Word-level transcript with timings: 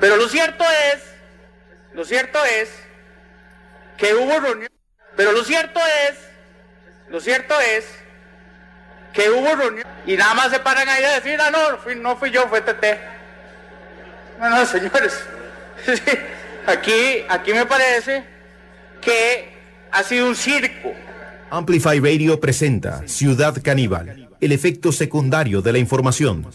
Pero 0.00 0.16
lo 0.16 0.28
cierto 0.28 0.64
es, 0.92 1.02
lo 1.94 2.04
cierto 2.04 2.38
es 2.44 2.70
que 3.96 4.14
hubo 4.14 4.40
reunión. 4.40 4.70
Pero 5.16 5.32
lo 5.32 5.44
cierto 5.44 5.80
es, 6.08 6.18
lo 7.08 7.20
cierto 7.20 7.54
es 7.60 7.86
que 9.12 9.30
hubo 9.30 9.54
reunión 9.54 9.86
y 10.06 10.16
nada 10.16 10.34
más 10.34 10.50
se 10.50 10.58
paran 10.58 10.88
ahí 10.88 11.04
a 11.04 11.14
decir, 11.14 11.38
ah, 11.40 11.50
no, 11.50 11.94
no 11.94 12.16
fui 12.16 12.30
yo, 12.30 12.48
fue 12.48 12.60
Tete. 12.60 12.98
No, 14.40 14.50
no, 14.50 14.66
señores. 14.66 15.24
aquí, 16.66 17.24
aquí 17.28 17.52
me 17.52 17.66
parece 17.66 18.24
que 19.00 19.54
ha 19.92 20.02
sido 20.02 20.26
un 20.26 20.34
circo. 20.34 20.92
Amplify 21.50 22.00
Radio 22.00 22.40
presenta 22.40 23.06
Ciudad 23.06 23.54
Caníbal, 23.62 24.28
el 24.40 24.52
efecto 24.52 24.90
secundario 24.90 25.62
de 25.62 25.72
la 25.72 25.78
información. 25.78 26.46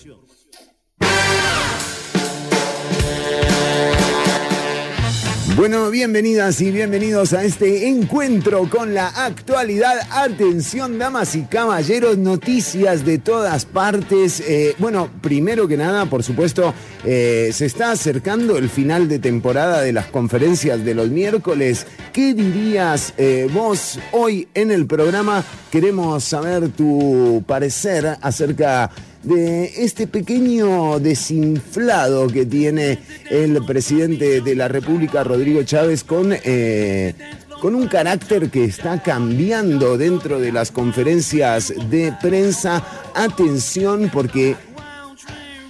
Bueno, 5.55 5.89
bienvenidas 5.89 6.61
y 6.61 6.71
bienvenidos 6.71 7.33
a 7.33 7.43
este 7.43 7.89
encuentro 7.89 8.69
con 8.69 8.93
la 8.93 9.07
actualidad. 9.07 9.99
Atención, 10.11 10.97
damas 10.97 11.35
y 11.35 11.41
caballeros, 11.43 12.17
noticias 12.17 13.05
de 13.05 13.17
todas 13.17 13.65
partes. 13.65 14.39
Eh, 14.41 14.75
bueno, 14.79 15.09
primero 15.21 15.67
que 15.67 15.75
nada, 15.75 16.05
por 16.05 16.23
supuesto, 16.23 16.73
eh, 17.03 17.49
se 17.51 17.65
está 17.65 17.91
acercando 17.91 18.57
el 18.57 18.69
final 18.69 19.09
de 19.09 19.19
temporada 19.19 19.81
de 19.81 19.91
las 19.91 20.05
conferencias 20.05 20.85
de 20.85 20.93
los 20.93 21.09
miércoles. 21.09 21.87
¿Qué 22.13 22.33
dirías 22.33 23.13
eh, 23.17 23.49
vos 23.51 23.99
hoy 24.13 24.47
en 24.53 24.71
el 24.71 24.85
programa? 24.85 25.43
Queremos 25.71 26.23
saber 26.23 26.69
tu 26.69 27.43
parecer 27.45 28.17
acerca 28.21 28.89
de 29.23 29.83
este 29.83 30.07
pequeño 30.07 30.99
desinflado 30.99 32.27
que 32.27 32.45
tiene 32.45 32.99
el 33.29 33.63
presidente 33.65 34.41
de 34.41 34.55
la 34.55 34.67
República, 34.67 35.23
Rodrigo 35.23 35.63
Chávez, 35.63 36.03
con, 36.03 36.33
eh, 36.33 37.13
con 37.61 37.75
un 37.75 37.87
carácter 37.87 38.49
que 38.49 38.65
está 38.65 39.01
cambiando 39.01 39.97
dentro 39.97 40.39
de 40.39 40.51
las 40.51 40.71
conferencias 40.71 41.73
de 41.89 42.13
prensa. 42.21 42.83
Atención 43.13 44.09
porque 44.11 44.55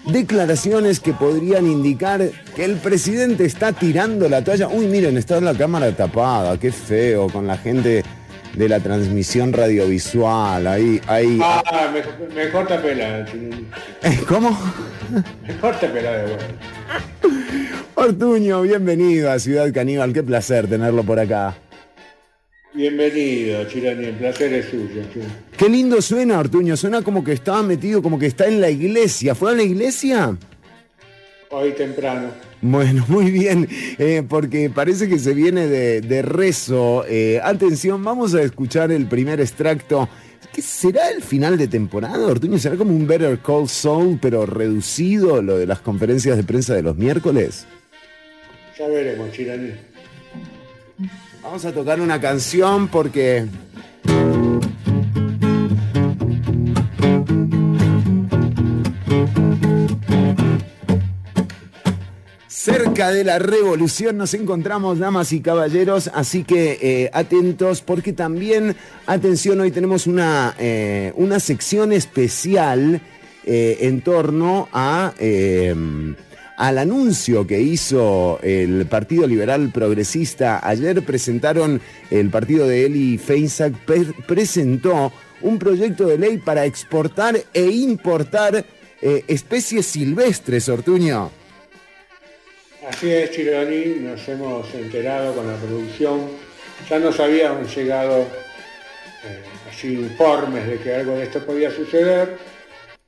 declaraciones 0.06 1.00
que 1.00 1.14
podrían 1.14 1.68
indicar 1.68 2.32
que 2.56 2.66
el 2.66 2.76
presidente 2.78 3.46
está 3.46 3.74
tirando 3.74 4.30
la 4.30 4.44
toalla. 4.44 4.68
Uy, 4.68 4.88
miren, 4.88 5.18
está 5.18 5.40
la 5.42 5.56
cámara 5.56 5.96
tapada, 5.96 6.60
qué 6.60 6.72
feo, 6.72 7.30
con 7.30 7.48
la 7.48 7.58
gente 7.58 8.04
de 8.54 8.70
la 8.70 8.80
transmisión 8.80 9.54
radiovisual. 9.54 10.68
Ahí, 10.68 11.02
ahí. 11.08 11.40
Ah, 11.42 11.90
mejor, 11.94 12.34
mejor 12.34 12.68
tapela. 12.68 13.26
¿Cómo? 14.28 14.58
Mejor 15.48 15.76
tapela 15.80 16.12
de 16.18 16.24
vuelta. 16.28 16.46
Ortuño, 17.96 18.62
bienvenido 18.62 19.32
a 19.32 19.40
Ciudad 19.40 19.74
Caníbal, 19.74 20.14
qué 20.14 20.24
placer 20.24 20.68
tenerlo 20.68 21.04
por 21.04 21.20
acá. 21.20 21.56
Bienvenido, 22.74 23.66
Chirani, 23.66 24.06
el 24.06 24.16
placer 24.16 24.54
es 24.54 24.66
suyo. 24.70 25.04
sí. 25.14 25.20
Qué 25.58 25.68
lindo 25.68 26.02
suena, 26.02 26.40
Ortuño, 26.40 26.78
suena 26.78 27.02
como 27.02 27.24
que 27.24 27.34
estaba 27.34 27.62
metido, 27.64 28.02
como 28.02 28.18
que 28.18 28.28
está 28.28 28.48
en 28.48 28.62
la 28.62 28.70
iglesia. 28.70 29.36
¿Fue 29.36 29.52
a 29.52 29.56
la 29.56 29.64
iglesia? 29.64 30.38
Hoy 31.50 31.72
temprano. 31.72 32.30
Bueno, 32.62 33.06
muy 33.08 33.32
bien, 33.32 33.68
eh, 33.98 34.24
porque 34.28 34.70
parece 34.70 35.08
que 35.08 35.18
se 35.18 35.34
viene 35.34 35.68
de, 35.68 36.02
de 36.02 36.22
rezo. 36.22 37.06
Eh, 37.08 37.40
atención, 37.44 38.04
vamos 38.04 38.34
a 38.34 38.42
escuchar 38.42 38.92
el 38.92 39.08
primer 39.08 39.40
extracto. 39.40 40.10
¿Qué 40.54 40.62
será 40.62 41.10
el 41.12 41.22
final 41.22 41.58
de 41.58 41.68
temporada, 41.68 42.26
Ortuño? 42.26 42.58
¿Será 42.58 42.76
como 42.76 42.96
un 42.96 43.08
Better 43.08 43.40
Call 43.40 43.70
Saul, 43.70 44.18
pero 44.22 44.46
reducido, 44.46 45.42
lo 45.42 45.58
de 45.58 45.68
las 45.68 45.80
conferencias 45.80 46.36
de 46.38 46.44
prensa 46.44 46.74
de 46.74 46.82
los 46.82 46.98
miércoles? 46.98 47.66
Ya 48.78 48.88
veremos, 48.88 49.32
Chirani. 49.32 49.72
Vamos 51.44 51.64
a 51.66 51.72
tocar 51.72 52.02
una 52.02 52.20
canción 52.20 52.88
porque... 52.88 53.46
Cerca 62.62 63.10
de 63.10 63.24
la 63.24 63.40
revolución 63.40 64.18
nos 64.18 64.34
encontramos, 64.34 65.00
damas 65.00 65.32
y 65.32 65.40
caballeros, 65.40 66.12
así 66.14 66.44
que 66.44 66.78
eh, 66.82 67.10
atentos 67.14 67.82
porque 67.82 68.12
también, 68.12 68.76
atención, 69.06 69.62
hoy 69.62 69.72
tenemos 69.72 70.08
una, 70.08 70.54
eh, 70.60 71.14
una 71.16 71.40
sección 71.40 71.94
especial 71.94 73.00
eh, 73.46 73.78
en 73.80 74.02
torno 74.02 74.68
a, 74.74 75.14
eh, 75.20 75.74
al 76.58 76.78
anuncio 76.80 77.48
que 77.48 77.62
hizo 77.62 78.42
el 78.44 78.86
Partido 78.88 79.26
Liberal 79.26 79.72
Progresista. 79.74 80.60
Ayer 80.62 81.02
presentaron, 81.06 81.80
el 82.12 82.30
partido 82.30 82.68
de 82.68 82.88
Eli 82.88 83.18
Feinsack 83.18 83.74
pre- 83.86 84.14
presentó 84.28 85.14
un 85.44 85.60
proyecto 85.60 86.08
de 86.08 86.18
ley 86.18 86.38
para 86.40 86.66
exportar 86.66 87.40
e 87.54 87.68
importar 87.68 88.66
eh, 89.02 89.24
especies 89.30 89.86
silvestres, 89.86 90.68
Ortuño. 90.68 91.39
Así 92.90 93.12
es, 93.12 93.30
Chirani, 93.30 94.00
nos 94.00 94.28
hemos 94.28 94.74
enterado 94.74 95.36
con 95.36 95.46
la 95.46 95.56
producción. 95.58 96.22
Ya 96.90 96.98
nos 96.98 97.20
habían 97.20 97.64
llegado 97.64 98.22
eh, 98.22 99.44
así 99.70 99.94
informes 99.94 100.66
de 100.68 100.80
que 100.80 100.96
algo 100.96 101.16
de 101.16 101.26
esto 101.26 101.46
podía 101.46 101.70
suceder. 101.70 102.38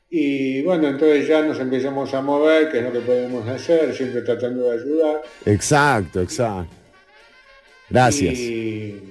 Y 0.07 0.61
bueno, 0.61 0.87
entonces 0.87 1.27
ya 1.27 1.41
nos 1.41 1.59
empezamos 1.59 2.13
a 2.13 2.21
mover, 2.21 2.69
que 2.69 2.77
es 2.77 2.83
lo 2.83 2.91
que 2.91 2.99
podemos 2.99 3.47
hacer, 3.47 3.95
siempre 3.95 4.21
tratando 4.21 4.69
de 4.69 4.79
ayudar. 4.79 5.21
Exacto, 5.45 6.21
exacto. 6.21 6.75
Gracias. 7.89 8.37
Y 8.37 9.01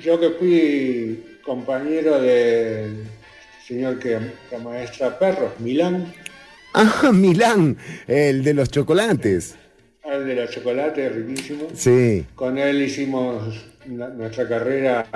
yo 0.00 0.18
que 0.18 0.30
fui 0.30 1.38
compañero 1.44 2.20
del 2.20 3.04
señor 3.64 4.00
que, 4.00 4.18
que 4.50 4.58
maestra 4.58 5.16
perros, 5.16 5.52
Milán, 5.60 6.12
Ah, 6.74 7.10
Milán, 7.12 7.76
el 8.06 8.44
de 8.44 8.54
los 8.54 8.70
chocolates. 8.70 9.56
El 10.12 10.26
de 10.26 10.34
los 10.34 10.50
chocolates, 10.50 11.14
riquísimo. 11.14 11.68
Sí. 11.74 12.24
Con 12.34 12.58
él 12.58 12.82
hicimos 12.82 13.64
nuestra 13.86 14.48
carrera 14.48 15.06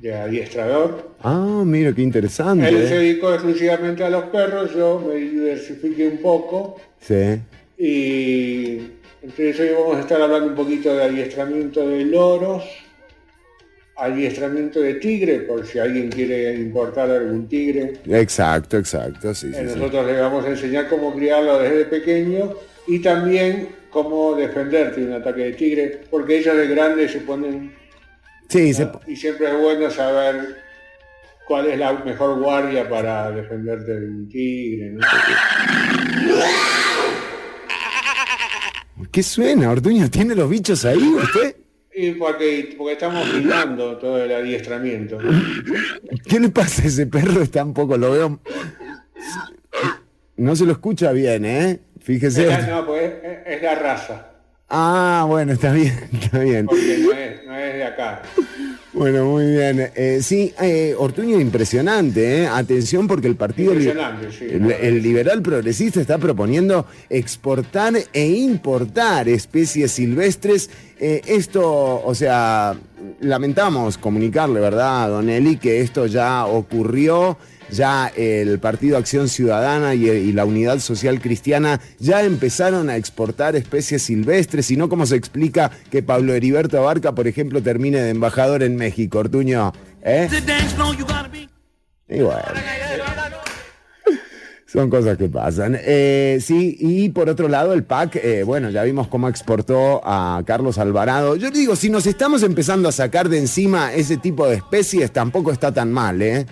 de 0.00 0.14
adiestrador. 0.14 1.10
Ah, 1.22 1.62
mira, 1.64 1.92
qué 1.94 2.02
interesante. 2.02 2.68
Él 2.68 2.86
se 2.88 2.96
dedicó 2.98 3.32
exclusivamente 3.32 4.04
a 4.04 4.10
los 4.10 4.24
perros, 4.24 4.74
yo 4.74 5.00
me 5.06 5.14
diversifiqué 5.16 6.08
un 6.08 6.18
poco 6.18 6.76
Sí. 7.00 7.38
y 7.78 8.78
entonces 9.22 9.58
hoy 9.60 9.68
vamos 9.78 9.96
a 9.96 10.00
estar 10.00 10.20
hablando 10.20 10.48
un 10.48 10.54
poquito 10.54 10.94
de 10.94 11.04
adiestramiento 11.04 11.86
de 11.88 12.04
loros, 12.04 12.64
adiestramiento 13.96 14.80
de 14.80 14.94
tigre, 14.94 15.38
por 15.40 15.66
si 15.66 15.78
alguien 15.78 16.10
quiere 16.10 16.54
importar 16.54 17.10
algún 17.10 17.48
tigre. 17.48 17.94
Exacto, 18.08 18.76
exacto. 18.76 19.34
Sí, 19.34 19.48
sí, 19.52 19.56
Eh, 19.58 19.68
sí. 19.72 19.78
Nosotros 19.78 20.06
le 20.06 20.20
vamos 20.20 20.44
a 20.44 20.48
enseñar 20.50 20.88
cómo 20.88 21.14
criarlo 21.14 21.58
desde 21.58 21.86
pequeño 21.86 22.52
y 22.86 22.98
también 23.00 23.68
cómo 23.90 24.34
defenderte 24.34 25.00
de 25.00 25.06
un 25.06 25.12
ataque 25.14 25.40
de 25.42 25.52
tigre, 25.52 26.00
porque 26.10 26.38
ellos 26.38 26.56
de 26.56 26.66
grandes 26.68 27.12
se 27.12 27.20
ponen 27.20 27.74
Sí, 28.48 28.72
se- 28.74 28.88
y 29.08 29.16
siempre 29.16 29.48
es 29.48 29.58
bueno 29.58 29.90
saber 29.90 30.62
cuál 31.48 31.66
es 31.66 31.78
la 31.78 31.92
mejor 31.94 32.38
guardia 32.40 32.88
para 32.88 33.30
defenderte 33.32 33.98
de 34.00 34.06
un 34.06 34.28
tigre. 34.28 34.90
¿no? 34.92 35.00
¿Qué 39.12 39.22
suena, 39.22 39.70
Ortuño? 39.70 40.08
¿Tiene 40.10 40.34
los 40.34 40.48
bichos 40.48 40.84
ahí 40.84 40.98
usted? 41.02 41.56
Y 41.94 42.10
porque, 42.12 42.74
porque 42.76 42.92
estamos 42.92 43.26
filmando 43.28 43.96
todo 43.96 44.22
el 44.22 44.30
adiestramiento. 44.32 45.18
¿Qué 46.28 46.38
le 46.38 46.50
pasa 46.50 46.82
a 46.82 46.86
ese 46.86 47.06
perro? 47.06 47.40
Está 47.42 47.64
un 47.64 47.72
poco, 47.72 47.96
lo 47.96 48.10
veo. 48.12 48.40
No 50.36 50.54
se 50.56 50.64
lo 50.66 50.72
escucha 50.72 51.12
bien, 51.12 51.44
¿eh? 51.44 51.80
Fíjese. 52.00 52.42
Es 52.44 52.66
la- 52.66 52.66
no, 52.80 52.86
pues 52.86 53.12
es, 53.22 53.38
es 53.56 53.62
la 53.62 53.74
raza, 53.74 54.26
Ah, 54.68 55.24
bueno, 55.28 55.52
está 55.52 55.72
bien, 55.72 55.94
está 56.22 56.40
bien. 56.40 56.66
porque 56.66 56.98
no 56.98 57.12
es, 57.12 57.46
no 57.46 57.56
es 57.56 57.74
de 57.74 57.84
acá. 57.84 58.22
Bueno, 58.92 59.26
muy 59.26 59.46
bien. 59.52 59.90
Eh, 59.94 60.20
sí, 60.22 60.52
eh, 60.60 60.94
Ortuño, 60.98 61.38
impresionante, 61.38 62.42
¿eh? 62.42 62.46
Atención 62.48 63.06
porque 63.06 63.28
el 63.28 63.36
partido... 63.36 63.72
li- 63.74 63.84
Impresionante, 63.86 64.32
sí. 64.32 64.46
El, 64.50 64.72
el 64.72 65.02
liberal 65.02 65.40
progresista 65.42 66.00
está 66.00 66.18
proponiendo 66.18 66.86
exportar 67.10 67.92
e 68.12 68.26
importar 68.26 69.28
especies 69.28 69.92
silvestres. 69.92 70.70
Eh, 70.98 71.20
esto, 71.26 72.02
o 72.04 72.14
sea, 72.14 72.74
lamentamos 73.20 73.98
comunicarle, 73.98 74.60
¿verdad, 74.60 75.10
Don 75.10 75.28
Eli, 75.28 75.58
que 75.58 75.80
esto 75.80 76.06
ya 76.06 76.46
ocurrió. 76.46 77.36
Ya 77.70 78.08
el 78.16 78.58
Partido 78.58 78.96
Acción 78.96 79.28
Ciudadana 79.28 79.94
y, 79.94 80.32
la 80.32 80.44
Unidad 80.44 80.78
Social 80.78 81.20
Cristiana 81.20 81.80
ya 81.98 82.22
empezaron 82.22 82.90
a 82.90 82.96
exportar 82.96 83.56
especies 83.56 84.02
silvestres 84.02 84.70
y 84.70 84.76
no 84.76 84.88
como 84.88 85.06
se 85.06 85.16
explica 85.16 85.70
que 85.90 86.02
Pablo 86.02 86.34
Heriberto 86.34 86.78
Abarca, 86.78 87.14
por 87.14 87.26
ejemplo, 87.26 87.62
termine 87.62 88.00
de 88.00 88.10
embajador 88.10 88.62
en 88.62 88.76
México, 88.76 89.18
Ortuño. 89.18 89.72
¿Eh? 90.02 90.28
Y. 92.08 92.20
Son 94.66 94.90
cosas 94.90 95.16
que 95.16 95.28
pasan. 95.28 95.78
Eh, 95.80 96.38
sí, 96.42 96.76
y 96.78 97.08
por 97.10 97.28
otro 97.28 97.48
lado, 97.48 97.72
el 97.72 97.84
PAC, 97.84 98.16
eh, 98.16 98.42
bueno, 98.42 98.68
ya 98.68 98.82
vimos 98.82 99.06
cómo 99.06 99.28
exportó 99.28 100.02
a 100.04 100.42
Carlos 100.44 100.78
Alvarado. 100.78 101.36
Yo 101.36 101.50
digo, 101.50 101.76
si 101.76 101.88
nos 101.88 102.06
estamos 102.06 102.42
empezando 102.42 102.88
a 102.88 102.92
sacar 102.92 103.28
de 103.28 103.38
encima 103.38 103.94
ese 103.94 104.16
tipo 104.16 104.46
de 104.46 104.56
especies, 104.56 105.12
tampoco 105.12 105.52
está 105.52 105.72
tan 105.72 105.92
mal, 105.92 106.20
¿eh? 106.20 106.46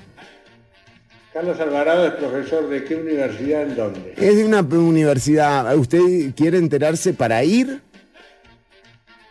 Carlos 1.34 1.58
Alvarado 1.58 2.06
es 2.06 2.12
profesor 2.12 2.68
de 2.68 2.84
qué 2.84 2.94
universidad 2.94 3.62
en 3.62 3.74
dónde? 3.74 4.14
Es 4.16 4.36
de 4.36 4.44
una 4.44 4.60
universidad. 4.60 5.76
¿Usted 5.76 6.32
quiere 6.36 6.58
enterarse 6.58 7.12
para 7.12 7.42
ir? 7.42 7.80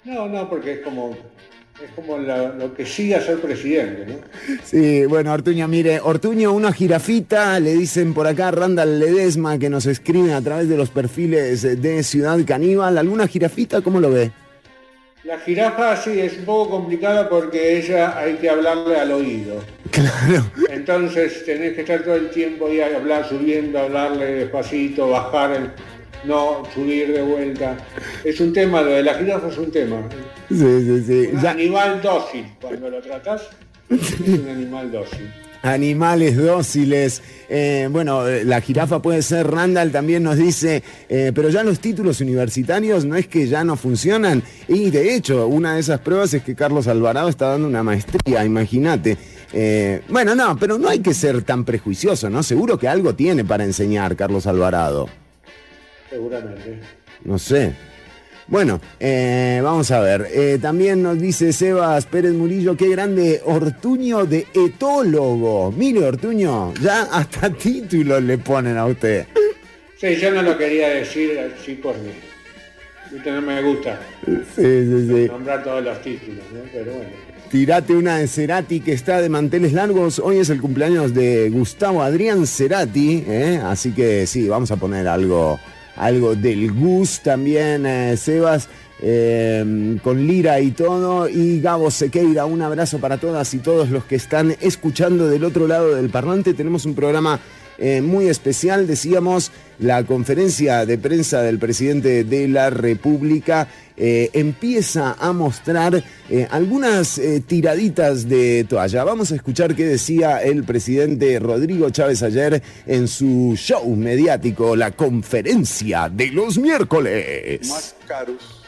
No, 0.03 0.27
no, 0.27 0.50
porque 0.50 0.73
es 0.73 0.79
como 0.81 1.15
es 1.81 1.89
como 1.95 2.17
lo 2.17 2.73
que 2.75 2.85
sigue 2.85 3.15
a 3.15 3.21
ser 3.21 3.39
presidente, 3.39 4.05
¿no? 4.05 4.15
Sí, 4.65 5.05
bueno, 5.05 5.31
Ortuño, 5.31 5.65
mire, 5.69 6.01
Ortuño, 6.01 6.51
una 6.51 6.73
jirafita, 6.73 7.57
le 7.61 7.73
dicen 7.73 8.13
por 8.13 8.27
acá 8.27 8.51
Randall 8.51 9.00
Ledesma 9.00 9.57
que 9.57 9.69
nos 9.69 9.85
escribe 9.85 10.33
a 10.33 10.41
través 10.41 10.67
de 10.67 10.75
los 10.75 10.89
perfiles 10.89 11.61
de 11.81 12.03
Ciudad 12.03 12.38
Caníbal. 12.45 12.97
¿Alguna 12.97 13.27
jirafita? 13.27 13.79
¿Cómo 13.81 14.01
lo 14.01 14.11
ve? 14.11 14.31
La 15.23 15.39
jirafa 15.39 15.95
sí 15.95 16.19
es 16.19 16.37
un 16.39 16.43
poco 16.43 16.71
complicada 16.71 17.29
porque 17.29 17.77
ella 17.77 18.17
hay 18.17 18.33
que 18.35 18.49
hablarle 18.49 18.97
al 18.97 19.13
oído. 19.13 19.63
Claro. 19.89 20.43
Entonces 20.69 21.45
tenés 21.45 21.75
que 21.75 21.81
estar 21.81 22.03
todo 22.03 22.15
el 22.15 22.29
tiempo 22.29 22.67
ahí 22.67 22.81
hablar, 22.81 23.29
subiendo, 23.29 23.79
hablarle 23.79 24.25
despacito, 24.25 25.09
bajar 25.09 25.51
el 25.51 25.71
no 26.25 26.63
subir 26.73 27.13
de 27.13 27.21
vuelta. 27.21 27.77
Es 28.25 28.41
un 28.41 28.51
tema, 28.51 28.81
lo 28.81 28.91
de 28.91 29.03
la 29.03 29.13
jirafa 29.13 29.47
es 29.47 29.57
un 29.57 29.71
tema. 29.71 30.01
Sí, 30.49 30.57
sí, 30.57 31.03
sí. 31.05 31.29
Un 31.31 31.45
animal 31.45 32.01
dócil, 32.01 32.45
cuando 32.59 32.89
lo 32.89 33.01
tratás, 33.01 33.49
es 33.89 34.19
un 34.19 34.49
animal 34.49 34.91
dócil. 34.91 35.42
Animales 35.63 36.38
dóciles. 36.38 37.24
Eh, 37.50 37.88
bueno, 37.92 38.24
la 38.27 38.62
jirafa 38.62 39.01
puede 39.01 39.24
ser, 39.24 39.50
Randall 39.50 39.92
también 39.92 40.21
nos 40.21 40.38
dice, 40.38 40.83
eh, 41.10 41.31
pero 41.33 41.50
ya 41.50 41.63
los 41.63 41.80
títulos 41.80 42.21
universitarios 42.21 43.06
no 43.06 43.15
es 43.15 43.27
que 43.27 43.48
ya 43.48 43.63
no 43.63 43.75
funcionan. 43.75 44.44
Y 44.68 44.92
de 44.92 45.15
hecho, 45.15 45.48
una 45.48 45.74
de 45.74 45.80
esas 45.80 46.00
pruebas 46.01 46.33
es 46.36 46.44
que 46.44 46.54
Carlos 46.54 46.88
Alvarado 46.88 47.30
está 47.30 47.48
dando 47.48 47.68
una 47.68 47.81
maestría, 47.81 48.45
imagínate. 48.45 49.18
Eh, 49.51 50.01
bueno, 50.10 50.36
no, 50.36 50.56
pero 50.60 50.77
no 50.77 50.88
hay 50.88 51.00
que 51.00 51.15
ser 51.15 51.42
tan 51.42 51.65
prejuicioso, 51.65 52.30
¿no? 52.30 52.44
Seguro 52.44 52.77
que 52.77 52.88
algo 52.88 53.15
tiene 53.15 53.44
para 53.44 53.63
enseñar 53.63 54.15
Carlos 54.15 54.45
Alvarado 54.45 55.10
seguramente. 56.13 56.80
No 57.24 57.39
sé. 57.39 57.75
Bueno, 58.47 58.81
eh, 58.99 59.61
vamos 59.63 59.89
a 59.91 59.99
ver. 60.01 60.27
Eh, 60.31 60.59
también 60.61 61.01
nos 61.01 61.19
dice 61.19 61.53
Sebas 61.53 62.05
Pérez 62.05 62.33
Murillo, 62.33 62.75
qué 62.75 62.89
grande 62.89 63.41
Ortuño 63.45 64.25
de 64.25 64.47
etólogo. 64.53 65.71
Mire, 65.71 66.05
Ortuño, 66.05 66.73
ya 66.81 67.03
hasta 67.03 67.49
títulos 67.57 68.21
le 68.23 68.37
ponen 68.37 68.77
a 68.77 68.85
usted. 68.85 69.25
Sí, 69.97 70.15
yo 70.17 70.31
no 70.31 70.41
lo 70.41 70.57
quería 70.57 70.89
decir 70.89 71.39
así 71.39 71.75
porque 71.75 73.31
no 73.31 73.41
me 73.41 73.61
gusta 73.61 73.99
sí, 74.25 74.41
sí, 74.55 75.07
sí. 75.07 75.27
nombrar 75.27 75.63
todos 75.63 75.83
los 75.83 76.01
títulos, 76.01 76.43
¿no? 76.53 76.59
pero 76.73 76.93
bueno. 76.93 77.09
Tirate 77.49 77.93
una 77.93 78.17
de 78.17 78.27
Cerati 78.27 78.79
que 78.79 78.93
está 78.93 79.21
de 79.21 79.29
manteles 79.29 79.73
largos. 79.73 80.17
Hoy 80.17 80.39
es 80.39 80.49
el 80.49 80.59
cumpleaños 80.59 81.13
de 81.13 81.49
Gustavo 81.51 82.01
Adrián 82.01 82.47
Cerati, 82.47 83.23
¿eh? 83.27 83.61
así 83.63 83.91
que 83.91 84.25
sí, 84.25 84.47
vamos 84.47 84.71
a 84.71 84.77
poner 84.77 85.07
algo 85.07 85.59
algo 85.95 86.35
del 86.35 86.71
Gus 86.71 87.19
también, 87.21 87.85
eh, 87.85 88.17
Sebas. 88.17 88.69
Eh, 89.05 89.97
con 90.01 90.25
Lira 90.25 90.61
y 90.61 90.71
todo, 90.71 91.27
y 91.27 91.59
Gabo 91.59 91.91
Sequeira, 91.91 92.45
un 92.45 92.61
abrazo 92.61 92.99
para 92.99 93.17
todas 93.17 93.53
y 93.53 93.57
todos 93.57 93.89
los 93.89 94.05
que 94.05 94.15
están 94.15 94.55
escuchando 94.61 95.27
del 95.27 95.43
otro 95.43 95.67
lado 95.67 95.95
del 95.95 96.09
parlante. 96.09 96.53
Tenemos 96.53 96.85
un 96.85 96.95
programa 96.95 97.37
eh, 97.77 98.01
muy 98.01 98.27
especial, 98.27 98.87
decíamos, 98.87 99.51
la 99.79 100.03
conferencia 100.03 100.85
de 100.85 100.97
prensa 100.97 101.41
del 101.41 101.59
presidente 101.59 102.23
de 102.23 102.47
la 102.47 102.69
República 102.69 103.67
eh, 103.97 104.29
empieza 104.33 105.15
a 105.19 105.33
mostrar 105.33 106.03
eh, 106.29 106.47
algunas 106.51 107.19
tiraditas 107.47 108.29
de 108.29 108.65
toalla. 108.69 109.03
Vamos 109.03 109.31
a 109.31 109.35
escuchar 109.35 109.75
qué 109.75 109.85
decía 109.85 110.41
el 110.43 110.63
presidente 110.63 111.39
Rodrigo 111.39 111.89
Chávez 111.89 112.21
ayer 112.23 112.61
en 112.85 113.07
su 113.07 113.55
show 113.55 113.87
mediático, 113.95 114.75
la 114.75 114.91
conferencia 114.91 116.09
de 116.09 116.27
los 116.27 116.57
miércoles. 116.57 117.67
Más 117.67 117.95
caros 118.07 118.63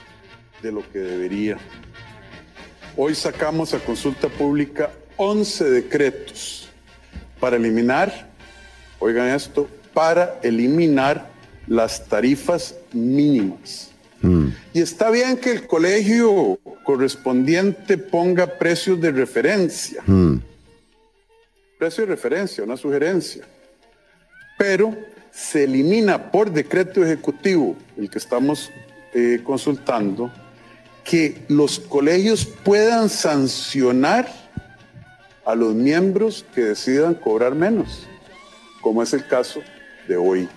de 0.62 0.72
lo 0.72 0.82
que 0.92 1.00
debería. 1.00 1.58
Hoy 2.98 3.14
sacamos 3.14 3.74
a 3.74 3.80
consulta 3.80 4.30
pública 4.30 4.90
11 5.18 5.70
decretos 5.70 6.70
para 7.40 7.58
eliminar 7.58 8.35
oigan 9.00 9.30
esto, 9.30 9.68
para 9.94 10.40
eliminar 10.44 11.30
las 11.68 12.06
tarifas 12.06 12.76
mínimas. 12.92 13.92
Mm. 14.22 14.48
Y 14.74 14.82
está 14.82 15.10
bien 15.10 15.38
que 15.38 15.52
el 15.52 15.66
colegio 15.66 16.60
correspondiente 16.84 17.98
ponga 17.98 18.46
precios 18.46 19.00
de 19.00 19.12
referencia. 19.12 20.04
Mm. 20.06 20.38
Precio 21.80 22.06
de 22.06 22.12
referencia, 22.12 22.64
una 22.64 22.78
sugerencia. 22.78 23.46
Pero 24.58 24.96
se 25.32 25.64
elimina 25.64 26.32
por 26.32 26.52
decreto 26.52 27.04
ejecutivo, 27.04 27.76
el 27.98 28.10
que 28.10 28.20
estamos 28.20 28.72
eh, 29.14 29.42
consultando, 29.44 30.32
que 31.04 31.44
los 31.50 31.80
colegios 31.80 32.46
puedan 32.46 33.10
sancionar 33.10 34.32
a 35.46 35.56
los 35.56 35.74
miembros 35.74 36.46
que 36.54 36.62
decidan 36.62 37.14
cobrar 37.14 37.54
menos 37.54 38.08
como 38.86 39.02
es 39.02 39.14
el 39.14 39.26
caso 39.26 39.64
de 40.08 40.16
hoy. 40.16 40.48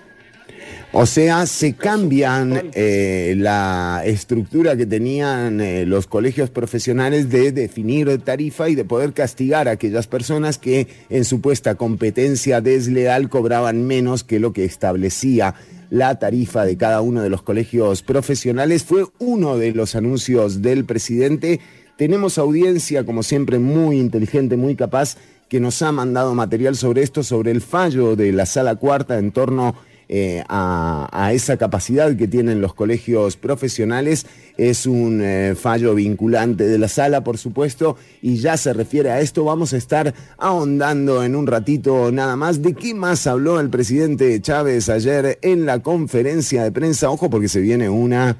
O 0.91 1.07
sea, 1.07 1.47
se 1.47 1.73
cambian 1.73 2.69
eh, 2.75 3.33
la 3.35 4.03
estructura 4.05 4.77
que 4.77 4.85
tenían 4.85 5.59
eh, 5.59 5.83
los 5.87 6.05
colegios 6.05 6.51
profesionales 6.51 7.31
de 7.31 7.51
definir 7.51 8.19
tarifa 8.19 8.69
y 8.69 8.75
de 8.75 8.85
poder 8.85 9.13
castigar 9.13 9.67
a 9.67 9.71
aquellas 9.71 10.05
personas 10.05 10.59
que 10.59 10.87
en 11.09 11.25
supuesta 11.25 11.73
competencia 11.73 12.61
desleal 12.61 13.29
cobraban 13.29 13.87
menos 13.87 14.23
que 14.23 14.39
lo 14.39 14.53
que 14.53 14.63
establecía 14.63 15.55
la 15.89 16.19
tarifa 16.19 16.65
de 16.65 16.77
cada 16.77 17.01
uno 17.01 17.23
de 17.23 17.31
los 17.31 17.41
colegios 17.41 18.03
profesionales. 18.03 18.83
Fue 18.83 19.05
uno 19.17 19.57
de 19.57 19.71
los 19.71 19.95
anuncios 19.95 20.61
del 20.61 20.85
presidente. 20.85 21.61
Tenemos 21.97 22.37
audiencia, 22.37 23.03
como 23.05 23.23
siempre, 23.23 23.57
muy 23.57 23.97
inteligente, 23.97 24.55
muy 24.55 24.75
capaz 24.75 25.17
que 25.49 25.59
nos 25.59 25.81
ha 25.81 25.91
mandado 25.91 26.35
material 26.35 26.75
sobre 26.75 27.01
esto, 27.01 27.23
sobre 27.23 27.51
el 27.51 27.61
fallo 27.61 28.15
de 28.15 28.31
la 28.31 28.45
sala 28.45 28.75
cuarta 28.75 29.17
en 29.17 29.31
torno 29.31 29.75
eh, 30.11 30.43
a, 30.47 31.31
esa 31.33 31.57
capacidad 31.57 32.15
que 32.15 32.27
tienen 32.27 32.61
los 32.61 32.73
colegios 32.73 33.35
profesionales. 33.35 34.25
Es 34.57 34.85
un 34.85 35.21
eh, 35.21 35.55
fallo 35.55 35.93
vinculante 35.95 36.65
de 36.65 36.77
la 36.77 36.87
sala, 36.87 37.23
por 37.23 37.37
supuesto, 37.37 37.97
y 38.21 38.37
ya 38.37 38.57
se 38.57 38.73
refiere 38.73 39.11
a 39.11 39.21
esto. 39.21 39.43
Vamos 39.43 39.73
a 39.73 39.77
estar 39.77 40.13
ahondando 40.37 41.23
en 41.23 41.35
un 41.35 41.47
ratito 41.47 42.11
nada 42.11 42.35
más. 42.35 42.61
¿De 42.61 42.73
qué 42.73 42.93
más 42.93 43.27
habló 43.27 43.59
el 43.59 43.69
presidente 43.69 44.39
Chávez 44.41 44.89
ayer 44.89 45.39
en 45.41 45.65
la 45.65 45.79
conferencia 45.79 46.63
de 46.63 46.71
prensa? 46.71 47.09
Ojo, 47.09 47.29
porque 47.29 47.47
se 47.47 47.61
viene 47.61 47.89
una 47.89 48.35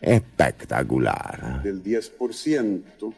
espectacular. 0.00 1.62
Del 1.62 1.82
10% 1.82 3.12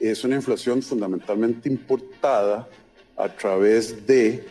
es 0.00 0.24
una 0.24 0.36
inflación 0.36 0.82
fundamentalmente 0.82 1.68
importada 1.68 2.68
a 3.16 3.28
través 3.28 4.06
de... 4.06 4.44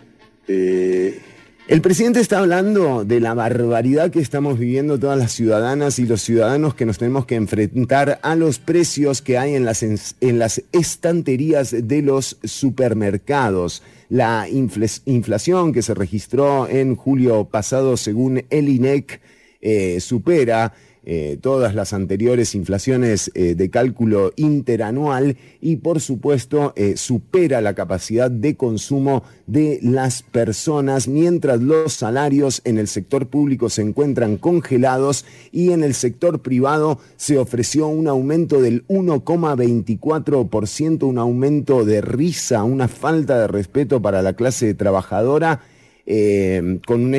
Eh, 0.47 1.19
el 1.67 1.81
presidente 1.81 2.19
está 2.19 2.37
hablando 2.39 3.03
de 3.05 3.19
la 3.19 3.33
barbaridad 3.33 4.11
que 4.11 4.19
estamos 4.19 4.59
viviendo 4.59 4.99
todas 4.99 5.17
las 5.17 5.31
ciudadanas 5.31 5.97
y 5.97 6.05
los 6.05 6.21
ciudadanos 6.21 6.75
que 6.75 6.85
nos 6.85 6.99
tenemos 6.99 7.25
que 7.25 7.33
enfrentar 7.33 8.19
a 8.21 8.35
los 8.35 8.59
precios 8.59 9.23
que 9.23 9.39
hay 9.39 9.55
en 9.55 9.65
las, 9.65 9.81
en 9.81 10.37
las 10.37 10.61
estanterías 10.71 11.75
de 11.87 12.03
los 12.03 12.37
supermercados. 12.43 13.81
La 14.09 14.47
inflación 14.47 15.73
que 15.73 15.81
se 15.81 15.95
registró 15.95 16.69
en 16.69 16.95
julio 16.95 17.45
pasado 17.45 17.97
según 17.97 18.45
el 18.51 18.69
INEC 18.69 19.19
eh, 19.59 19.99
supera 20.01 20.73
eh, 21.07 21.37
todas 21.39 21.75
las 21.75 21.93
anteriores 21.93 22.55
inflaciones 22.55 23.29
eh, 23.35 23.53
de 23.53 23.69
cálculo 23.69 24.33
interanual 24.37 25.37
y 25.61 25.75
por 25.75 26.01
supuesto 26.01 26.73
eh, 26.75 26.97
supera 26.97 27.61
la 27.61 27.75
capacidad 27.75 28.31
de 28.31 28.55
consumo 28.55 29.21
de 29.45 29.77
las 29.83 30.23
personas 30.23 31.07
mientras 31.07 31.61
los 31.61 31.93
salarios 31.93 32.63
en 32.65 32.79
el 32.79 32.87
sector 32.87 33.27
público 33.27 33.69
se 33.69 33.83
encuentran 33.83 34.37
congelados 34.37 35.25
y 35.51 35.73
en 35.73 35.83
el 35.83 35.93
sector 35.93 36.39
privado 36.39 36.97
se 37.17 37.37
ofreció 37.37 37.85
un 37.85 38.07
aumento 38.07 38.59
del 38.59 38.83
1,24%, 38.87 41.03
un 41.03 41.19
aumento 41.19 41.85
de 41.85 42.01
risa, 42.01 42.63
una 42.63 42.87
falta 42.87 43.41
de 43.41 43.47
respeto 43.47 44.01
para 44.01 44.23
la 44.23 44.33
clase 44.33 44.73
trabajadora 44.73 45.61
con, 46.07 47.03
una 47.03 47.17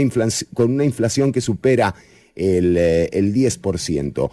con 0.54 0.72
una 0.72 0.84
inflación 0.84 1.32
que 1.32 1.40
supera 1.40 1.94
el, 2.36 2.76
el 2.76 3.34
10%. 3.34 4.30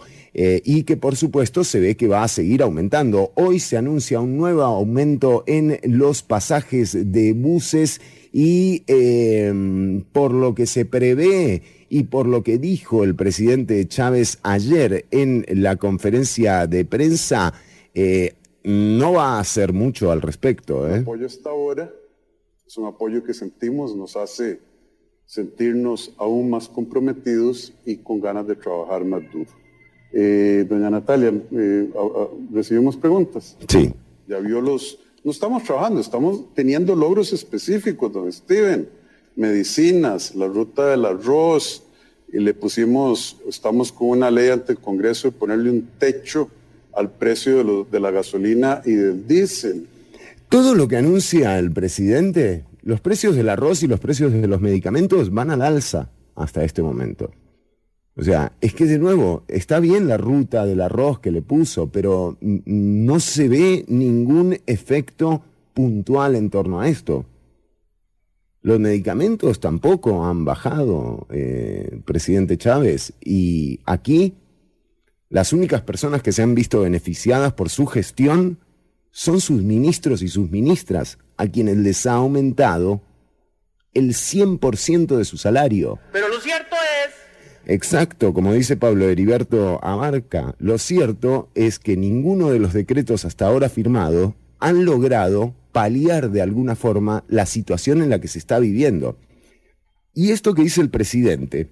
y 0.64 0.82
que 0.82 0.96
por 0.96 1.16
supuesto 1.16 1.64
se 1.64 1.80
ve 1.80 1.96
que 1.96 2.08
va 2.08 2.22
a 2.22 2.28
seguir 2.28 2.62
aumentando. 2.62 3.32
Hoy 3.34 3.58
se 3.58 3.76
anuncia 3.76 4.20
un 4.20 4.36
nuevo 4.36 4.62
aumento 4.62 5.42
en 5.46 5.78
los 5.84 6.22
pasajes 6.22 7.12
de 7.12 7.32
buses 7.32 8.00
y 8.34 8.82
em, 8.88 10.02
por 10.12 10.32
lo 10.32 10.56
que 10.56 10.66
se 10.66 10.84
prevé 10.84 11.62
y 11.88 12.02
por 12.02 12.26
lo 12.26 12.42
que 12.42 12.58
dijo 12.58 13.04
el 13.04 13.14
presidente 13.14 13.86
Chávez 13.86 14.40
ayer 14.42 15.06
en 15.12 15.46
la 15.48 15.76
conferencia 15.76 16.66
de 16.66 16.84
prensa, 16.84 17.54
eh, 17.94 18.34
no 18.64 19.12
va 19.12 19.36
a 19.36 19.38
hacer 19.38 19.72
mucho 19.72 20.10
al 20.10 20.20
respecto. 20.20 20.88
El 20.88 20.94
¿eh? 20.94 20.98
apoyo 21.02 21.26
hasta 21.26 21.50
ahora 21.50 21.94
es 22.66 22.76
un 22.76 22.86
apoyo 22.86 23.22
que 23.22 23.34
sentimos, 23.34 23.94
nos 23.94 24.16
hace 24.16 24.58
sentirnos 25.26 26.12
aún 26.18 26.50
más 26.50 26.68
comprometidos 26.68 27.72
y 27.84 27.96
con 27.96 28.20
ganas 28.20 28.46
de 28.46 28.56
trabajar 28.56 29.04
más 29.04 29.22
duro. 29.32 29.50
Eh, 30.12 30.64
doña 30.68 30.90
Natalia, 30.90 31.32
recibimos 32.52 32.96
preguntas. 32.96 33.56
Sí. 33.68 33.92
Ya 34.28 34.38
vio 34.38 34.60
los, 34.60 34.98
no 35.24 35.30
estamos 35.30 35.64
trabajando, 35.64 36.00
estamos 36.00 36.54
teniendo 36.54 36.94
logros 36.94 37.32
específicos, 37.32 38.12
don 38.12 38.32
Steven. 38.32 38.88
Medicinas, 39.36 40.34
la 40.36 40.46
ruta 40.46 40.90
del 40.90 41.04
arroz, 41.04 41.82
y 42.34 42.40
le 42.40 42.52
pusimos, 42.52 43.36
estamos 43.48 43.92
con 43.92 44.08
una 44.08 44.28
ley 44.28 44.48
ante 44.48 44.72
el 44.72 44.78
Congreso 44.78 45.28
de 45.28 45.32
ponerle 45.36 45.70
un 45.70 45.88
techo 45.98 46.50
al 46.92 47.10
precio 47.10 47.84
de, 47.84 48.00
la 48.00 48.10
gasolina 48.10 48.82
y 48.84 48.92
del 48.92 49.26
diésel. 49.26 49.86
Todo 50.48 50.74
lo 50.74 50.88
que 50.88 50.96
anuncia 50.96 51.56
el 51.60 51.70
presidente, 51.70 52.64
los 52.84 53.00
precios 53.00 53.34
del 53.34 53.48
arroz 53.48 53.82
y 53.82 53.86
los 53.86 53.98
precios 53.98 54.32
de 54.32 54.46
los 54.46 54.60
medicamentos 54.60 55.32
van 55.32 55.50
al 55.50 55.62
alza 55.62 56.10
hasta 56.34 56.64
este 56.64 56.82
momento. 56.82 57.30
O 58.14 58.22
sea, 58.22 58.52
es 58.60 58.74
que 58.74 58.84
de 58.84 58.98
nuevo, 58.98 59.42
está 59.48 59.80
bien 59.80 60.06
la 60.06 60.18
ruta 60.18 60.66
del 60.66 60.82
arroz 60.82 61.18
que 61.18 61.32
le 61.32 61.40
puso, 61.40 61.88
pero 61.90 62.36
no 62.40 63.20
se 63.20 63.48
ve 63.48 63.84
ningún 63.88 64.58
efecto 64.66 65.42
puntual 65.72 66.36
en 66.36 66.50
torno 66.50 66.80
a 66.80 66.88
esto. 66.88 67.24
Los 68.60 68.78
medicamentos 68.78 69.60
tampoco 69.60 70.24
han 70.24 70.44
bajado, 70.44 71.26
eh, 71.30 72.00
presidente 72.04 72.58
Chávez, 72.58 73.14
y 73.22 73.80
aquí 73.86 74.34
las 75.30 75.54
únicas 75.54 75.80
personas 75.82 76.22
que 76.22 76.32
se 76.32 76.42
han 76.42 76.54
visto 76.54 76.82
beneficiadas 76.82 77.54
por 77.54 77.70
su 77.70 77.86
gestión 77.86 78.58
son 79.16 79.40
sus 79.40 79.62
ministros 79.62 80.22
y 80.22 80.28
sus 80.28 80.50
ministras, 80.50 81.18
a 81.36 81.46
quienes 81.46 81.76
les 81.76 82.04
ha 82.04 82.14
aumentado 82.14 83.00
el 83.92 84.10
100% 84.10 85.16
de 85.16 85.24
su 85.24 85.36
salario. 85.36 86.00
Pero 86.12 86.28
lo 86.28 86.40
cierto 86.40 86.74
es 86.74 87.14
Exacto, 87.72 88.34
como 88.34 88.52
dice 88.52 88.76
Pablo 88.76 89.08
Heriberto 89.08 89.78
Abarca, 89.84 90.56
lo 90.58 90.78
cierto 90.78 91.48
es 91.54 91.78
que 91.78 91.96
ninguno 91.96 92.50
de 92.50 92.58
los 92.58 92.72
decretos 92.72 93.24
hasta 93.24 93.46
ahora 93.46 93.68
firmados 93.68 94.34
han 94.58 94.84
logrado 94.84 95.54
paliar 95.70 96.32
de 96.32 96.42
alguna 96.42 96.74
forma 96.74 97.22
la 97.28 97.46
situación 97.46 98.02
en 98.02 98.10
la 98.10 98.20
que 98.20 98.26
se 98.26 98.40
está 98.40 98.58
viviendo. 98.58 99.16
Y 100.12 100.32
esto 100.32 100.54
que 100.54 100.62
dice 100.62 100.80
el 100.80 100.90
presidente, 100.90 101.70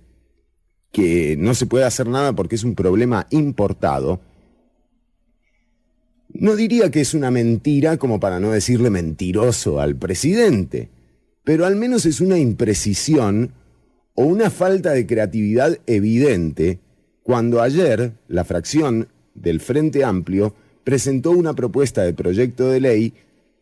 que 0.93 1.37
no 1.37 1.55
se 1.55 1.67
puede 1.67 1.87
hacer 1.87 2.07
nada 2.07 2.35
porque 2.35 2.55
es 2.55 2.63
un 2.63 2.77
problema 2.77 3.27
importado, 3.31 4.21
no 6.35 6.57
diría 6.57 6.91
que 6.91 7.01
es 7.01 7.15
una 7.15 7.31
mentira 7.31 7.97
como 7.99 8.21
para 8.21 8.41
no 8.41 8.51
decirle 8.51 8.91
mentiroso 8.91 9.81
al 9.81 9.97
presidente, 9.97 10.89
pero 11.45 11.67
al 11.67 11.77
menos 11.77 12.07
es 12.07 12.21
una 12.21 12.39
imprecisión 12.39 13.53
o 14.15 14.25
una 14.25 14.51
falta 14.51 14.93
de 14.93 15.07
creatividad 15.07 15.79
evidente 15.87 16.81
cuando 17.23 17.63
ayer 17.63 18.13
la 18.29 18.45
fracción 18.45 19.09
del 19.35 19.61
Frente 19.61 20.05
Amplio 20.05 20.55
presentó 20.85 21.31
una 21.31 21.55
propuesta 21.55 22.03
de 22.03 22.15
proyecto 22.15 22.69
de 22.69 22.81
ley 22.81 23.15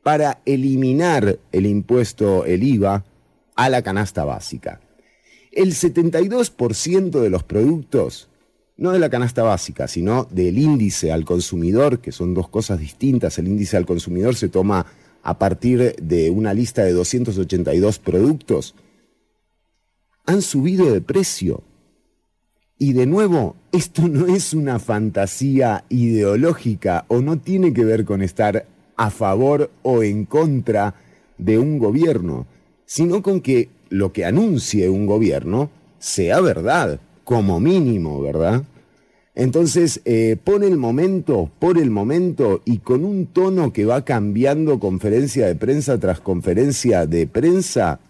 para 0.03 0.41
eliminar 0.47 1.39
el 1.53 1.67
impuesto, 1.67 2.47
el 2.47 2.63
IVA, 2.63 3.05
a 3.57 3.69
la 3.69 3.83
canasta 3.83 4.25
básica. 4.25 4.81
El 5.53 5.75
72% 5.75 7.21
de 7.21 7.31
los 7.31 7.43
productos, 7.43 8.30
no 8.81 8.93
de 8.93 8.99
la 8.99 9.11
canasta 9.11 9.43
básica, 9.43 9.87
sino 9.87 10.27
del 10.31 10.57
índice 10.57 11.13
al 11.13 11.27
consumidor, 11.27 12.01
que 12.01 12.13
son 12.13 12.33
dos 12.33 12.49
cosas 12.49 12.81
distintas, 12.81 13.39
el 13.39 13.47
índice 13.47 13.77
al 13.77 13.85
consumidor 13.85 14.35
se 14.35 14.49
toma 14.49 14.87
a 15.23 15.39
partir 15.39 15.95
de 16.01 16.31
una 16.31 16.55
lista 16.55 16.83
de 16.83 16.93
282 16.93 17.99
productos, 17.99 18.75
han 20.25 20.41
subido 20.41 20.91
de 20.91 21.03
precio. 21.03 21.63
Y 22.79 22.95
de 22.95 23.05
nuevo, 23.05 23.55
esto 23.71 24.09
no 24.09 24.35
es 24.35 24.55
una 24.55 24.79
fantasía 24.79 25.85
ideológica 25.91 27.05
o 27.09 27.21
no 27.21 27.39
tiene 27.39 27.75
que 27.75 27.85
ver 27.85 28.07
con 28.07 28.23
estar 28.23 28.67
a 28.97 29.11
favor 29.11 29.71
o 29.83 30.03
en 30.03 30.25
contra 30.25 30.95
de 31.37 31.59
un 31.59 31.79
gobierno, 31.79 32.47
sino 32.87 33.23
con 33.23 33.43
que 33.43 33.69
lo 33.91 34.15
que 34.15 34.25
anuncie 34.25 34.89
un 34.89 35.05
gobierno 35.05 35.71
sea 35.99 36.41
verdad, 36.41 36.99
como 37.31 37.61
mínimo, 37.61 38.21
¿verdad? 38.21 38.65
Entonces, 39.37 40.01
eh, 40.05 40.37
por 40.43 40.65
el 40.65 40.77
momento, 40.77 41.49
por 41.61 41.79
el 41.79 41.89
momento, 41.89 42.61
y 42.65 42.79
con 42.79 43.05
un 43.05 43.27
tono 43.27 43.73
que 43.73 43.85
va 43.85 44.05
cambiando 44.05 44.81
conferencia 44.81 45.47
de 45.47 45.55
prensa 45.55 46.01
tras 46.01 46.19
conferencia 46.19 47.07
de 47.07 47.29
prensa, 47.29 48.01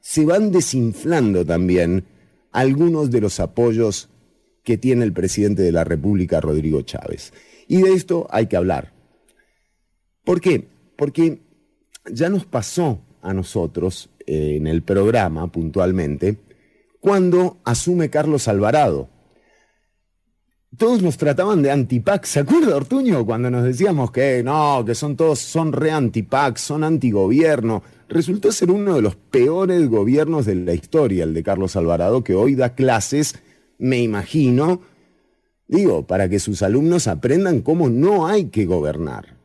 se 0.00 0.24
van 0.24 0.50
desinflando 0.52 1.44
también 1.44 2.06
algunos 2.50 3.10
de 3.10 3.20
los 3.20 3.40
apoyos 3.40 4.08
que 4.64 4.78
tiene 4.78 5.04
el 5.04 5.12
presidente 5.12 5.60
de 5.60 5.72
la 5.72 5.84
República, 5.84 6.40
Rodrigo 6.40 6.80
Chávez. 6.80 7.34
Y 7.68 7.82
de 7.82 7.92
esto 7.92 8.26
hay 8.30 8.46
que 8.46 8.56
hablar. 8.56 8.94
¿Por 10.24 10.40
qué? 10.40 10.66
Porque 10.96 11.42
ya 12.10 12.30
nos 12.30 12.46
pasó 12.46 13.02
a 13.20 13.34
nosotros 13.34 14.08
eh, 14.26 14.54
en 14.56 14.66
el 14.66 14.80
programa 14.80 15.52
puntualmente 15.52 16.38
cuando 17.02 17.58
asume 17.64 18.08
Carlos 18.08 18.48
Alvarado. 18.48 19.10
Todos 20.78 21.02
nos 21.02 21.18
trataban 21.18 21.60
de 21.60 21.70
antipac. 21.70 22.24
¿Se 22.24 22.40
acuerda, 22.40 22.76
Ortuño? 22.76 23.26
Cuando 23.26 23.50
nos 23.50 23.64
decíamos 23.64 24.10
que 24.10 24.42
no, 24.42 24.82
que 24.86 24.94
son 24.94 25.16
todos, 25.16 25.40
son 25.40 25.74
re 25.74 25.90
antipac, 25.90 26.56
son 26.56 26.82
antigobierno 26.82 27.82
resultó 28.12 28.52
ser 28.52 28.70
uno 28.70 28.94
de 28.94 29.02
los 29.02 29.16
peores 29.16 29.88
gobiernos 29.88 30.46
de 30.46 30.54
la 30.54 30.74
historia, 30.74 31.24
el 31.24 31.34
de 31.34 31.42
Carlos 31.42 31.76
Alvarado, 31.76 32.22
que 32.22 32.34
hoy 32.34 32.54
da 32.54 32.74
clases, 32.74 33.36
me 33.78 34.00
imagino, 34.02 34.82
digo, 35.66 36.06
para 36.06 36.28
que 36.28 36.38
sus 36.38 36.62
alumnos 36.62 37.08
aprendan 37.08 37.62
cómo 37.62 37.88
no 37.88 38.26
hay 38.26 38.46
que 38.46 38.66
gobernar. 38.66 39.38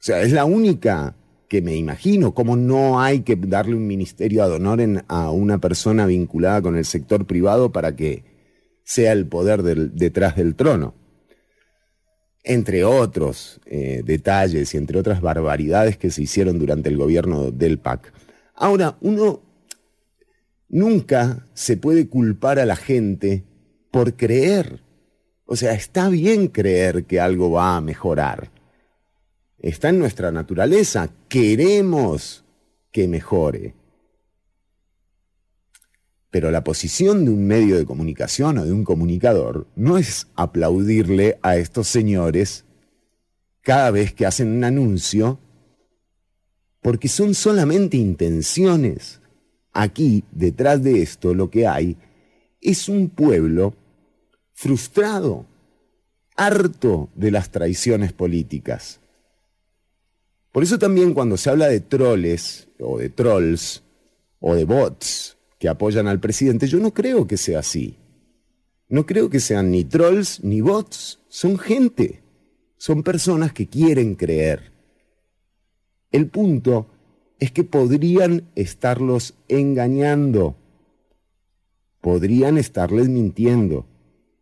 O 0.00 0.02
sea, 0.02 0.22
es 0.22 0.32
la 0.32 0.44
única 0.44 1.16
que 1.48 1.62
me 1.62 1.76
imagino, 1.76 2.34
cómo 2.34 2.56
no 2.56 3.00
hay 3.00 3.20
que 3.20 3.36
darle 3.36 3.74
un 3.74 3.86
ministerio 3.86 4.42
ad 4.42 4.52
honorem 4.52 5.00
a 5.08 5.30
una 5.30 5.58
persona 5.58 6.06
vinculada 6.06 6.62
con 6.62 6.76
el 6.76 6.84
sector 6.84 7.26
privado 7.26 7.72
para 7.72 7.96
que 7.96 8.24
sea 8.84 9.12
el 9.12 9.26
poder 9.26 9.62
detrás 9.62 10.36
del 10.36 10.54
trono 10.54 10.94
entre 12.48 12.82
otros 12.82 13.60
eh, 13.66 14.02
detalles 14.04 14.72
y 14.72 14.78
entre 14.78 14.98
otras 14.98 15.20
barbaridades 15.20 15.98
que 15.98 16.10
se 16.10 16.22
hicieron 16.22 16.58
durante 16.58 16.88
el 16.88 16.96
gobierno 16.96 17.50
del 17.50 17.78
PAC. 17.78 18.12
Ahora, 18.54 18.96
uno 19.02 19.42
nunca 20.68 21.46
se 21.52 21.76
puede 21.76 22.08
culpar 22.08 22.58
a 22.58 22.64
la 22.64 22.74
gente 22.74 23.44
por 23.90 24.14
creer. 24.14 24.80
O 25.44 25.56
sea, 25.56 25.74
está 25.74 26.08
bien 26.08 26.48
creer 26.48 27.04
que 27.04 27.20
algo 27.20 27.50
va 27.50 27.76
a 27.76 27.80
mejorar. 27.82 28.50
Está 29.60 29.88
en 29.88 29.98
nuestra 29.98 30.30
naturaleza. 30.30 31.10
Queremos 31.28 32.44
que 32.92 33.08
mejore. 33.08 33.74
Pero 36.30 36.50
la 36.50 36.62
posición 36.62 37.24
de 37.24 37.30
un 37.30 37.46
medio 37.46 37.76
de 37.76 37.86
comunicación 37.86 38.58
o 38.58 38.64
de 38.64 38.72
un 38.72 38.84
comunicador 38.84 39.66
no 39.74 39.98
es 39.98 40.28
aplaudirle 40.34 41.38
a 41.42 41.56
estos 41.56 41.88
señores 41.88 42.64
cada 43.62 43.90
vez 43.90 44.12
que 44.12 44.26
hacen 44.26 44.48
un 44.48 44.64
anuncio, 44.64 45.40
porque 46.80 47.08
son 47.08 47.34
solamente 47.34 47.96
intenciones. 47.96 49.20
Aquí, 49.72 50.24
detrás 50.32 50.82
de 50.82 51.02
esto, 51.02 51.34
lo 51.34 51.50
que 51.50 51.66
hay 51.66 51.96
es 52.60 52.88
un 52.88 53.08
pueblo 53.08 53.74
frustrado, 54.52 55.46
harto 56.36 57.08
de 57.14 57.30
las 57.30 57.50
traiciones 57.50 58.12
políticas. 58.12 59.00
Por 60.52 60.62
eso 60.62 60.78
también 60.78 61.14
cuando 61.14 61.36
se 61.36 61.50
habla 61.50 61.68
de 61.68 61.80
troles 61.80 62.68
o 62.78 62.98
de 62.98 63.08
trolls 63.10 63.82
o 64.40 64.54
de 64.54 64.64
bots, 64.64 65.36
que 65.58 65.68
apoyan 65.68 66.06
al 66.06 66.20
presidente, 66.20 66.66
yo 66.66 66.78
no 66.78 66.94
creo 66.94 67.26
que 67.26 67.36
sea 67.36 67.58
así. 67.58 67.98
No 68.88 69.04
creo 69.04 69.28
que 69.28 69.40
sean 69.40 69.70
ni 69.70 69.84
trolls 69.84 70.42
ni 70.42 70.60
bots, 70.60 71.20
son 71.28 71.58
gente, 71.58 72.22
son 72.76 73.02
personas 73.02 73.52
que 73.52 73.66
quieren 73.66 74.14
creer. 74.14 74.72
El 76.10 76.28
punto 76.28 76.86
es 77.38 77.52
que 77.52 77.64
podrían 77.64 78.48
estarlos 78.54 79.34
engañando. 79.48 80.56
podrían 82.00 82.56
estarles 82.56 83.08
mintiendo. 83.08 83.84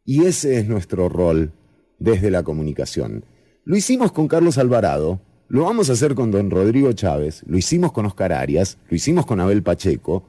Y 0.05 0.27
ese 0.27 0.59
es 0.59 0.69
nuestro 0.69 1.09
rol 1.09 1.53
desde 1.99 2.31
la 2.31 2.43
comunicación. 2.45 3.25
Lo 3.65 3.77
hicimos 3.77 4.13
con 4.13 4.29
Carlos 4.29 4.59
Alvarado, 4.59 5.21
lo 5.49 5.65
vamos 5.65 5.91
a 5.91 5.93
hacer 5.93 6.15
con 6.15 6.31
don 6.31 6.51
Rodrigo 6.51 6.93
Chávez, 6.93 7.43
lo 7.47 7.57
hicimos 7.57 7.93
con 7.93 8.07
Oscar 8.07 8.33
Arias, 8.33 8.79
lo 8.89 8.97
hicimos 8.97 9.27
con 9.27 9.41
Abel 9.41 9.63
Pacheco 9.63 10.25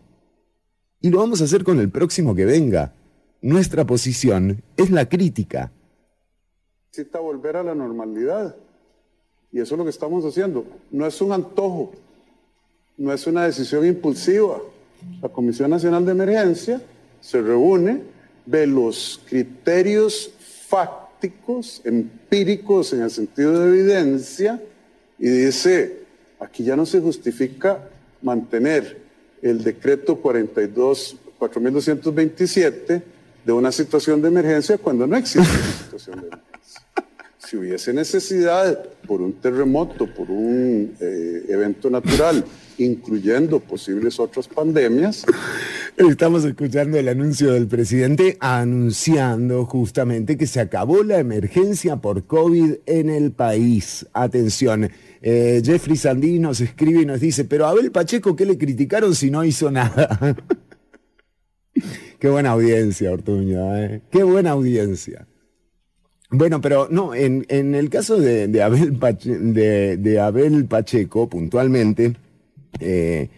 y 1.01 1.09
lo 1.09 1.19
vamos 1.19 1.41
a 1.41 1.45
hacer 1.45 1.63
con 1.63 1.79
el 1.79 1.89
próximo 1.89 2.35
que 2.35 2.45
venga. 2.45 2.93
Nuestra 3.41 3.85
posición 3.85 4.63
es 4.75 4.89
la 4.91 5.07
crítica. 5.07 5.71
Necesita 6.91 7.19
volver 7.19 7.57
a 7.57 7.63
la 7.63 7.75
normalidad. 7.75 8.55
Y 9.51 9.59
eso 9.59 9.75
es 9.75 9.77
lo 9.77 9.83
que 9.83 9.91
estamos 9.91 10.25
haciendo. 10.25 10.65
No 10.91 11.05
es 11.05 11.21
un 11.21 11.31
antojo, 11.31 11.91
no 12.97 13.13
es 13.13 13.25
una 13.27 13.45
decisión 13.45 13.85
impulsiva. 13.85 14.59
La 15.21 15.29
Comisión 15.29 15.69
Nacional 15.69 16.05
de 16.05 16.11
Emergencia 16.11 16.81
se 17.21 17.41
reúne, 17.41 18.01
ve 18.45 18.67
los 18.67 19.21
criterios 19.27 20.31
fácticos, 20.67 21.81
empíricos 21.85 22.93
en 22.93 23.03
el 23.03 23.11
sentido 23.11 23.59
de 23.59 23.67
evidencia, 23.67 24.61
y 25.19 25.29
dice, 25.29 25.99
aquí 26.39 26.63
ya 26.63 26.75
no 26.75 26.85
se 26.85 26.99
justifica 26.99 27.89
mantener 28.21 28.97
el 29.41 29.63
decreto 29.63 30.17
42, 30.17 31.17
4227 31.39 33.01
de 33.45 33.51
una 33.53 33.71
situación 33.71 34.21
de 34.21 34.27
emergencia 34.27 34.77
cuando 34.77 35.07
no 35.07 35.15
existe 35.15 35.49
una 35.49 35.71
situación 35.71 36.21
de 36.21 36.27
emergencia 36.27 36.47
si 37.47 37.55
hubiese 37.55 37.93
necesidad 37.93 38.77
por 39.07 39.21
un 39.21 39.31
terremoto, 39.33 40.05
por 40.13 40.29
un 40.29 40.93
eh, 40.99 41.45
evento 41.47 41.89
natural, 41.89 42.43
incluyendo 42.77 43.61
posibles 43.61 44.19
otras 44.19 44.49
pandemias. 44.49 45.23
Estamos 45.95 46.43
escuchando 46.43 46.97
el 46.97 47.07
anuncio 47.07 47.53
del 47.53 47.67
presidente 47.67 48.35
anunciando 48.41 49.65
justamente 49.65 50.37
que 50.37 50.45
se 50.45 50.59
acabó 50.59 51.03
la 51.03 51.19
emergencia 51.19 51.95
por 51.95 52.25
COVID 52.25 52.79
en 52.85 53.09
el 53.09 53.31
país. 53.31 54.05
Atención, 54.11 54.91
eh, 55.21 55.61
Jeffrey 55.63 55.97
Sandí 55.97 56.39
nos 56.39 56.61
escribe 56.61 57.01
y 57.01 57.05
nos 57.05 57.19
dice, 57.19 57.45
pero 57.45 57.65
Abel 57.65 57.91
Pacheco, 57.91 58.35
¿qué 58.35 58.45
le 58.45 58.57
criticaron 58.57 59.15
si 59.15 59.31
no 59.31 59.43
hizo 59.43 59.71
nada? 59.71 60.35
Qué 62.19 62.29
buena 62.29 62.51
audiencia, 62.51 63.11
Ortuño, 63.11 63.77
¿eh? 63.77 64.01
Qué 64.11 64.23
buena 64.23 64.49
audiencia. 64.51 65.27
Bueno, 66.31 66.59
pero 66.61 66.87
no, 66.89 67.13
en, 67.13 67.45
el 67.49 67.89
caso 67.91 68.19
de, 68.19 68.61
Abel 70.19 70.65
Pacheco, 70.65 71.29
puntualmente, 71.29 72.15
eh, 72.79 73.29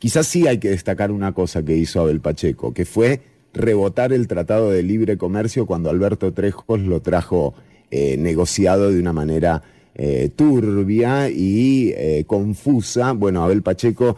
quizás 0.00 0.26
sí 0.26 0.48
hay 0.48 0.58
que 0.58 0.70
destacar 0.70 1.12
una 1.12 1.32
cosa 1.32 1.64
que 1.64 1.76
hizo 1.76 2.00
Abel 2.00 2.20
Pacheco, 2.20 2.74
que 2.74 2.84
fue 2.84 3.20
rebotar 3.52 4.12
el 4.12 4.26
Tratado 4.26 4.72
de 4.72 4.82
Libre 4.82 5.16
Comercio 5.16 5.64
cuando 5.64 5.88
Alberto 5.88 6.32
Trejos 6.32 6.80
lo 6.80 7.00
trajo 7.00 7.54
negociado 7.92 8.90
de 8.90 8.98
una 8.98 9.12
manera 9.12 9.62
eh, 9.94 10.30
turbia 10.34 11.28
y 11.30 12.24
confusa. 12.26 13.12
Bueno, 13.12 13.44
Abel 13.44 13.62
Pacheco 13.62 14.16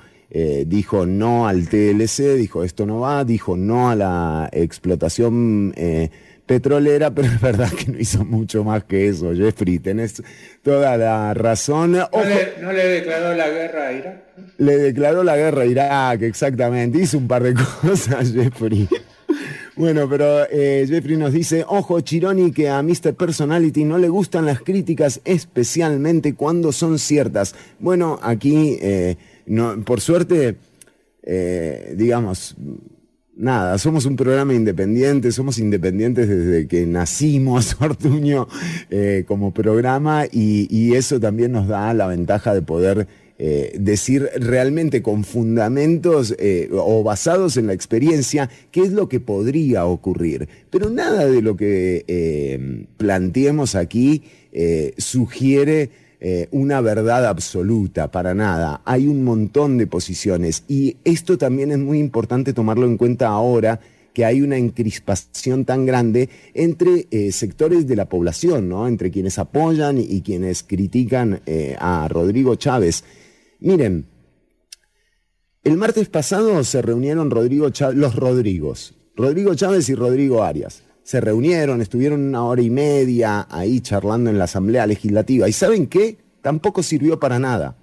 dijo 0.67 1.07
no 1.07 1.47
al 1.47 1.69
TLC, 1.69 2.37
dijo 2.37 2.65
esto 2.65 2.85
no 2.85 3.01
va, 3.01 3.25
dijo 3.25 3.57
no 3.57 3.89
a 3.89 3.95
la 3.95 4.51
explotación 4.53 5.73
petrolera, 6.47 7.11
pero 7.15 7.29
es 7.29 7.41
verdad 7.41 7.71
que 7.71 7.93
no 7.93 7.99
hizo 7.99 8.25
mucho 8.25 8.65
más 8.65 8.85
que 8.85 9.09
eso, 9.09 9.35
Jeffrey, 9.35 9.79
tenés 9.79 10.23
toda 10.63 10.97
la 10.97 11.35
razón. 11.35 11.93
¿No, 11.93 12.09
le, 12.73 12.89
declaró 12.89 13.35
la 13.35 13.49
guerra 13.49 13.89
a 13.89 13.93
Irak? 13.93 14.23
Le 14.59 14.77
declaró 14.79 15.25
la 15.25 15.37
guerra 15.37 15.63
a 15.63 15.67
Irak, 15.67 16.23
exactamente, 16.23 16.99
hizo 16.99 17.19
un 17.19 17.29
par 17.29 17.43
de 17.43 17.55
cosas, 17.83 18.33
Jeffrey. 18.33 18.89
Bueno, 19.77 20.09
pero 20.09 20.45
eh, 20.51 20.87
Jeffrey 20.89 21.19
nos 21.19 21.35
dice, 21.35 21.65
ojo 21.69 22.01
Chironi, 22.01 22.51
que 22.51 22.71
a 22.71 22.83
Mr. 22.83 23.15
Personality 23.15 23.85
no 23.85 23.99
le 23.99 24.09
gustan 24.09 24.47
las 24.47 24.61
críticas, 24.61 25.21
especialmente 25.27 26.35
cuando 26.35 26.73
son 26.73 26.99
ciertas. 26.99 27.55
Bueno, 27.79 28.19
aquí, 28.23 28.79
eh, 28.81 29.17
no, 29.45 29.85
por 29.85 30.01
suerte, 30.01 30.57
eh, 31.23 31.95
digamos, 31.95 32.57
nada, 33.37 33.77
somos 33.79 34.07
un 34.07 34.17
programa 34.17 34.55
independiente, 34.55 35.31
somos 35.31 35.59
independientes 35.59 36.29
desde 36.29 36.67
que 36.67 36.87
nacimos, 36.87 37.77
Ortuño, 37.81 38.49
eh, 38.91 39.25
como 39.29 39.53
programa, 39.53 40.25
y, 40.31 40.95
eso 40.95 41.21
también 41.21 41.53
nos 41.53 41.69
da 41.69 41.93
la 41.93 42.07
ventaja 42.07 42.55
de 42.55 42.63
poder 42.63 43.07
eh, 43.39 43.77
decir 43.79 44.29
realmente 44.37 45.03
con 45.03 45.25
fundamentos 45.25 46.35
eh, 46.39 46.69
o 46.73 47.03
basados 47.03 47.57
en 47.57 47.67
la 47.67 47.73
experiencia 47.73 48.49
qué 48.71 48.83
es 48.83 48.93
lo 48.93 49.09
que 49.09 49.21
podría 49.21 49.87
ocurrir. 49.87 50.49
Pero 50.71 50.91
nada 50.91 51.27
de 51.27 51.43
lo 51.43 51.57
que 51.57 52.87
planteemos 52.97 53.75
aquí 53.75 54.23
sugiere 54.97 55.91
eh, 56.19 56.49
una 56.51 56.81
verdad 56.81 57.27
absoluta, 57.27 58.11
para 58.11 58.35
nada. 58.35 58.81
Hay 58.87 59.07
un 59.07 59.23
montón 59.23 59.77
de 59.77 59.87
posiciones 59.87 60.65
y 60.67 60.97
esto 61.05 61.37
también 61.37 61.73
es 61.73 61.79
muy 61.79 61.99
importante 61.99 62.55
tomarlo 62.55 62.87
en 62.87 62.97
cuenta 62.97 63.29
ahora 63.29 63.81
que 64.15 64.25
hay 64.25 64.41
una 64.41 64.57
encrispación 64.57 65.67
tan 65.67 65.85
grande 65.85 66.31
entre 66.55 67.07
eh, 67.11 67.33
sectores 67.33 67.87
de 67.87 67.97
la 67.97 68.07
población, 68.07 68.67
¿no? 68.67 68.89
entre 68.89 69.11
quienes 69.11 69.39
apoyan 69.39 69.99
y, 69.99 70.23
quienes 70.23 70.63
critican 70.63 71.43
eh, 71.45 71.77
a 71.79 72.09
Rodrigo 72.09 72.55
Chávez. 72.55 73.05
Miren, 73.61 74.07
el 75.65 75.77
martes 75.77 76.09
pasado 76.09 76.63
se 76.63 76.83
reunieron 76.83 77.31
Rodrigo 77.31 77.69
los 77.95 78.15
Rodrigos, 78.15 78.95
Rodrigo 79.17 79.55
Chávez 79.55 79.89
y 79.89 79.95
Rodrigo 79.95 80.43
Arias. 80.43 80.83
Se 81.03 81.21
reunieron, 81.21 81.81
estuvieron 81.81 82.21
una 82.21 82.45
hora 82.45 82.63
y 82.63 82.71
media 82.71 83.47
ahí 83.51 83.81
charlando 83.81 84.29
en 84.29 84.39
la 84.39 84.45
Asamblea 84.45 84.87
Legislativa. 84.87 85.49
¿Y 85.49 85.53
saben 85.53 85.87
qué? 85.87 86.19
Tampoco 86.43 86.83
sirvió 86.83 87.19
para 87.19 87.39
nada. 87.39 87.77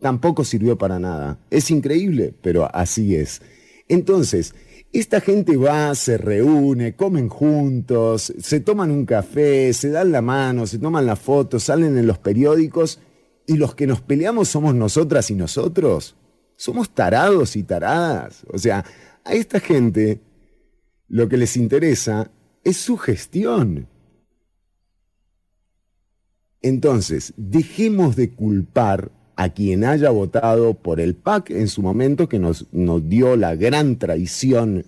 Tampoco 0.00 0.44
sirvió 0.44 0.76
para 0.78 0.98
nada. 0.98 1.38
Es 1.50 1.70
increíble, 1.70 2.34
pero 2.42 2.68
así 2.74 3.14
es. 3.14 3.42
Entonces, 3.88 4.54
esta 4.92 5.20
gente 5.20 5.56
va, 5.56 5.94
se 5.94 6.18
reúne, 6.18 6.96
comen 6.96 7.28
juntos, 7.28 8.32
se 8.38 8.60
toman 8.60 8.90
un 8.90 9.04
café, 9.04 9.72
se 9.72 9.90
dan 9.90 10.12
la 10.12 10.22
mano, 10.22 10.66
se 10.66 10.78
toman 10.78 11.06
la 11.06 11.16
foto, 11.16 11.58
salen 11.58 11.98
en 11.98 12.06
los 12.06 12.18
periódicos 12.18 13.00
y 13.48 13.56
los 13.56 13.74
que 13.74 13.86
nos 13.86 14.02
peleamos 14.02 14.48
somos 14.48 14.74
nosotras 14.74 15.30
y 15.30 15.34
nosotros. 15.34 16.14
Somos 16.54 16.90
tarados 16.90 17.56
y 17.56 17.62
taradas. 17.62 18.44
O 18.52 18.58
sea, 18.58 18.84
a 19.24 19.32
esta 19.32 19.58
gente 19.58 20.20
lo 21.08 21.30
que 21.30 21.38
les 21.38 21.56
interesa 21.56 22.30
es 22.62 22.76
su 22.76 22.98
gestión. 22.98 23.88
Entonces, 26.60 27.32
dejemos 27.38 28.16
de 28.16 28.34
culpar 28.34 29.10
a 29.34 29.48
quien 29.48 29.84
haya 29.84 30.10
votado 30.10 30.74
por 30.74 31.00
el 31.00 31.14
PAC 31.14 31.50
en 31.50 31.68
su 31.68 31.80
momento, 31.80 32.28
que 32.28 32.38
nos, 32.38 32.66
nos 32.70 33.08
dio 33.08 33.34
la 33.36 33.54
gran 33.54 33.98
traición 33.98 34.84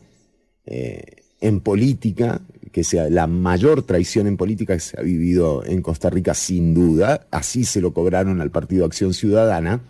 eh, 0.67 1.23
en 1.41 1.61
política, 1.61 2.43
que 2.73 2.85
sea 2.85 3.11
la 3.11 3.27
mayor 3.27 3.83
traición 3.83 4.27
en 4.27 4.37
política 4.37 4.75
que 4.75 4.81
se 4.81 4.99
ha 4.99 5.03
vivido 5.03 5.65
en 5.65 5.83
Costa 5.83 6.11
Rica, 6.11 6.35
sin 6.35 6.75
duda. 6.75 7.27
Así 7.31 7.65
se 7.65 7.81
lo 7.81 7.93
cobraron 7.93 8.41
al 8.41 8.51
Partido 8.51 8.85
Acción 8.85 9.13
Ciudadana. 9.13 9.81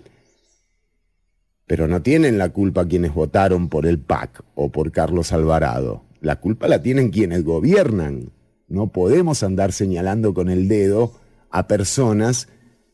Pero 1.66 1.86
no 1.86 2.02
tienen 2.02 2.38
la 2.38 2.48
culpa 2.48 2.86
quienes 2.86 3.14
votaron 3.14 3.68
por 3.68 3.86
el 3.86 3.98
PAC 3.98 4.42
o 4.54 4.70
por 4.70 4.90
Carlos 4.90 5.32
Alvarado. 5.32 6.04
La 6.20 6.40
culpa 6.40 6.68
la 6.68 6.82
tienen 6.82 7.10
quienes 7.10 7.44
gobiernan. 7.44 8.32
No 8.68 8.88
podemos 8.88 9.42
andar 9.42 9.72
señalando 9.72 10.34
con 10.34 10.48
el 10.48 10.68
dedo 10.68 11.12
a 11.50 11.66
personas 11.66 12.48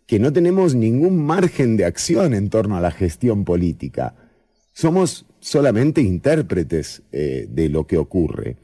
que 0.07 0.18
no 0.18 0.33
tenemos 0.33 0.75
ningún 0.75 1.25
margen 1.25 1.77
de 1.77 1.85
acción 1.85 2.35
en 2.35 2.49
torno 2.51 2.77
a 2.77 2.81
la 2.81 2.90
gestión 2.90 3.44
política. 3.44 4.14
Somos 4.72 5.27
solamente 5.40 6.01
intérpretes 6.01 7.03
eh, 7.12 7.46
de 7.49 7.68
lo 7.68 7.87
que 7.87 7.99
ocurre. 7.99 8.57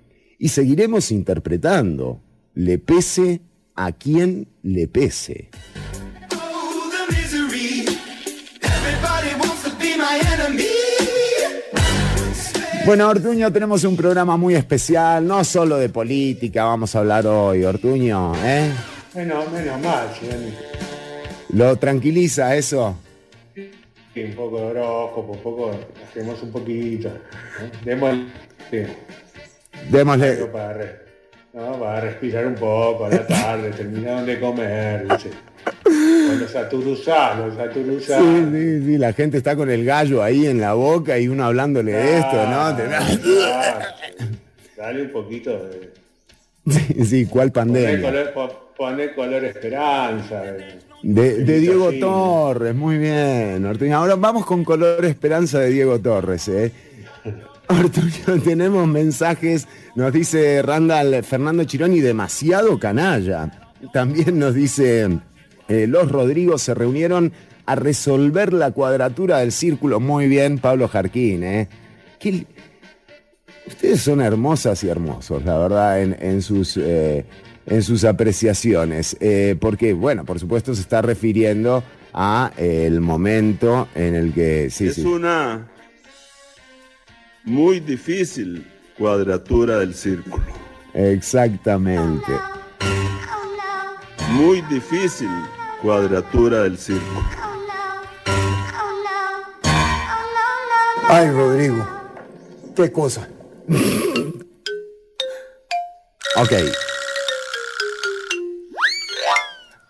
Y 0.42 0.48
seguiremos 0.48 1.12
interpretando, 1.12 2.20
le 2.54 2.76
pese 2.76 3.42
a 3.76 3.92
quien 3.92 4.48
le 4.64 4.88
pese. 4.88 5.50
Bueno, 12.84 13.08
Ortuño, 13.08 13.52
tenemos 13.52 13.84
un 13.84 13.96
programa 13.96 14.36
muy 14.36 14.56
especial, 14.56 15.24
no 15.24 15.44
solo 15.44 15.76
de 15.76 15.90
política, 15.90 16.64
vamos 16.64 16.96
a 16.96 16.98
hablar 16.98 17.24
hoy, 17.24 17.62
Ortuño, 17.62 18.32
¿eh? 18.44 18.72
Menos, 19.14 19.52
menos 19.52 19.80
mal, 19.80 20.08
¿Lo 21.50 21.76
tranquiliza 21.76 22.56
eso? 22.56 22.96
Sí, 23.54 24.24
un 24.24 24.34
poco 24.34 24.58
de 24.58 24.64
horóscopo, 24.64 25.32
un 25.34 25.38
poco, 25.38 25.70
hacemos 26.10 26.42
un 26.42 26.50
poquito. 26.50 27.10
¿eh? 28.72 28.88
Démosle. 29.90 30.36
Démosle. 30.36 31.02
No, 31.54 31.78
va 31.78 31.98
a 31.98 32.00
respirar 32.00 32.46
un 32.46 32.54
poco 32.54 33.04
a 33.04 33.10
la 33.10 33.26
tarde, 33.26 33.70
terminaron 33.72 34.24
de 34.24 34.40
comer, 34.40 35.06
dice. 35.06 35.30
Los. 37.36 37.54
Sí, 38.02 38.46
sí, 38.52 38.82
sí, 38.86 38.98
la 38.98 39.12
gente 39.12 39.36
está 39.36 39.54
con 39.54 39.70
el 39.70 39.84
gallo 39.84 40.22
ahí 40.22 40.46
en 40.46 40.60
la 40.60 40.72
boca 40.72 41.18
y 41.18 41.28
uno 41.28 41.44
hablándole 41.44 41.92
de 41.92 42.18
esto, 42.18 42.36
¿no? 42.48 42.56
Ah, 42.58 43.78
Dale 44.76 45.02
un 45.02 45.10
poquito 45.12 45.50
de... 45.50 45.92
Sí, 46.68 47.04
sí, 47.04 47.26
¿cuál 47.26 47.52
pandemia? 47.52 48.00
color, 48.00 48.32
po- 48.32 48.72
poné 48.76 49.12
color 49.14 49.44
esperanza. 49.44 50.42
De, 51.02 51.44
de 51.44 51.58
Diego. 51.60 51.92
Torres, 52.00 52.74
muy 52.74 52.96
bien. 52.96 53.66
Ahora 53.92 54.14
vamos 54.16 54.46
con 54.46 54.64
color 54.64 55.04
esperanza 55.04 55.58
de 55.60 55.70
Diego 55.70 55.98
Torres, 55.98 56.48
¿eh? 56.48 56.72
Ortuño, 57.80 58.40
tenemos 58.44 58.86
mensajes, 58.86 59.66
nos 59.94 60.12
dice 60.12 60.62
Randall 60.62 61.22
Fernando 61.24 61.64
Chironi, 61.64 62.00
demasiado 62.00 62.78
canalla. 62.78 63.50
También 63.92 64.38
nos 64.38 64.54
dice, 64.54 65.08
eh, 65.68 65.86
los 65.88 66.10
Rodrigos 66.10 66.62
se 66.62 66.74
reunieron 66.74 67.32
a 67.66 67.74
resolver 67.74 68.52
la 68.52 68.70
cuadratura 68.72 69.38
del 69.38 69.52
círculo. 69.52 70.00
Muy 70.00 70.28
bien, 70.28 70.58
Pablo 70.58 70.88
Jarquín, 70.88 71.42
¿eh? 71.44 71.68
Qué- 72.18 72.46
Ustedes 73.66 74.00
son 74.00 74.20
hermosas 74.20 74.82
y 74.82 74.88
hermosos, 74.88 75.44
la 75.44 75.56
verdad, 75.56 76.02
en, 76.02 76.16
en 76.20 76.42
sus, 76.42 76.76
eh, 76.76 77.24
en 77.66 77.82
sus 77.82 78.04
apreciaciones. 78.04 79.16
Eh, 79.20 79.54
porque, 79.60 79.92
bueno, 79.92 80.24
por 80.24 80.40
supuesto 80.40 80.74
se 80.74 80.80
está 80.80 81.00
refiriendo 81.00 81.84
a 82.12 82.50
el 82.56 83.00
momento 83.00 83.88
en 83.94 84.14
el 84.16 84.32
que... 84.32 84.68
Sí, 84.68 84.88
es 84.88 84.96
sí. 84.96 85.02
una 85.04 85.68
muy 87.44 87.80
difícil 87.80 88.66
cuadratura 88.96 89.78
del 89.78 89.94
círculo. 89.94 90.44
Exactamente. 90.94 92.32
Muy 94.30 94.62
difícil 94.62 95.28
cuadratura 95.80 96.62
del 96.62 96.78
círculo. 96.78 97.22
Ay, 101.08 101.30
Rodrigo, 101.30 101.86
qué 102.74 102.90
cosa. 102.92 103.28
Ok. 106.36 106.52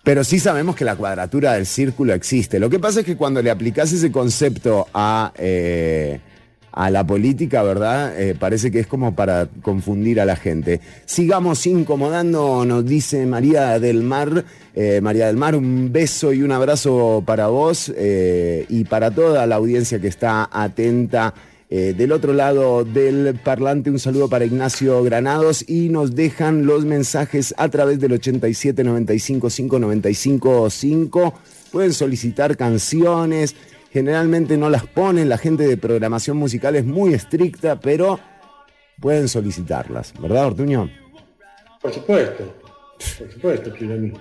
Pero 0.05 0.25
sí 0.25 0.41
sabemos 0.41 0.75
que 0.75 0.85
la 0.85 0.97
cuadratura 0.97 1.53
del 1.53 1.67
círculo 1.67 2.13
existe. 2.13 2.59
Lo 2.59 2.69
que 2.69 2.81
pasa 2.81 3.01
es 3.01 3.07
que 3.07 3.17
cuando 3.17 3.41
le 3.41 3.51
aplicás 3.53 3.93
ese 3.93 4.11
concepto 4.11 4.89
a, 4.93 5.33
eh, 5.37 6.19
a 6.73 6.91
la 6.91 7.07
política, 7.07 7.63
¿verdad? 7.63 8.19
Eh, 8.19 8.35
parece 8.35 8.71
que 8.71 8.81
es 8.81 8.87
como 8.87 9.15
para 9.15 9.47
confundir 9.61 10.21
a 10.21 10.25
la 10.25 10.37
gente. 10.37 10.81
Sigamos 11.05 11.67
incomodando, 11.67 12.65
nos 12.65 12.85
dice 12.85 13.27
María 13.27 13.79
del 13.79 14.03
Mar. 14.03 14.45
Eh, 14.75 15.01
María 15.03 15.27
del 15.27 15.37
Mar, 15.37 15.55
un 15.55 15.93
beso 15.93 16.33
y 16.33 16.43
un 16.43 16.51
abrazo 16.51 17.23
para 17.27 17.49
vos 17.49 17.93
eh, 17.95 18.65
y 18.71 18.85
para 18.85 19.11
toda 19.11 19.47
la 19.47 19.57
audiencia 19.57 20.01
que 20.01 20.09
está 20.09 20.49
atenta. 20.51 21.35
Del 21.73 22.13
otro 22.13 22.35
lado 22.35 22.85
del 22.85 23.35
parlante, 23.43 23.89
un 23.89 23.99
saludo 23.99 24.29
para 24.29 24.45
Ignacio 24.45 25.03
Granados 25.03 25.65
y 25.67 25.89
nos 25.89 26.15
dejan 26.15 26.67
los 26.67 26.85
mensajes 26.85 27.55
a 27.57 27.71
través 27.71 27.99
del 27.99 28.13
87 28.13 28.85
95 28.85 29.49
5 29.49 29.79
95 29.79 30.69
5. 30.69 31.35
Pueden 31.73 31.95
solicitar 31.95 32.59
canciones, 32.59 33.57
generalmente 33.93 34.57
no 34.57 34.71
las 34.71 34.87
ponen, 34.87 35.29
la 35.29 35.39
gente 35.39 35.67
de 35.69 35.77
programación 35.77 36.37
musical 36.37 36.77
es 36.77 36.85
muy 36.85 37.15
estricta, 37.15 37.79
pero 37.79 38.19
pueden 39.01 39.29
solicitarlas, 39.29 40.15
¿verdad, 40.21 40.47
Ortuño? 40.47 40.91
Por 41.81 41.93
supuesto, 41.93 42.55
por 43.19 43.33
supuesto. 43.33 43.73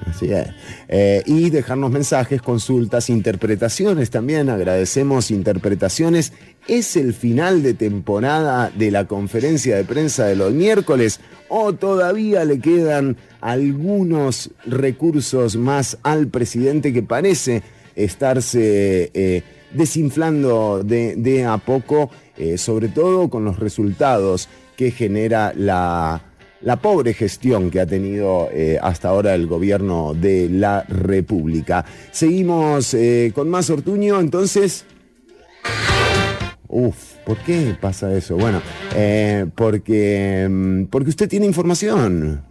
Así 0.07 0.31
es. 0.31 0.47
Eh, 0.88 1.23
y 1.25 1.51
dejarnos 1.51 1.91
mensajes, 1.91 2.41
consultas, 2.41 3.10
interpretaciones 3.10 4.10
también. 4.10 4.49
Agradecemos 4.49 5.29
interpretaciones. 5.29 6.34
¿Es 6.67 6.95
el 6.95 7.13
final 7.13 7.62
de 7.62 7.75
temporada 7.75 8.71
de 8.75 8.89
la 8.89 9.05
conferencia 9.05 9.77
de 9.77 9.84
prensa 9.84 10.25
de 10.25 10.36
los 10.36 10.51
miércoles 10.51 11.19
o 11.47 11.73
todavía 11.73 12.43
le 12.43 12.60
quedan 12.60 13.17
algunos 13.39 14.49
recursos 14.65 15.55
más 15.55 15.97
al 16.01 16.27
presidente 16.27 16.91
que 16.91 17.03
parece 17.03 17.62
estarse 17.95 19.12
eh, 19.13 19.43
desinflando 19.73 20.84
de, 20.84 21.15
de 21.15 21.45
a 21.45 21.57
poco, 21.57 22.10
eh, 22.38 22.57
sobre 22.57 22.89
todo 22.89 23.29
con 23.29 23.45
los 23.45 23.60
resultados 23.60 24.49
que 24.75 24.91
genera 24.91 25.53
la 25.55 26.21
la 26.62 26.77
pobre 26.77 27.13
gestión 27.13 27.71
que 27.71 27.79
ha 27.79 27.86
tenido 27.86 28.49
eh, 28.51 28.77
hasta 28.81 29.10
ahora 29.10 29.34
el 29.34 29.47
gobierno 29.47 30.13
de 30.13 30.47
la 30.49 30.84
República. 30.84 31.86
Seguimos 32.12 32.93
eh, 32.93 33.31
con 33.34 33.49
más 33.49 33.69
Ortuño, 33.69 34.19
entonces... 34.19 34.86
Uf, 36.67 37.15
¿por 37.25 37.38
qué 37.39 37.75
pasa 37.79 38.15
eso? 38.15 38.38
Bueno, 38.38 38.62
eh, 38.95 39.45
porque, 39.55 40.47
mm, 40.49 40.86
porque 40.86 41.10
usted 41.10 41.27
tiene 41.27 41.45
información. 41.45 42.43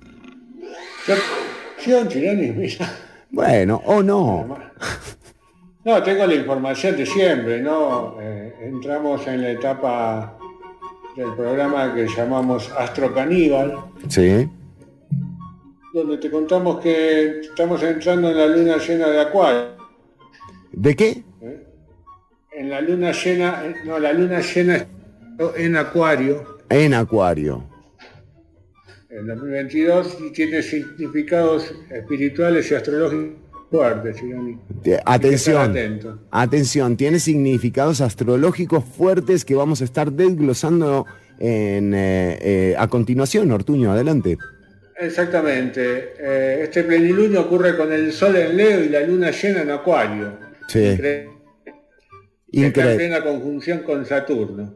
Bueno, 3.31 3.81
o 3.87 4.03
no. 4.03 4.59
No, 5.85 6.03
tengo 6.03 6.27
la 6.27 6.35
información 6.35 6.97
de 6.97 7.07
siempre, 7.07 7.61
¿no? 7.63 8.17
Eh, 8.21 8.55
entramos 8.63 9.27
en 9.27 9.43
la 9.43 9.51
etapa 9.53 10.37
del 11.17 11.33
programa 11.35 11.95
que 11.95 12.07
llamamos 12.07 12.71
Astro 12.77 13.15
Caníbal, 13.15 13.75
Sí. 14.09 14.49
donde 15.95 16.19
te 16.19 16.31
contamos 16.31 16.81
que 16.81 17.41
estamos 17.41 17.83
entrando 17.83 18.31
en 18.31 18.37
la 18.37 18.47
luna 18.47 18.77
llena 18.77 19.09
de 19.09 19.21
Acuario. 19.21 19.63
¿De 20.73 20.95
qué? 20.95 21.23
En 22.53 22.69
la 22.71 22.81
luna 22.83 23.13
llena, 23.13 23.65
eh, 23.65 23.75
no, 23.87 23.99
la 23.99 24.13
luna 24.13 24.41
llena 24.41 24.87
en 25.57 25.77
Acuario 25.77 26.59
En 26.69 26.93
Acuario. 26.93 27.65
en 29.09 29.27
2022 29.27 30.19
y 30.21 30.31
tiene 30.33 30.63
significados 30.63 31.75
espirituales 31.91 32.71
y 32.71 32.75
astrológicos 32.75 33.39
fuertes, 33.71 34.17
Chironi. 34.17 34.59
Atención. 35.05 36.21
Atención, 36.31 36.97
tiene 36.97 37.19
significados 37.21 38.01
astrológicos 38.01 38.85
fuertes 38.85 39.45
que 39.45 39.55
vamos 39.55 39.81
a 39.81 39.85
estar 39.85 40.11
desglosando 40.13 41.07
en, 41.39 41.95
eh, 41.95 42.39
eh, 42.41 42.75
a 42.79 42.89
continuación, 42.89 43.51
Ortuño, 43.53 43.93
adelante. 43.93 44.37
Exactamente. 44.99 46.15
Eh, 46.19 46.61
este 46.65 46.85
plenilunio 46.85 47.43
ocurre 47.43 47.77
con 47.77 47.91
el 47.93 48.13
Sol 48.13 48.37
en 48.37 48.57
Leo 48.57 48.85
y 48.85 48.89
la 48.91 49.01
Luna 49.01 49.31
llena 49.31 49.63
en 49.63 49.71
Acuario. 49.71 50.33
Sí. 50.69 50.79
Incre- 50.81 51.29
Está 52.53 52.63
en 52.63 52.67
Increíble. 52.67 52.97
plena 52.97 53.23
conjunción 53.23 53.79
con 53.81 54.05
Saturno. 54.05 54.75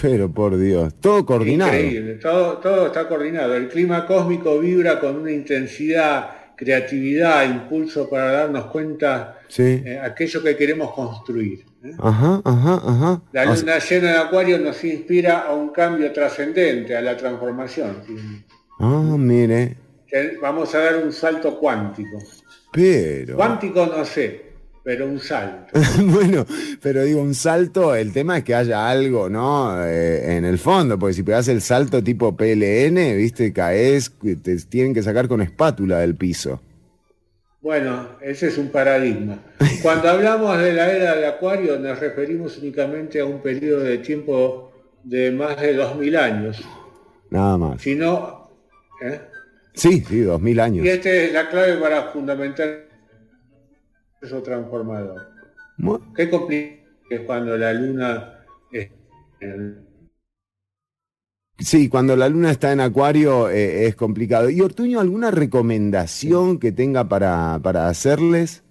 Pero 0.00 0.30
por 0.30 0.56
Dios, 0.56 0.94
todo 1.00 1.26
coordinado. 1.26 1.72
Increíble. 1.74 2.14
Todo, 2.14 2.58
todo 2.58 2.86
está 2.86 3.08
coordinado. 3.08 3.54
El 3.54 3.68
clima 3.68 4.06
cósmico 4.06 4.58
vibra 4.60 5.00
con 5.00 5.16
una 5.16 5.30
intensidad, 5.32 6.30
creatividad, 6.58 7.44
impulso 7.48 8.10
para 8.10 8.32
darnos 8.32 8.66
cuenta 8.66 9.38
Sí. 9.48 9.80
eh, 9.86 9.98
aquello 10.02 10.42
que 10.42 10.56
queremos 10.56 10.92
construir. 10.92 11.64
¿eh? 11.84 11.92
Ajá, 11.98 12.42
ajá, 12.44 12.74
ajá. 12.84 13.22
La 13.32 13.50
O 13.50 13.54
sea, 13.56 13.76
luna 13.76 13.78
llena 13.78 14.10
en 14.10 14.16
Acuario 14.26 14.58
nos 14.58 14.82
inspira 14.84 15.38
a 15.46 15.54
un 15.54 15.68
cambio 15.70 16.12
trascendente, 16.12 16.96
a 16.96 17.00
la 17.00 17.16
transformación. 17.16 18.02
ah, 18.80 19.14
mire. 19.16 19.76
Vamos 20.42 20.74
a 20.74 20.78
dar 20.80 20.96
un 20.96 21.12
salto 21.12 21.58
cuántico. 21.58 22.18
Pero. 22.72 23.36
Cuántico 23.36 23.86
no 23.86 24.04
sé, 24.04 24.47
pero 24.88 25.06
un 25.06 25.20
salto. 25.20 25.78
bueno, 26.06 26.46
pero 26.80 27.04
digo, 27.04 27.20
un 27.20 27.34
salto, 27.34 27.94
el 27.94 28.10
tema 28.10 28.38
es 28.38 28.44
que 28.44 28.54
haya 28.54 28.88
algo, 28.88 29.28
¿no? 29.28 29.84
Eh, 29.84 30.38
en 30.38 30.46
el 30.46 30.58
fondo, 30.58 30.98
porque 30.98 31.12
si 31.12 31.22
pegas 31.22 31.46
el 31.48 31.60
salto 31.60 32.02
tipo 32.02 32.34
PLN, 32.34 33.14
viste, 33.14 33.52
caes, 33.52 34.10
te 34.42 34.56
tienen 34.60 34.94
que 34.94 35.02
sacar 35.02 35.28
con 35.28 35.42
espátula 35.42 35.98
del 35.98 36.14
piso. 36.14 36.62
Bueno, 37.60 38.12
ese 38.22 38.48
es 38.48 38.56
un 38.56 38.70
paradigma. 38.70 39.38
Cuando 39.82 40.08
hablamos 40.08 40.56
de 40.56 40.72
la 40.72 40.90
era 40.90 41.16
de 41.16 41.26
Acuario 41.26 41.78
nos 41.78 42.00
referimos 42.00 42.56
únicamente 42.56 43.20
a 43.20 43.26
un 43.26 43.42
periodo 43.42 43.80
de 43.80 43.98
tiempo 43.98 44.72
de 45.04 45.30
más 45.32 45.60
de 45.60 45.74
2000 45.74 46.16
años. 46.16 46.64
Nada 47.28 47.58
más. 47.58 47.82
Si 47.82 47.94
no, 47.94 48.50
¿eh? 49.02 49.20
Sí, 49.74 50.02
sí, 50.08 50.22
dos 50.22 50.40
mil 50.40 50.58
años. 50.58 50.86
y 50.86 50.88
esta 50.88 51.10
es 51.10 51.30
la 51.34 51.50
clave 51.50 51.76
para 51.76 52.04
fundamentar 52.04 52.87
eso 54.22 54.42
transformador. 54.42 55.28
Mu- 55.78 55.98
Qué 56.14 56.28
complicado 56.30 56.78
es 57.10 57.20
cuando 57.22 57.56
la 57.56 57.72
luna 57.72 58.44
es 58.72 58.90
en- 59.40 59.86
Sí, 61.60 61.88
cuando 61.88 62.14
la 62.14 62.28
luna 62.28 62.52
está 62.52 62.70
en 62.72 62.80
acuario 62.80 63.48
eh, 63.50 63.86
es 63.86 63.96
complicado. 63.96 64.48
¿Y 64.48 64.60
Ortuño, 64.60 65.00
alguna 65.00 65.30
recomendación 65.32 66.58
que 66.58 66.70
tenga 66.70 67.08
para, 67.08 67.58
para 67.62 67.88
hacerles? 67.88 68.62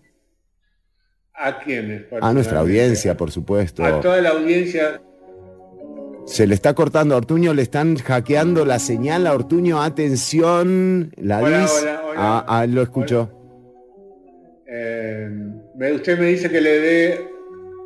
a 1.39 1.59
quienes 1.59 2.05
A 2.19 2.33
nuestra 2.33 2.61
audiencia, 2.61 3.15
por 3.15 3.29
supuesto. 3.29 3.85
A 3.85 4.01
toda 4.01 4.19
la 4.21 4.29
audiencia 4.29 4.99
Se 6.25 6.47
le 6.47 6.55
está 6.55 6.73
cortando 6.73 7.13
a 7.13 7.19
Ortuño, 7.19 7.53
le 7.53 7.61
están 7.61 7.95
hackeando 7.97 8.65
la 8.65 8.79
señal 8.79 9.27
a 9.27 9.33
Ortuño. 9.35 9.81
Atención, 9.81 11.13
la 11.15 11.39
hola, 11.39 11.67
hola. 12.03 12.13
Ah, 12.17 12.45
ah, 12.47 12.65
lo 12.65 12.81
escucho. 12.81 13.31
Eh, 14.67 15.29
usted 15.93 16.19
me 16.19 16.25
dice 16.27 16.49
que 16.49 16.61
le 16.61 16.79
dé 16.79 17.27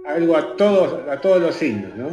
algo 0.08 0.36
a 0.36 0.56
todos, 0.56 1.08
a 1.10 1.22
todos 1.22 1.42
los 1.42 1.56
signos, 1.56 1.96
¿no? 1.96 2.10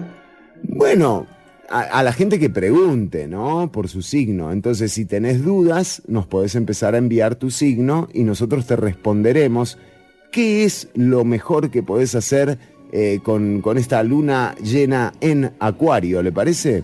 Bueno, 0.62 1.26
a, 1.68 1.81
a 1.81 2.02
la 2.02 2.12
gente 2.12 2.38
que 2.38 2.50
pregunte, 2.50 3.26
¿no? 3.26 3.70
Por 3.72 3.88
su 3.88 4.02
signo. 4.02 4.52
Entonces, 4.52 4.92
si 4.92 5.04
tenés 5.04 5.42
dudas, 5.42 6.02
nos 6.07 6.26
podés 6.26 6.54
empezar 6.54 6.94
a 6.94 6.98
enviar 6.98 7.37
tu 7.37 7.50
signo 7.50 8.09
y 8.12 8.24
nosotros 8.24 8.66
te 8.66 8.76
responderemos 8.76 9.78
qué 10.31 10.64
es 10.64 10.88
lo 10.94 11.24
mejor 11.24 11.70
que 11.70 11.83
podés 11.83 12.14
hacer 12.14 12.59
eh, 12.92 13.20
con, 13.22 13.61
con 13.61 13.78
esta 13.78 14.02
luna 14.02 14.54
llena 14.62 15.12
en 15.20 15.52
Acuario, 15.59 16.22
¿le 16.22 16.33
parece? 16.33 16.83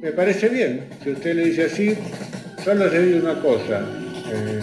Me 0.00 0.12
parece 0.12 0.48
bien. 0.48 0.84
Si 1.02 1.10
usted 1.10 1.34
le 1.34 1.46
dice 1.46 1.64
así, 1.64 1.94
solo 2.62 2.88
le 2.88 3.02
digo 3.06 3.20
una 3.20 3.40
cosa. 3.40 3.80
Eh, 4.30 4.60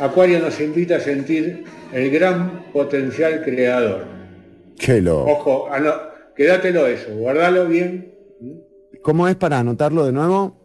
Acuario 0.00 0.38
nos 0.40 0.60
invita 0.60 0.96
a 0.96 1.00
sentir 1.00 1.64
el 1.92 2.10
gran 2.10 2.64
potencial 2.72 3.42
creador. 3.44 4.04
Qué 4.78 5.00
lo. 5.02 5.24
Ojo, 5.24 5.68
ano- 5.70 5.94
quédatelo 6.34 6.86
eso, 6.86 7.10
guardalo 7.14 7.66
bien. 7.66 8.14
¿Cómo 9.02 9.28
es 9.28 9.36
para 9.36 9.58
anotarlo 9.58 10.06
de 10.06 10.12
nuevo? 10.12 10.56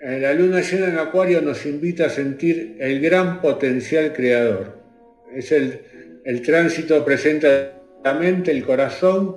La 0.00 0.32
luna 0.32 0.60
llena 0.60 0.88
en 0.88 0.98
Acuario 0.98 1.40
nos 1.42 1.66
invita 1.66 2.06
a 2.06 2.10
sentir 2.10 2.76
el 2.80 3.00
gran 3.00 3.40
potencial 3.40 4.12
creador. 4.12 4.78
Es 5.34 5.50
el, 5.52 5.80
el 6.24 6.42
tránsito 6.42 7.04
presenta 7.04 7.72
la 8.04 8.14
mente, 8.14 8.50
el 8.52 8.64
corazón, 8.64 9.36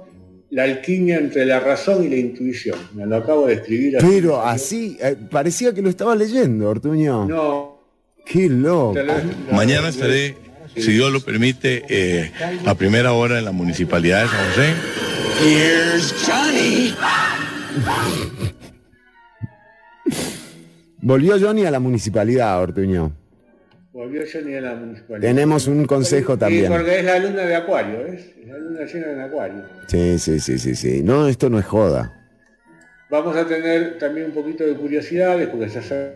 la 0.51 0.63
alquimia 0.63 1.17
entre 1.17 1.45
la 1.45 1.59
razón 1.59 2.03
y 2.03 2.09
la 2.09 2.17
intuición. 2.17 2.77
Me 2.93 3.05
lo 3.07 3.17
acabo 3.17 3.47
de 3.47 3.53
escribir 3.55 3.97
así. 3.97 4.07
Pero 4.07 4.39
así, 4.41 4.97
eh, 5.01 5.15
parecía 5.29 5.73
que 5.73 5.81
lo 5.81 5.89
estaba 5.89 6.15
leyendo, 6.15 6.69
Ortuño. 6.69 7.25
No. 7.27 7.70
Qué 8.25 8.47
loco. 8.49 8.95
Mañana 9.51 9.89
estaré, 9.89 10.37
si 10.75 10.91
Dios 10.93 11.11
lo 11.11 11.19
permite, 11.21 11.83
eh, 11.89 12.31
a 12.65 12.75
primera 12.75 13.13
hora 13.13 13.39
en 13.39 13.45
la 13.45 13.51
Municipalidad 13.51 14.23
de 14.23 14.27
San 14.29 14.47
José. 14.49 14.73
Volvió 21.01 21.39
Johnny 21.39 21.65
a 21.65 21.71
la 21.71 21.79
municipalidad, 21.79 22.61
Ortuño. 22.61 23.11
Volvió 23.91 24.21
Johnny 24.31 24.55
a 24.55 24.61
la 24.61 24.75
municipalidad. 24.75 25.27
Tenemos 25.27 25.67
un 25.67 25.85
consejo 25.85 26.33
Sí, 26.33 26.39
también. 26.39 26.71
porque 26.71 26.99
es 26.99 27.05
la 27.05 27.19
luna 27.19 27.41
de 27.45 27.55
Acuario, 27.55 28.03
¿ves? 28.03 28.21
Es 28.41 28.47
la 28.47 28.57
luna 28.57 28.85
llena 28.85 29.11
en 29.11 29.21
Acuario. 29.21 29.63
Sí, 29.87 30.19
sí, 30.19 30.39
sí, 30.39 30.59
sí, 30.59 30.75
sí. 30.75 31.01
No, 31.03 31.27
esto 31.27 31.49
no 31.49 31.59
es 31.59 31.65
joda. 31.65 32.17
Vamos 33.09 33.35
a 33.35 33.45
tener 33.45 33.97
también 33.97 34.27
un 34.27 34.31
poquito 34.33 34.63
de 34.63 34.73
curiosidades, 34.75 35.49
porque 35.49 35.67
ya 35.69 35.81
saben 35.81 36.13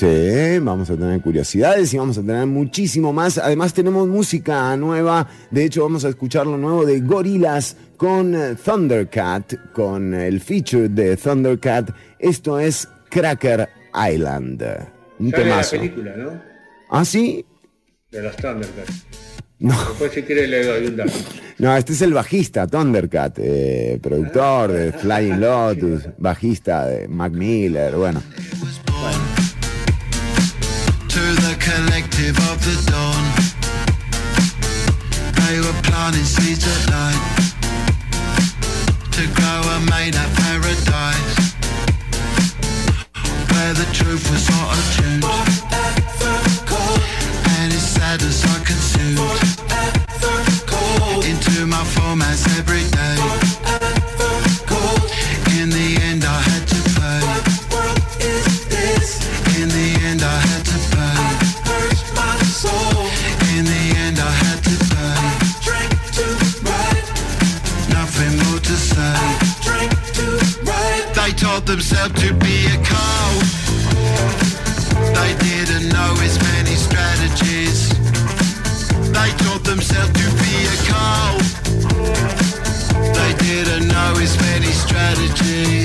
Sí, 0.00 0.58
vamos 0.62 0.88
a 0.88 0.96
tener 0.96 1.20
curiosidades 1.20 1.92
y 1.92 1.98
vamos 1.98 2.16
a 2.16 2.22
tener 2.22 2.46
muchísimo 2.46 3.12
más. 3.12 3.36
Además 3.36 3.74
tenemos 3.74 4.08
música 4.08 4.74
nueva. 4.78 5.28
De 5.50 5.62
hecho, 5.66 5.82
vamos 5.82 6.06
a 6.06 6.08
escuchar 6.08 6.46
lo 6.46 6.56
nuevo 6.56 6.86
de 6.86 7.00
Gorillaz 7.00 7.76
con 7.98 8.34
eh, 8.34 8.54
Thundercat, 8.54 9.72
con 9.74 10.14
el 10.14 10.40
feature 10.40 10.88
de 10.88 11.18
Thundercat. 11.18 11.90
Esto 12.18 12.58
es 12.58 12.88
Cracker 13.10 13.68
Island. 14.10 14.62
Un 15.18 15.30
sale 15.32 15.44
la 15.44 15.50
temazo. 15.50 15.76
película, 15.76 16.16
¿no? 16.16 16.42
¿Ah, 16.88 17.04
sí? 17.04 17.44
De 18.10 18.22
los 18.22 18.34
Thundercats. 18.36 19.04
No, 19.58 19.76
Después 19.86 20.12
si 20.12 20.22
quiere 20.22 20.48
le 20.48 20.64
doy 20.64 20.86
un 20.86 20.96
dato. 20.96 21.12
no, 21.58 21.76
este 21.76 21.92
es 21.92 22.00
el 22.00 22.14
bajista, 22.14 22.66
Thundercat, 22.66 23.38
eh, 23.38 23.98
productor 24.02 24.72
de 24.72 24.92
Flying 24.94 25.40
Lotus, 25.42 26.08
bajista 26.16 26.86
de 26.86 27.06
Mac 27.06 27.34
Miller, 27.34 27.94
bueno. 27.96 28.22
Collective 31.60 32.36
of 32.50 32.58
the 32.64 32.76
dawn. 32.90 33.24
They 35.40 35.60
were 35.60 35.78
planting 35.82 36.24
seeds 36.24 36.64
at 36.66 36.82
night 36.90 37.22
to 39.12 39.22
grow 39.36 39.60
a 39.76 39.78
made 39.92 40.16
up 40.16 40.30
paradise 40.44 41.36
where 43.52 43.74
the 43.74 43.88
truth 43.92 44.24
was 44.30 44.48
not 44.50 44.68
attuned 44.78 45.24
and 47.56 47.72
its 47.72 47.88
sadness 47.96 48.44
I 48.44 48.58
consumed 48.64 49.20
into 51.30 51.66
my 51.66 51.84
formats 51.94 52.42
every 52.58 52.84
day. 52.90 52.99
They 71.60 71.66
told 71.66 71.78
themselves 71.78 72.14
to 72.22 72.32
be 72.34 72.66
a 72.66 72.78
cow. 72.82 73.30
They 75.12 75.34
didn't 75.44 75.88
know 75.92 76.14
as 76.22 76.40
many 76.40 76.74
strategies. 76.74 77.90
They 79.12 79.30
taught 79.44 79.64
themselves 79.64 80.12
to 80.12 80.26
be 80.40 80.54
a 80.64 80.76
cow. 80.88 81.38
They 83.12 83.34
didn't 83.44 83.88
know 83.88 84.14
as 84.16 84.40
many 84.40 84.72
strategies. 84.72 85.79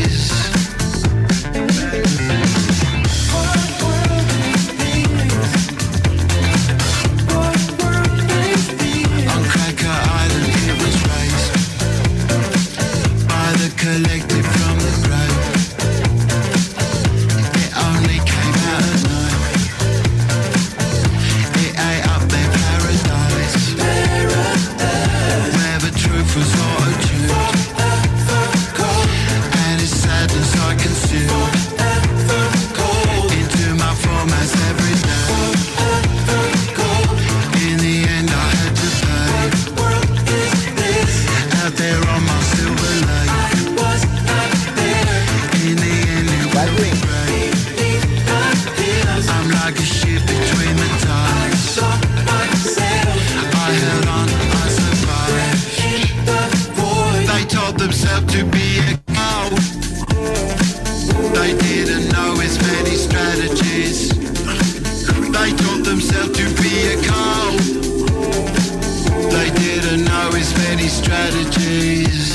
Strategies. 70.88 72.35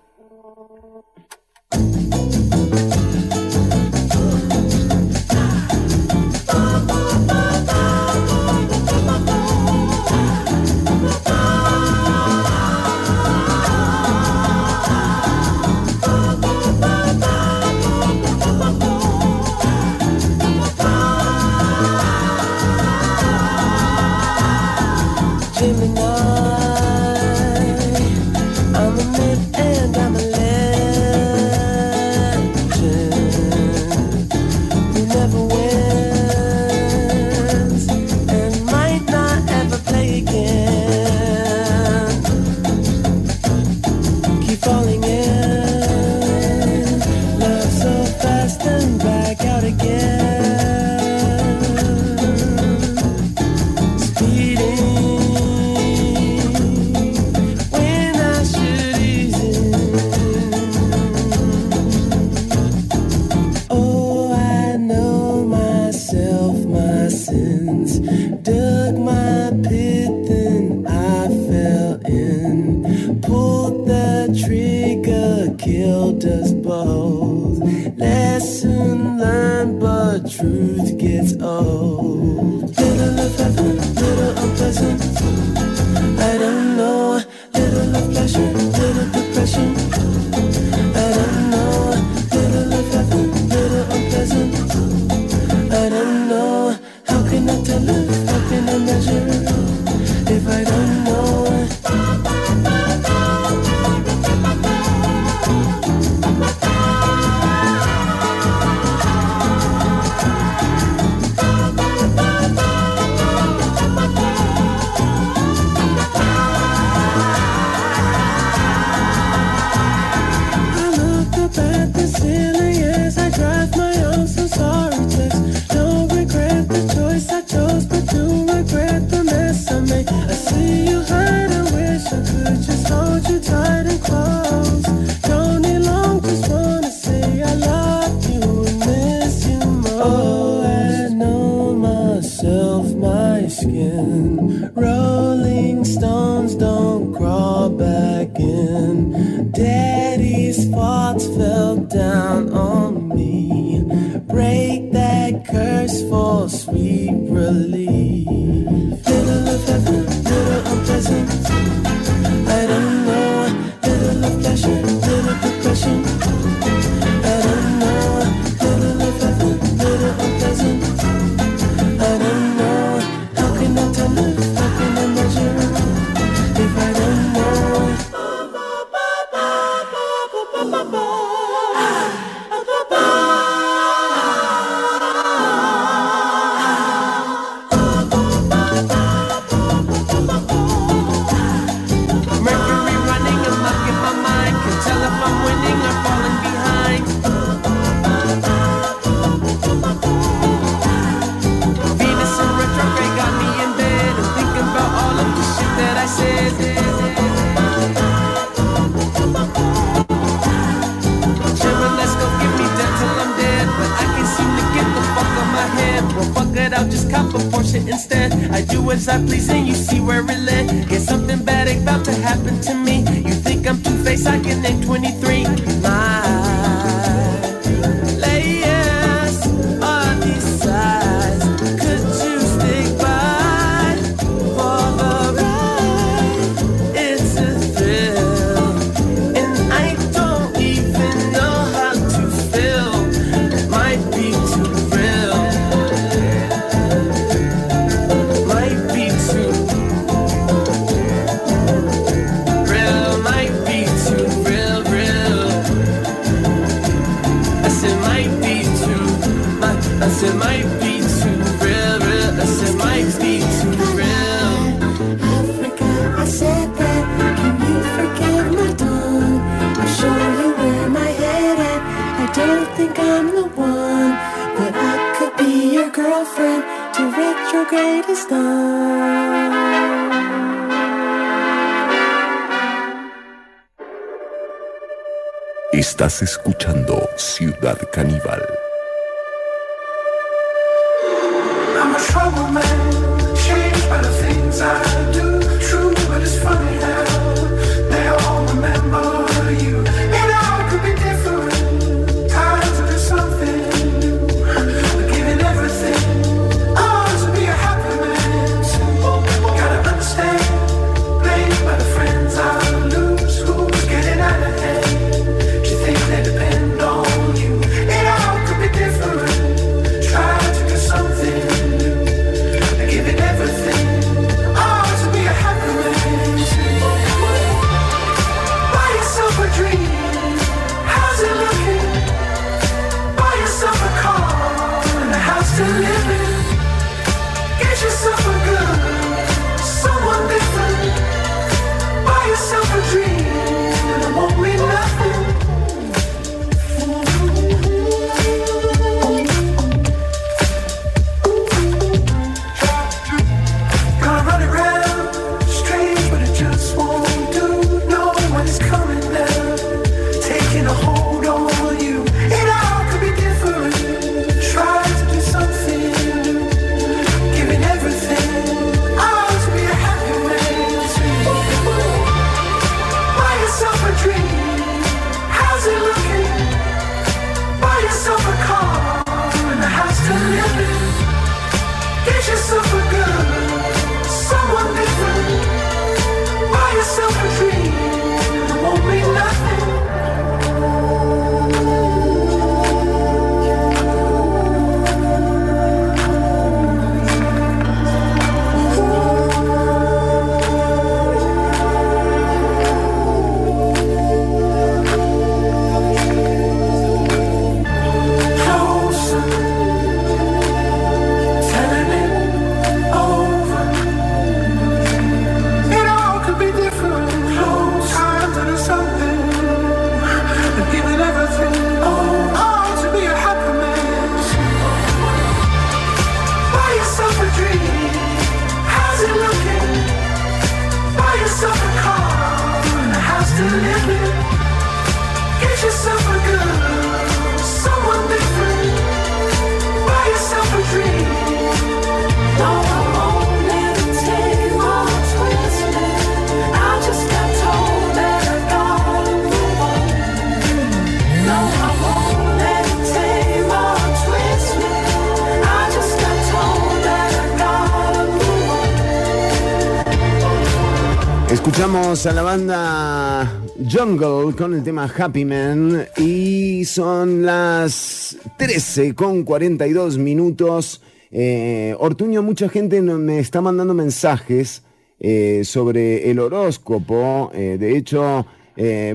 A 461.91 462.13
la 462.13 462.21
banda 462.21 463.41
Jungle 463.69 464.33
con 464.37 464.53
el 464.53 464.63
tema 464.63 464.89
Happy 464.97 465.25
Man 465.25 465.85
y 465.97 466.63
son 466.63 467.25
las 467.25 468.15
13 468.37 468.95
con 468.95 469.23
42 469.23 469.97
minutos. 469.97 470.81
Eh, 471.11 471.75
Ortuño, 471.77 472.23
mucha 472.23 472.47
gente 472.47 472.81
me 472.81 473.19
está 473.19 473.41
mandando 473.41 473.73
mensajes 473.73 474.63
eh, 475.01 475.41
sobre 475.43 476.09
el 476.09 476.19
horóscopo. 476.19 477.29
Eh, 477.33 477.57
de 477.59 477.75
hecho, 477.75 478.25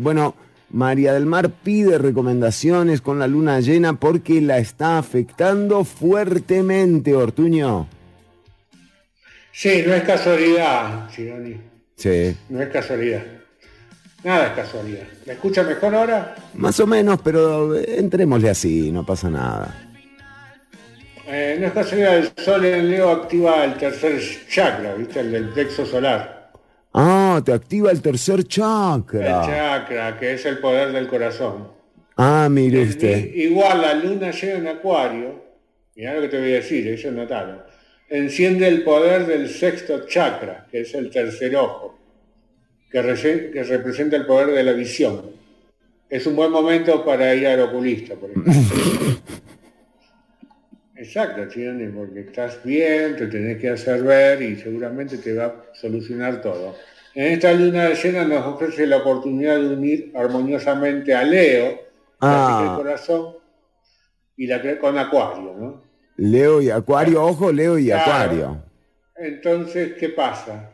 bueno, 0.00 0.34
María 0.70 1.12
del 1.12 1.26
Mar 1.26 1.50
pide 1.50 1.98
recomendaciones 1.98 3.02
con 3.02 3.18
la 3.18 3.26
luna 3.26 3.60
llena 3.60 4.00
porque 4.00 4.40
la 4.40 4.56
está 4.56 4.96
afectando 4.96 5.84
fuertemente, 5.84 7.14
Ortuño. 7.14 7.88
Sí, 9.52 9.82
no 9.86 9.92
es 9.92 10.02
casualidad, 10.02 11.10
Chironi. 11.10 11.75
Sí. 11.96 12.36
No 12.48 12.62
es 12.62 12.68
casualidad. 12.68 13.22
Nada 14.24 14.48
es 14.48 14.52
casualidad. 14.52 15.04
¿Me 15.24 15.34
escucha 15.34 15.62
mejor 15.62 15.94
ahora? 15.94 16.34
Más 16.54 16.78
o 16.80 16.86
menos, 16.86 17.20
pero 17.22 17.74
entrémosle 17.76 18.50
así, 18.50 18.90
no 18.90 19.04
pasa 19.06 19.30
nada. 19.30 19.82
Eh, 21.28 21.56
no 21.60 21.66
es 21.66 21.72
casualidad, 21.72 22.16
el 22.18 22.30
sol 22.36 22.64
en 22.64 22.90
Leo 22.90 23.10
activa 23.10 23.64
el 23.64 23.74
tercer 23.74 24.20
chakra, 24.48 24.94
¿viste? 24.94 25.20
El 25.20 25.32
del 25.32 25.48
plexo 25.50 25.84
solar. 25.86 26.50
Ah, 26.92 27.40
te 27.44 27.52
activa 27.52 27.90
el 27.90 28.00
tercer 28.00 28.36
El 28.40 28.48
chakra. 28.48 29.42
chakra, 29.46 30.18
que 30.18 30.34
es 30.34 30.46
el 30.46 30.58
poder 30.58 30.92
del 30.92 31.08
corazón. 31.08 31.68
Ah, 32.16 32.48
mire 32.50 32.82
usted. 32.82 33.34
Igual 33.34 33.82
la 33.82 33.94
luna 33.94 34.30
llega 34.30 34.56
en 34.58 34.68
acuario, 34.68 35.44
mirá 35.94 36.14
lo 36.14 36.22
que 36.22 36.28
te 36.28 36.38
voy 36.40 36.52
a 36.52 36.56
decir, 36.56 36.86
ellos 36.88 37.12
notaron. 37.12 37.58
Enciende 38.08 38.68
el 38.68 38.84
poder 38.84 39.26
del 39.26 39.48
sexto 39.48 40.06
chakra, 40.06 40.66
que 40.70 40.82
es 40.82 40.94
el 40.94 41.10
tercer 41.10 41.56
ojo, 41.56 41.98
que, 42.90 43.50
que 43.52 43.62
representa 43.64 44.16
el 44.16 44.26
poder 44.26 44.48
de 44.54 44.62
la 44.62 44.72
visión. 44.72 45.30
Es 46.08 46.24
un 46.26 46.36
buen 46.36 46.52
momento 46.52 47.04
para 47.04 47.34
ir 47.34 47.46
al 47.48 47.60
oculista, 47.62 48.14
por 48.14 48.30
ejemplo. 48.30 48.52
Exacto, 50.94 51.42
porque 51.94 52.20
estás 52.20 52.62
bien, 52.64 53.16
te 53.16 53.26
tenés 53.26 53.58
que 53.60 53.68
hacer 53.70 54.02
ver 54.02 54.40
y 54.40 54.56
seguramente 54.56 55.18
te 55.18 55.34
va 55.34 55.44
a 55.46 55.64
solucionar 55.74 56.40
todo. 56.40 56.74
En 57.14 57.32
esta 57.32 57.52
luna 57.52 57.92
llena 57.92 58.24
nos 58.24 58.46
ofrece 58.46 58.86
la 58.86 58.98
oportunidad 58.98 59.56
de 59.58 59.68
unir 59.68 60.12
armoniosamente 60.14 61.12
a 61.14 61.22
Leo, 61.24 61.80
la 62.20 62.58
Ah. 62.58 62.62
del 62.62 62.76
corazón, 62.76 63.36
y 64.36 64.46
la 64.46 64.62
que- 64.62 64.78
con 64.78 64.96
Acuario, 64.96 65.54
¿no? 65.58 65.85
Leo 66.16 66.62
y 66.62 66.70
Acuario, 66.70 67.22
ojo, 67.22 67.52
Leo 67.52 67.78
y 67.78 67.86
Claro. 67.86 68.02
Acuario. 68.02 68.62
Entonces, 69.16 69.94
¿qué 69.98 70.10
pasa? 70.10 70.70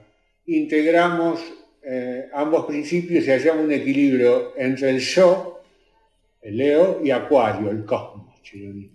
Integramos 0.47 1.41
eh, 1.83 2.29
ambos 2.33 2.67
principios 2.67 3.27
y 3.27 3.31
hallamos 3.31 3.65
un 3.65 3.73
equilibrio 3.73 4.53
entre 4.57 4.91
el 4.91 4.99
yo, 5.01 5.61
el 6.43 6.57
Leo, 6.57 7.01
y 7.05 7.11
Acuario, 7.11 7.71
el 7.71 7.85
cosmos. 7.85 8.41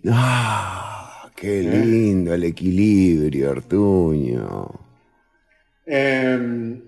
Ah, 0.06 1.30
qué 1.34 1.62
lindo 1.62 2.34
el 2.34 2.44
equilibrio, 2.44 3.50
Ortuño. 3.50 4.70
Eh, 5.86 6.78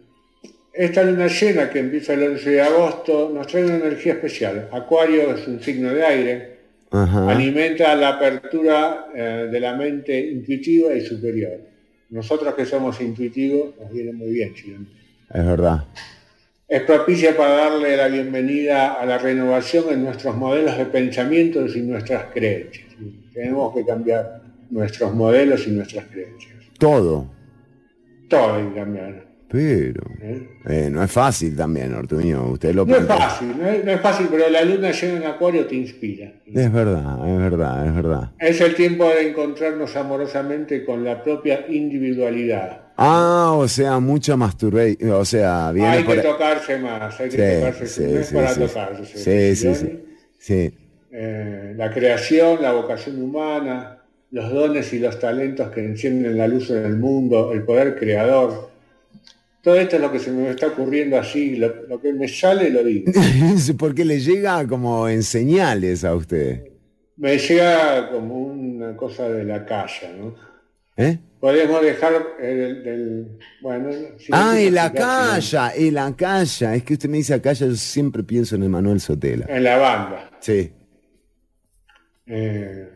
esta 0.72 1.02
luna 1.02 1.26
llena 1.26 1.68
que 1.70 1.78
empieza 1.80 2.14
el 2.14 2.22
11 2.22 2.50
de 2.50 2.62
agosto 2.62 3.30
nos 3.34 3.46
trae 3.46 3.64
una 3.64 3.76
energía 3.76 4.14
especial. 4.14 4.68
Acuario 4.72 5.34
es 5.34 5.46
un 5.48 5.60
signo 5.60 5.92
de 5.92 6.04
aire, 6.04 6.49
Ajá. 6.90 7.30
alimenta 7.30 7.94
la 7.94 8.08
apertura 8.10 9.06
eh, 9.14 9.48
de 9.50 9.60
la 9.60 9.74
mente 9.76 10.18
intuitiva 10.18 10.92
y 10.94 11.00
superior. 11.00 11.60
Nosotros 12.10 12.54
que 12.54 12.66
somos 12.66 13.00
intuitivos 13.00 13.74
nos 13.80 13.92
viene 13.92 14.12
muy 14.12 14.30
bien, 14.30 14.52
Chironi. 14.54 14.86
Es 15.32 15.46
verdad. 15.46 15.84
es 16.66 16.82
propicia 16.82 17.36
para 17.36 17.54
darle 17.54 17.96
la 17.96 18.08
bienvenida 18.08 18.94
a 18.94 19.06
la 19.06 19.18
renovación 19.18 19.84
en 19.90 20.04
nuestros 20.04 20.36
modelos 20.36 20.76
de 20.76 20.86
pensamientos 20.86 21.76
y 21.76 21.82
nuestras 21.82 22.24
creencias. 22.32 22.88
Tenemos 23.32 23.74
que 23.74 23.84
cambiar 23.84 24.42
nuestros 24.70 25.14
modelos 25.14 25.66
y 25.68 25.70
nuestras 25.70 26.06
creencias. 26.06 26.54
Todo. 26.78 27.30
Todo 28.28 28.54
hay 28.54 28.64
que 28.68 28.74
cambiar. 28.74 29.29
Pero. 29.50 30.02
¿eh? 30.22 30.88
no 30.92 31.02
es 31.02 31.10
fácil 31.10 31.56
también, 31.56 31.92
Ortuño. 31.92 32.52
Usted 32.52 32.72
lo 32.72 32.86
No 32.86 32.96
es 32.96 33.04
fácil, 33.04 33.58
no 33.58 33.66
es, 33.68 33.84
no 33.84 33.90
es 33.90 34.00
fácil, 34.00 34.28
pero 34.30 34.48
la 34.48 34.62
luna 34.64 34.92
llena 34.92 35.16
en 35.16 35.24
acuario 35.24 35.66
te 35.66 35.74
inspira. 35.74 36.32
Es 36.46 36.72
verdad, 36.72 37.28
es 37.28 37.38
verdad, 37.38 37.86
es 37.86 37.94
verdad. 37.94 38.30
Es 38.38 38.60
el 38.60 38.74
tiempo 38.76 39.08
de 39.08 39.28
encontrarnos 39.28 39.96
amorosamente 39.96 40.84
con 40.84 41.04
la 41.04 41.22
propia 41.22 41.66
individualidad. 41.68 42.80
Ah, 42.96 43.52
o 43.56 43.66
sea, 43.66 43.98
mucha 43.98 44.36
masturbación. 44.36 45.10
O 45.12 45.24
sea, 45.24 45.72
viene 45.72 45.88
hay 45.88 46.04
por 46.04 46.14
que 46.14 46.22
tocarse 46.22 46.78
más, 46.78 47.18
hay 47.18 47.28
que 47.30 47.36
Sí, 47.36 47.60
tocarse 47.60 47.86
sí, 47.86 48.02
no 48.04 48.20
es 48.20 48.26
sí, 48.28 48.34
para 48.34 48.54
tocarse. 48.54 49.54
¿sí? 49.54 49.74
sí. 49.74 50.00
Sí. 50.38 50.74
Eh, 51.10 51.74
la 51.76 51.90
creación, 51.90 52.62
la 52.62 52.72
vocación 52.72 53.20
humana, 53.20 53.98
los 54.30 54.52
dones 54.52 54.92
y 54.92 55.00
los 55.00 55.18
talentos 55.18 55.70
que 55.70 55.84
encienden 55.84 56.38
la 56.38 56.46
luz 56.46 56.70
en 56.70 56.84
el 56.84 56.96
mundo, 56.98 57.52
el 57.52 57.64
poder 57.64 57.98
creador. 57.98 58.69
Todo 59.62 59.76
esto 59.76 59.96
es 59.96 60.02
lo 60.02 60.10
que 60.10 60.18
se 60.18 60.30
me 60.32 60.48
está 60.50 60.68
ocurriendo 60.68 61.18
así, 61.18 61.56
lo, 61.56 61.86
lo 61.86 62.00
que 62.00 62.12
me 62.12 62.26
sale 62.28 62.70
lo 62.70 62.82
digo. 62.82 63.12
Porque 63.78 64.04
le 64.04 64.18
llega 64.20 64.66
como 64.66 65.08
en 65.08 65.22
señales 65.22 66.04
a 66.04 66.14
usted. 66.14 66.64
Me 67.16 67.36
llega 67.36 68.10
como 68.10 68.36
una 68.38 68.96
cosa 68.96 69.28
de 69.28 69.44
la 69.44 69.66
calle, 69.66 70.08
¿no? 70.18 70.34
¿Eh? 70.96 71.18
Podemos 71.38 71.82
dejar 71.82 72.12
el. 72.40 73.38
Bueno, 73.62 73.90
si 74.18 74.30
no 74.32 74.36
Ah, 74.38 74.52
quiero 74.54 74.68
el 74.68 74.76
explicar, 74.78 75.30
acaya, 75.30 75.68
el 75.70 75.98
acaya. 75.98 76.74
Es 76.74 76.82
que 76.82 76.92
usted 76.94 77.08
me 77.08 77.16
dice 77.18 77.34
acaya, 77.34 77.66
yo 77.66 77.74
siempre 77.74 78.22
pienso 78.22 78.56
en 78.56 78.62
Emanuel 78.64 79.00
Sotela. 79.00 79.46
En 79.48 79.64
la 79.64 79.76
banda. 79.78 80.30
Sí. 80.40 80.70
Eh, 82.26 82.88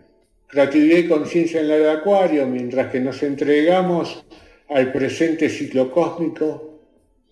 creatividad 0.47 0.99
y 0.99 1.09
conciencia 1.09 1.61
en 1.61 1.69
la 1.69 1.77
de 1.77 1.91
Acuario, 1.91 2.47
mientras 2.47 2.91
que 2.91 3.01
nos 3.01 3.23
entregamos 3.23 4.24
al 4.69 4.93
presente 4.93 5.49
ciclo 5.49 5.91
cósmico, 5.91 6.81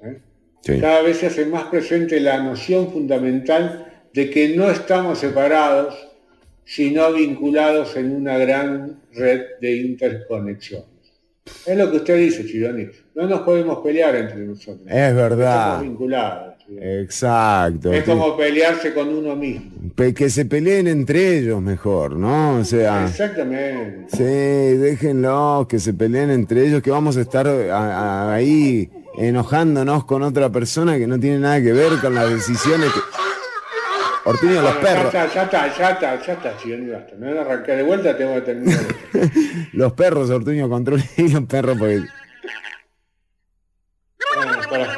¿eh? 0.02 0.18
Sí. 0.60 0.80
cada 0.80 1.02
vez 1.02 1.18
se 1.18 1.26
hace 1.26 1.46
más 1.46 1.64
presente 1.64 2.20
la 2.20 2.42
noción 2.42 2.92
fundamental 2.92 4.04
de 4.12 4.30
que 4.30 4.56
no 4.56 4.70
estamos 4.70 5.18
separados, 5.18 6.08
sino 6.64 7.12
vinculados 7.12 7.96
en 7.96 8.14
una 8.14 8.38
gran 8.38 9.00
red 9.12 9.42
de 9.60 9.76
interconexión. 9.76 10.84
Es 11.66 11.76
lo 11.76 11.90
que 11.90 11.96
usted 11.96 12.16
dice, 12.18 12.46
Chironi. 12.46 12.86
No 13.14 13.26
nos 13.26 13.40
podemos 13.40 13.78
pelear 13.78 14.14
entre 14.14 14.38
nosotros. 14.38 14.86
Es 14.86 15.14
verdad. 15.14 15.56
Estamos 15.56 15.82
vinculados. 15.82 16.51
Exacto. 16.80 17.92
Es 17.92 18.04
como 18.04 18.36
pelearse 18.36 18.92
con 18.94 19.08
uno 19.08 19.34
mismo. 19.36 19.70
Que 19.96 20.30
se 20.30 20.44
peleen 20.46 20.86
entre 20.88 21.38
ellos 21.38 21.60
mejor, 21.62 22.16
¿no? 22.16 22.58
O 22.58 22.64
sea, 22.64 23.06
Exactamente. 23.06 24.06
sí, 24.16 24.76
déjenlos, 24.78 25.66
que 25.66 25.78
se 25.78 25.92
peleen 25.94 26.30
entre 26.30 26.66
ellos, 26.66 26.82
que 26.82 26.90
vamos 26.90 27.16
a 27.16 27.20
estar 27.20 27.46
a- 27.46 27.76
a- 28.30 28.34
ahí 28.34 28.90
enojándonos 29.18 30.04
con 30.04 30.22
otra 30.22 30.50
persona 30.50 30.96
que 30.98 31.06
no 31.06 31.18
tiene 31.20 31.38
nada 31.38 31.60
que 31.62 31.72
ver 31.72 31.92
con 32.00 32.14
las 32.14 32.30
decisiones 32.30 32.90
que... 32.92 33.00
Ortuño, 34.24 34.62
los 34.62 34.76
perros, 34.76 35.12
Ya 35.12 35.24
está, 35.24 35.34
ya 35.34 35.42
está, 35.44 35.76
ya 35.78 35.90
está, 35.90 36.26
ya 36.26 36.32
está, 36.34 36.52
basta. 36.52 37.16
Me 37.18 37.26
van 37.34 37.38
a 37.38 37.40
arrancar 37.40 37.76
de 37.76 37.82
vuelta, 37.82 38.16
tengo 38.16 38.34
que 38.36 38.40
terminar. 38.42 38.80
los 39.72 39.92
perros, 39.94 40.30
Ortuño, 40.30 40.68
controlen 40.68 41.04
y 41.16 41.28
los 41.28 41.44
perros 41.44 41.76
porque... 41.78 42.02
Bueno, 44.36 44.52
para- 44.70 44.96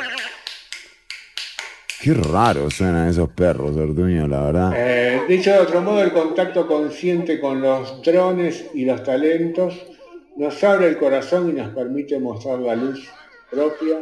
Qué 2.04 2.12
raro 2.12 2.70
suenan 2.70 3.08
esos 3.08 3.30
perros, 3.30 3.74
Ortuño, 3.78 4.28
la 4.28 4.42
verdad. 4.42 4.72
Eh, 4.76 5.22
dicho 5.26 5.50
de 5.50 5.58
otro 5.60 5.80
modo, 5.80 6.02
el 6.02 6.12
contacto 6.12 6.66
consciente 6.66 7.40
con 7.40 7.62
los 7.62 8.02
drones 8.02 8.66
y 8.74 8.84
los 8.84 9.02
talentos 9.02 9.74
nos 10.36 10.62
abre 10.64 10.88
el 10.88 10.98
corazón 10.98 11.48
y 11.48 11.54
nos 11.54 11.70
permite 11.74 12.18
mostrar 12.18 12.58
la 12.58 12.76
luz 12.76 13.08
propia 13.50 14.00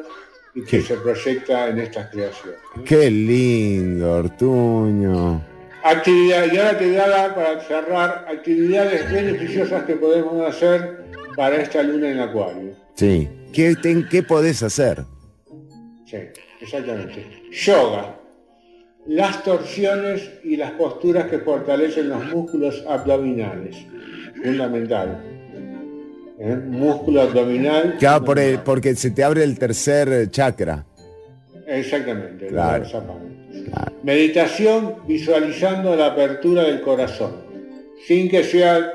y 0.53 0.65
que 0.65 0.83
se 0.83 0.97
proyecta 0.97 1.69
en 1.69 1.79
estas 1.79 2.09
creaciones. 2.11 2.59
Qué 2.85 3.09
lindo, 3.09 4.15
Ortuño. 4.15 5.41
Actividad, 5.85 6.53
y 6.53 6.57
ahora 6.59 6.79
te 6.79 6.87
voy 6.89 6.97
a 6.97 7.09
dar 7.09 7.35
para 7.37 7.61
cerrar 7.61 8.27
actividades 8.29 9.13
beneficiosas 9.13 9.85
que 9.85 9.95
podemos 9.95 10.45
hacer 10.49 11.05
para 11.37 11.55
esta 11.55 11.81
luna 11.85 12.11
en 12.11 12.19
acuario. 12.19 12.73
Sí. 12.97 13.29
¿Qué, 13.53 13.77
ten- 13.77 14.09
qué 14.11 14.25
podés 14.25 14.61
hacer? 14.65 15.05
Sí, 16.05 16.17
exactamente. 16.63 17.27
Yoga. 17.51 18.17
Las 19.07 19.43
torsiones 19.43 20.31
y 20.45 20.57
las 20.57 20.71
posturas 20.73 21.27
que 21.29 21.41
fortalecen 21.41 22.09
los 22.09 22.25
músculos 22.33 22.85
abdominales. 22.89 23.77
Fundamental. 24.43 25.23
¿Eh? 26.39 26.57
Músculo 26.69 27.23
abdominal. 27.23 27.97
Claro, 27.99 28.25
por 28.25 28.39
el- 28.39 28.61
porque 28.61 28.95
se 28.95 29.11
te 29.11 29.23
abre 29.25 29.43
el 29.45 29.59
tercer 29.59 30.31
chakra. 30.31 30.87
Exactamente. 31.67 32.47
Claro. 32.49 32.85
parte. 32.85 33.93
Meditación 34.03 34.97
visualizando 35.07 35.95
la 35.97 36.07
apertura 36.07 36.65
del 36.65 36.81
corazón. 36.81 37.37
Sin 38.07 38.29
que 38.29 38.43
sea 38.43 38.93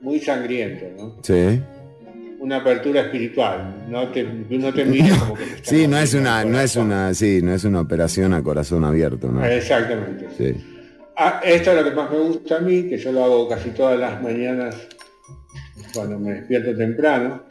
muy 0.00 0.20
sangriento, 0.20 0.86
¿no? 0.96 1.16
Sí. 1.22 1.60
Una 2.44 2.56
apertura 2.58 3.00
espiritual. 3.00 3.86
No 3.88 4.08
te, 4.08 4.22
uno 4.22 4.70
te 4.70 4.84
mire 4.84 5.16
como 5.18 5.34
que 5.34 5.44
te 5.46 5.54
está 5.54 5.70
Sí, 5.70 5.86
no 5.88 5.96
es 5.96 6.12
una, 6.12 6.44
no 6.44 6.60
es 6.60 6.76
una, 6.76 7.14
sí, 7.14 7.40
no 7.42 7.54
es 7.54 7.64
una 7.64 7.80
operación 7.80 8.34
a 8.34 8.42
corazón 8.42 8.84
abierto, 8.84 9.28
¿no? 9.32 9.42
Exactamente. 9.46 10.28
Sí. 10.36 10.54
Ah, 11.16 11.40
esto 11.42 11.70
es 11.70 11.76
lo 11.78 11.84
que 11.88 11.96
más 11.96 12.10
me 12.10 12.18
gusta 12.18 12.56
a 12.58 12.60
mí, 12.60 12.82
que 12.86 12.98
yo 12.98 13.12
lo 13.12 13.24
hago 13.24 13.48
casi 13.48 13.70
todas 13.70 13.98
las 13.98 14.20
mañanas 14.22 14.76
cuando 15.94 16.18
me 16.18 16.34
despierto 16.34 16.76
temprano. 16.76 17.42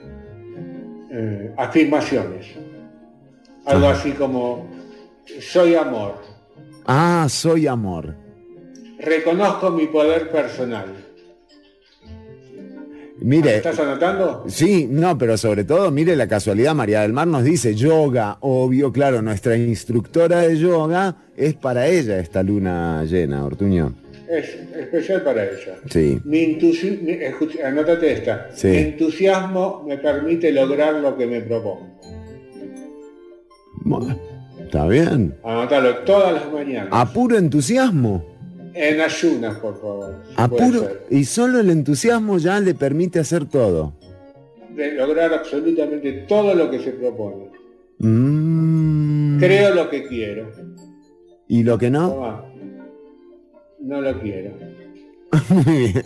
Eh, 1.12 1.52
afirmaciones. 1.58 2.46
Algo 3.66 3.88
así 3.88 4.12
como, 4.12 4.68
soy 5.40 5.74
amor, 5.74 6.22
Ah, 6.86 7.26
soy 7.30 7.66
amor. 7.66 8.14
reconozco 9.00 9.72
mi 9.72 9.88
poder 9.88 10.30
personal. 10.30 10.86
Mire, 13.20 13.58
¿Estás 13.58 13.80
anotando? 13.80 14.44
sí, 14.48 14.88
no, 14.90 15.18
pero 15.18 15.38
sobre 15.38 15.64
todo, 15.64 15.92
mire 15.92 16.16
la 16.16 16.28
casualidad, 16.28 16.74
María 16.76 17.02
del 17.02 17.14
Mar 17.14 17.28
nos 17.28 17.44
dice 17.44 17.76
yoga, 17.76 18.38
obvio, 18.42 18.92
claro, 18.92 19.22
nuestra 19.22 19.56
instructora 19.56 20.42
de 20.42 20.58
yoga 20.58 21.16
es 21.38 21.54
para 21.54 21.88
ella 21.88 22.20
esta 22.20 22.42
luna 22.44 23.04
llena, 23.06 23.46
Ortuño. 23.46 23.94
Es 24.28 24.56
especial 24.76 25.22
para 25.22 25.44
ella. 25.44 25.76
Sí. 25.90 26.20
Mi 26.26 26.40
entusi- 26.40 27.00
mi- 27.02 27.12
escucha, 27.12 27.68
anótate 27.68 28.14
esta. 28.14 28.50
Sí. 28.54 28.68
Mi 28.68 28.78
entusiasmo 28.78 29.84
me 29.88 29.98
permite 30.00 30.52
lograr 30.52 30.96
lo 30.96 31.16
que 31.16 31.28
me 31.28 31.42
propongo. 31.42 32.00
Bueno, 33.86 34.18
Está 34.60 34.88
bien. 34.88 35.36
Anótalo 35.44 35.98
todas 36.00 36.34
las 36.34 36.52
mañanas. 36.52 36.88
A 36.92 37.06
puro 37.14 37.38
entusiasmo. 37.38 38.26
En 38.74 39.02
ayunas, 39.02 39.58
por 39.60 39.80
favor. 39.80 40.16
si 40.28 40.34
A 40.38 40.48
puede 40.48 40.66
puro, 40.68 40.80
ser. 40.82 41.06
y 41.12 41.24
solo 41.26 41.60
el 41.60 41.70
entusiasmo 41.70 42.38
ya 42.38 42.60
le 42.60 42.74
permite 42.74 43.20
hacer 43.20 43.46
todo. 43.46 43.94
De 44.76 44.94
lograr 44.94 45.34
absolutamente 45.34 46.12
todo 46.28 46.56
lo 46.56 46.70
que 46.72 46.80
se 46.80 46.92
propone. 46.92 47.52
Mm, 48.00 49.40
Creo 49.40 49.76
lo 49.76 49.90
que 49.90 50.08
quiero. 50.08 50.52
¿Y 51.48 51.64
lo 51.64 51.78
que 51.78 51.90
no? 51.92 52.10
Tomá. 52.10 52.46
No 53.82 54.02
lo 54.02 54.20
quiero. 54.20 54.52
Muy 55.50 55.64
bien. 55.64 56.04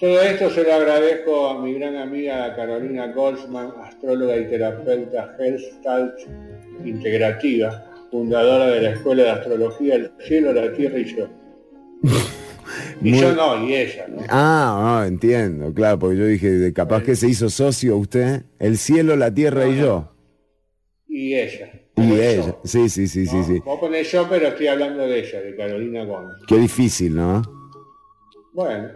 Todo 0.00 0.20
esto 0.20 0.50
se 0.50 0.64
lo 0.64 0.74
agradezco 0.74 1.48
a 1.48 1.62
mi 1.62 1.74
gran 1.74 1.96
amiga 1.96 2.54
Carolina 2.56 3.12
Goldsman, 3.12 3.72
astróloga 3.84 4.36
y 4.36 4.48
terapeuta 4.48 5.36
Gestalt 5.38 6.14
integrativa, 6.84 7.84
fundadora 8.12 8.66
de 8.66 8.82
la 8.82 8.90
Escuela 8.90 9.22
de 9.22 9.30
Astrología 9.30 9.94
El 9.94 10.12
Cielo, 10.20 10.52
la 10.52 10.70
Tierra 10.74 10.98
y 10.98 11.16
yo. 11.16 11.28
Y 13.02 13.20
yo 13.20 13.34
no, 13.34 13.66
y 13.66 13.74
ella, 13.74 14.06
¿no? 14.08 14.22
Ah, 14.28 15.00
no, 15.00 15.04
entiendo, 15.04 15.74
claro, 15.74 15.98
porque 15.98 16.16
yo 16.16 16.24
dije, 16.24 16.72
capaz 16.72 17.02
que 17.02 17.16
se 17.16 17.28
hizo 17.28 17.50
socio 17.50 17.96
usted, 17.96 18.44
el 18.58 18.78
cielo, 18.78 19.14
la 19.16 19.34
tierra 19.34 19.66
y 19.66 19.78
yo. 19.78 20.14
Y 21.06 21.34
ella. 21.34 21.70
Y 21.96 22.12
ella, 22.12 22.46
yo. 22.46 22.60
sí, 22.64 22.88
sí, 22.88 23.08
sí, 23.08 23.26
sí, 23.26 23.42
sí. 23.44 23.58
Vos 23.64 23.78
ponés 23.78 24.10
yo, 24.10 24.26
pero 24.30 24.48
estoy 24.48 24.68
hablando 24.68 25.06
de 25.06 25.18
ella, 25.18 25.40
de 25.42 25.56
Carolina 25.56 26.04
Gómez. 26.04 26.36
Qué 26.46 26.56
difícil, 26.56 27.14
¿no? 27.14 27.42
Bueno, 28.54 28.88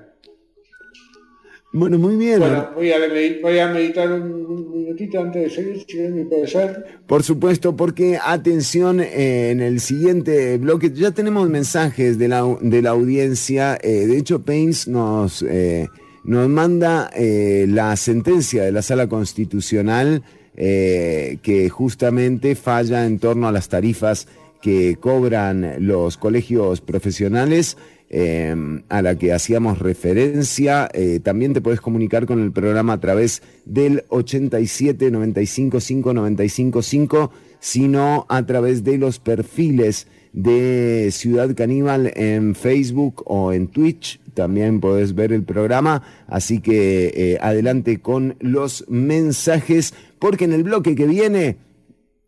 Bueno, 1.77 1.99
muy 1.99 2.17
bien. 2.17 2.41
bueno 2.41 2.71
voy, 2.75 2.91
a 2.91 2.97
voy 3.43 3.59
a 3.59 3.69
meditar 3.69 4.11
un, 4.11 4.71
minutito 4.73 5.21
antes 5.21 5.43
de 5.43 5.51
seguir, 5.51 5.85
si 5.87 5.99
me 5.99 6.25
puede 6.25 6.47
ser. 6.47 7.01
Por 7.07 7.23
supuesto, 7.23 7.77
porque 7.77 8.19
atención, 8.25 9.01
eh, 9.01 9.51
en 9.51 9.61
el 9.61 9.81
siguiente 9.81 10.57
bloque 10.57 10.91
ya 10.91 11.11
tenemos 11.11 11.51
mensajes 11.51 12.19
de 12.19 12.29
la, 12.29 12.57
de 12.63 12.81
la 12.81 12.91
audiencia. 12.91 13.79
eh, 13.83 14.07
de 14.07 14.17
hecho, 14.17 14.43
Pains 14.43 14.89
nos, 14.89 15.43
eh, 15.43 15.89
nos 16.25 16.49
manda 16.49 17.11
eh, 17.15 17.67
la 17.69 17.95
sentencia 17.97 18.65
de 18.65 18.73
la 18.73 18.81
sala 18.81 19.07
constitucional 19.07 20.23
eh, 20.57 21.37
que 21.43 21.69
justamente 21.69 22.55
falla 22.57 23.05
en 23.05 23.19
torno 23.19 23.47
a 23.47 23.53
las 23.53 23.69
tarifas 23.69 24.27
que 24.61 24.97
cobran 24.97 25.77
los 25.87 26.17
colegios 26.17 26.81
profesionales. 26.81 27.77
Eh, 28.09 28.55
a 28.89 29.03
la 29.03 29.17
que 29.17 29.33
hacíamos 29.33 29.79
referencia, 29.79 30.89
Eh, 30.93 31.21
también 31.21 31.53
te 31.53 31.61
puedes 31.61 31.81
comunicar 31.81 32.27
con 32.27 32.41
el 32.41 32.53
programa 32.53 32.95
a 32.95 33.01
través 33.01 33.43
del 33.65 34.05
87 34.09 35.11
95 35.11 35.81
5 35.81 36.15
95 36.15 36.83
5, 36.83 37.31
sino 37.61 38.27
a 38.29 38.45
través 38.47 38.85
de 38.85 38.99
los 38.99 39.19
perfiles 39.19 40.07
de 40.33 41.09
Ciudad 41.13 41.55
Caníbal 41.55 42.13
en 42.15 42.55
Facebook 42.55 43.23
o 43.27 43.53
en 43.53 43.69
Twitch. 43.69 44.21
También 44.35 44.81
podés 44.81 45.15
ver 45.15 45.33
el 45.33 45.45
programa, 45.45 46.03
así 46.27 46.61
que 46.61 47.13
eh, 47.15 47.39
adelante 47.41 48.01
con 48.01 48.37
los 48.41 48.85
mensajes, 48.89 49.95
porque 50.19 50.45
en 50.45 50.53
el 50.53 50.63
bloque 50.63 50.95
que 50.95 51.07
viene, 51.07 51.57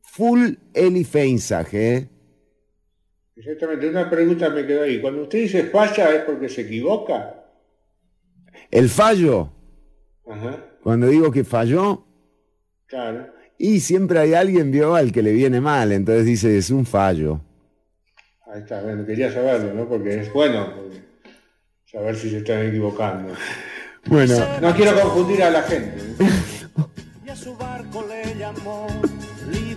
full 0.03 0.55
Eli 0.75 1.05
Feinsaje, 1.05 1.95
¿eh? 1.95 2.09
Exactamente, 3.39 3.89
una 3.89 4.11
pregunta 4.11 4.51
me 4.51 4.67
quedó 4.67 4.83
ahí. 4.83 5.01
Cuando 5.01 5.23
usted 5.23 5.39
dice 5.39 5.65
falla 5.65 6.13
es 6.15 6.25
porque 6.25 6.49
se 6.49 6.63
equivoca. 6.63 7.45
El 8.71 8.89
fallo, 8.89 9.53
Ajá, 10.29 10.65
cuando 10.83 11.07
digo 11.07 11.31
que 11.31 11.45
falló, 11.45 12.05
claro. 12.87 13.29
y 13.57 13.81
siempre 13.81 14.19
hay 14.19 14.35
alguien 14.35 14.71
vio 14.73 14.95
al 14.95 15.13
que 15.13 15.23
le 15.23 15.33
viene 15.33 15.61
mal, 15.61 15.93
entonces 15.93 16.25
dice 16.27 16.59
es 16.59 16.71
un 16.71 16.85
fallo. 16.85 17.41
Ahí 18.53 18.61
está, 18.63 18.83
bueno, 18.83 19.07
quería 19.07 19.33
saberlo, 19.33 19.73
¿no? 19.73 19.89
Porque 19.89 20.21
es 20.21 20.33
bueno 20.33 20.75
porque 20.75 21.01
saber 21.85 22.17
si 22.17 22.31
se 22.31 22.39
están 22.39 22.67
equivocando. 22.67 23.33
Bueno, 24.07 24.35
No 24.61 24.75
quiero 24.75 25.01
confundir 25.01 25.43
a 25.43 25.51
la 25.51 25.63
gente. 25.63 26.03
Y 27.25 27.29
a 27.31 27.37
su 27.37 27.55
barco 27.57 28.05
le 28.09 28.35
llamó 28.39 28.87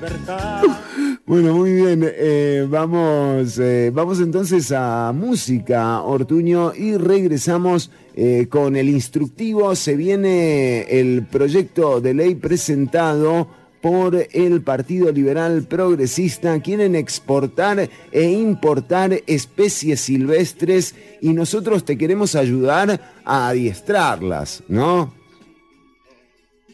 Bueno, 1.26 1.54
muy 1.54 1.72
bien. 1.74 2.04
eh, 2.04 2.66
vamos, 2.68 3.58
eh, 3.60 3.92
vamos 3.94 4.20
entonces 4.20 4.72
a 4.72 5.14
música, 5.14 6.02
Ortuño, 6.02 6.74
y 6.76 6.98
regresamos 6.98 7.92
eh, 8.16 8.48
con 8.50 8.76
el 8.76 8.90
instructivo. 8.90 9.76
Se 9.76 9.96
viene 9.96 10.82
el 11.00 11.26
proyecto 11.26 12.02
de 12.02 12.14
ley 12.16 12.36
presentado 12.36 13.48
por 13.82 14.28
el 14.32 14.62
Partido 14.62 15.12
Liberal 15.12 15.64
Progresista. 15.64 16.60
Quieren 16.60 16.96
exportar 16.96 17.90
e 18.12 18.24
importar 18.24 19.22
especies 19.28 20.02
silvestres 20.02 20.96
y 21.22 21.30
nosotros 21.30 21.86
te 21.86 21.98
queremos 21.98 22.36
ayudar 22.36 23.00
a 23.24 23.48
adiestrarlas, 23.48 24.64
¿no? 24.68 25.21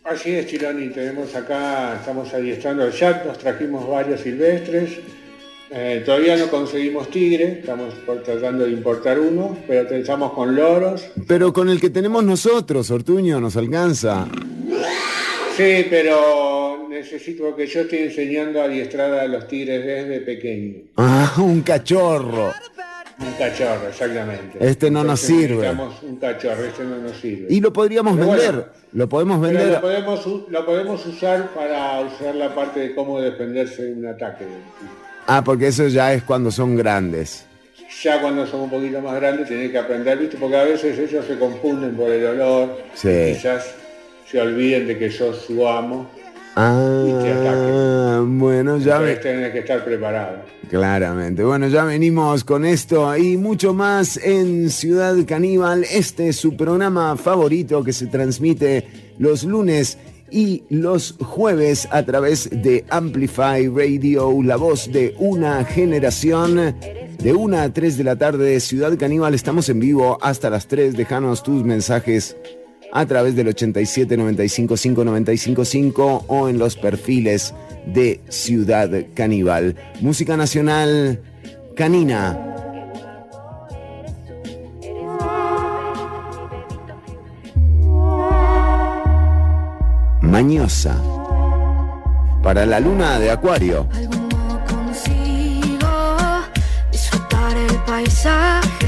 Así 0.07 0.31
es, 0.31 0.47
Chironi, 0.47 0.87
tenemos 0.87 1.35
acá, 1.35 1.95
estamos 1.99 2.33
adiestrando, 2.33 2.89
ya 2.89 3.23
nos 3.25 3.37
trajimos 3.37 3.87
varios 3.87 4.21
silvestres, 4.21 4.99
Eh, 5.69 6.01
todavía 6.05 6.37
no 6.37 6.47
conseguimos 6.47 7.09
tigre, 7.09 7.59
estamos 7.59 7.93
tratando 8.23 8.63
de 8.63 8.71
importar 8.71 9.19
uno, 9.19 9.57
pero 9.67 9.85
pensamos 9.85 10.31
con 10.31 10.55
loros. 10.55 11.05
Pero 11.27 11.51
con 11.51 11.67
el 11.67 11.81
que 11.81 11.89
tenemos 11.89 12.23
nosotros, 12.23 12.89
Ortuño, 12.89 13.41
nos 13.41 13.57
alcanza. 13.57 14.29
Sí, 15.57 15.85
pero 15.89 16.87
necesito 16.89 17.53
que 17.53 17.67
yo 17.67 17.81
estoy 17.81 17.99
enseñando 17.99 18.61
a 18.61 18.63
adiestrar 18.63 19.11
a 19.13 19.27
los 19.27 19.45
tigres 19.49 19.85
desde 19.85 20.21
pequeño. 20.21 20.83
Ah, 20.95 21.33
un 21.37 21.59
cachorro. 21.63 22.53
Un 23.19 23.31
cachorro, 23.33 23.87
exactamente. 23.89 24.57
Este 24.59 24.91
no 24.91 25.03
nos 25.03 25.19
sirve. 25.19 25.55
Necesitamos 25.55 26.03
un 26.03 26.15
cachorro, 26.17 26.63
este 26.65 26.83
no 26.83 26.97
nos 26.97 27.13
sirve. 27.17 27.47
Y 27.49 27.59
lo 27.61 27.73
podríamos 27.73 28.15
Pero 28.15 28.29
vender. 28.31 28.51
bueno, 28.53 28.65
lo 28.93 29.09
podemos 29.09 29.41
vender. 29.41 29.69
lo 29.71 29.81
podemos, 29.81 30.27
u- 30.27 30.45
lo 30.49 30.65
podemos 30.65 31.05
usar 31.05 31.49
para 31.55 31.99
usar 32.01 32.35
la 32.35 32.53
parte 32.53 32.79
de 32.81 32.95
cómo 32.95 33.19
defenderse 33.19 33.83
de 33.85 33.93
un 33.93 34.05
ataque. 34.05 34.45
Ah, 35.25 35.43
porque 35.43 35.67
eso 35.67 35.87
ya 35.87 36.13
es 36.13 36.21
cuando 36.23 36.51
son 36.51 36.75
grandes. 36.75 37.45
Ya 38.03 38.21
cuando 38.21 38.45
son 38.45 38.61
un 38.61 38.69
poquito 38.69 39.01
más 39.01 39.15
grandes 39.15 39.47
tenés 39.47 39.71
que 39.71 39.77
aprender, 39.79 40.17
¿viste? 40.19 40.37
Porque 40.37 40.55
a 40.57 40.63
veces 40.63 40.99
ellos 40.99 41.25
se 41.25 41.39
confunden 41.39 41.95
por 41.95 42.11
el 42.11 42.23
olor. 42.25 42.77
Sí. 42.93 43.33
Quizás 43.33 43.73
se 44.29 44.39
olviden 44.39 44.85
de 44.87 44.97
que 44.99 45.09
sos 45.09 45.41
su 45.41 45.67
amo. 45.67 46.09
Ah, 46.59 48.23
bueno, 48.25 48.77
ya 48.79 48.95
Entonces 48.95 49.15
ve- 49.17 49.21
tenés 49.21 49.51
que 49.51 49.59
estar 49.59 49.85
preparado. 49.85 50.37
Claramente. 50.69 51.43
Bueno, 51.43 51.67
ya 51.67 51.83
venimos 51.85 52.43
con 52.43 52.65
esto 52.65 53.15
y 53.15 53.37
mucho 53.37 53.73
más 53.75 54.17
en 54.17 54.69
Ciudad 54.71 55.15
Caníbal. 55.27 55.85
Este 55.89 56.29
es 56.29 56.37
su 56.37 56.57
programa 56.57 57.15
favorito 57.15 57.83
que 57.83 57.93
se 57.93 58.07
transmite 58.07 58.87
los 59.19 59.43
lunes 59.43 59.99
y 60.31 60.63
los 60.69 61.15
jueves 61.21 61.87
a 61.91 62.03
través 62.03 62.49
de 62.49 62.83
Amplify 62.89 63.67
Radio, 63.67 64.33
la 64.43 64.55
voz 64.57 64.91
de 64.91 65.13
una 65.19 65.63
generación. 65.63 66.75
De 67.17 67.33
1 67.33 67.57
a 67.59 67.69
3 67.73 67.97
de 67.97 68.03
la 68.03 68.15
tarde, 68.15 68.59
Ciudad 68.59 68.95
Caníbal, 68.97 69.33
estamos 69.33 69.69
en 69.69 69.79
vivo 69.79 70.17
hasta 70.21 70.49
las 70.49 70.67
3. 70.67 70.95
Déjanos 70.97 71.43
tus 71.43 71.63
mensajes 71.63 72.35
a 72.91 73.05
través 73.05 73.35
del 73.35 73.49
87 73.49 74.17
95 74.17 74.77
5 74.77 75.03
95 75.03 75.65
5 75.65 76.25
o 76.27 76.49
en 76.49 76.57
los 76.57 76.75
perfiles 76.75 77.53
de 77.85 78.19
Ciudad 78.29 78.89
Caníbal. 79.13 79.75
Música 80.01 80.37
nacional 80.37 81.21
canina. 81.75 82.47
Mañosa. 90.21 90.95
Para 92.43 92.65
la 92.65 92.79
luna 92.79 93.17
de 93.19 93.31
Acuario. 93.31 93.87
consigo 94.69 95.87
disfrutar 96.91 97.57
el 97.57 97.75
paisaje, 97.85 98.86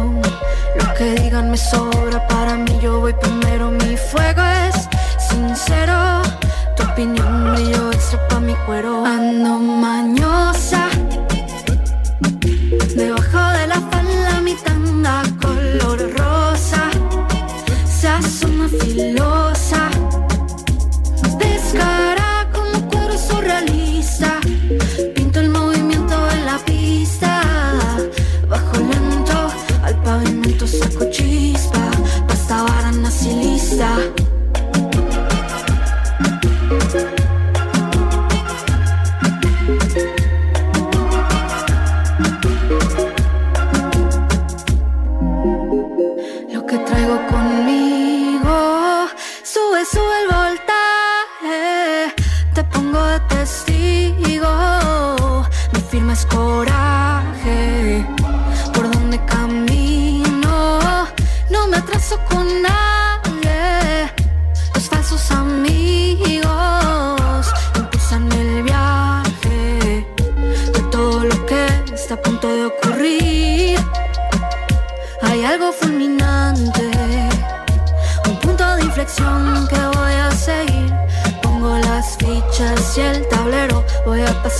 lo 0.79 0.95
que 0.95 1.15
digan 1.21 1.51
me 1.51 1.57
sobra. 1.57 2.29
Para 2.29 2.55
mí 2.55 2.79
yo 2.81 3.01
voy 3.01 3.13
primero, 3.15 3.73
mi 3.73 3.97
fuego 3.97 4.43
es 4.67 4.89
sincero. 5.29 6.23
Tu 6.77 6.83
opinión 6.85 7.55
brillo 7.55 7.91
extra 7.91 8.29
pa' 8.29 8.39
mi 8.41 8.55
cuero. 8.67 9.05
Ando 9.05 9.59
mañosa, 9.59 10.89
debajo 12.95 13.43
de 13.59 13.67
la 13.67 13.81
falda 13.91 14.41
mi 14.43 14.55
tanga 14.55 15.23
color 15.43 15.99
rosa. 16.17 16.83
Se 17.85 18.07
asoma 18.09 18.69
filosa. 18.69 19.40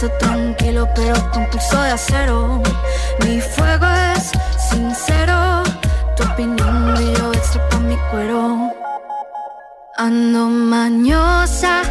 Tranquilo, 0.09 0.89
pero 0.95 1.15
con 1.31 1.45
pulso 1.51 1.83
de 1.83 1.91
acero. 1.91 2.63
Mi 3.25 3.39
fuego 3.39 3.87
es 4.15 4.33
sincero. 4.71 5.63
Tu 6.17 6.23
opinión 6.23 6.95
brillo 6.95 7.33
extra 7.35 7.69
pa' 7.69 7.81
mi 7.81 7.97
cuero. 8.11 8.73
Ando 9.99 10.47
mañosa. 10.47 11.83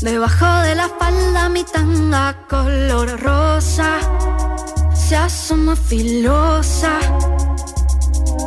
Debajo 0.00 0.46
de 0.62 0.74
la 0.74 0.88
falda 0.88 1.48
mi 1.48 1.62
tanga 1.62 2.34
color 2.48 3.20
rosa 3.20 4.00
se 4.94 5.16
asoma 5.16 5.76
filosa. 5.76 6.98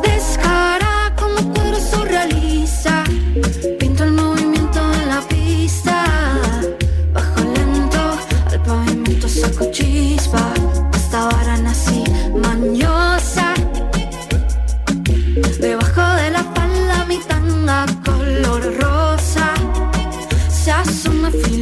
Descara 0.02 1.12
como 1.16 1.54
cuadro 1.54 1.80
surrealiza. 1.80 3.01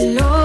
Asoma 0.00 0.39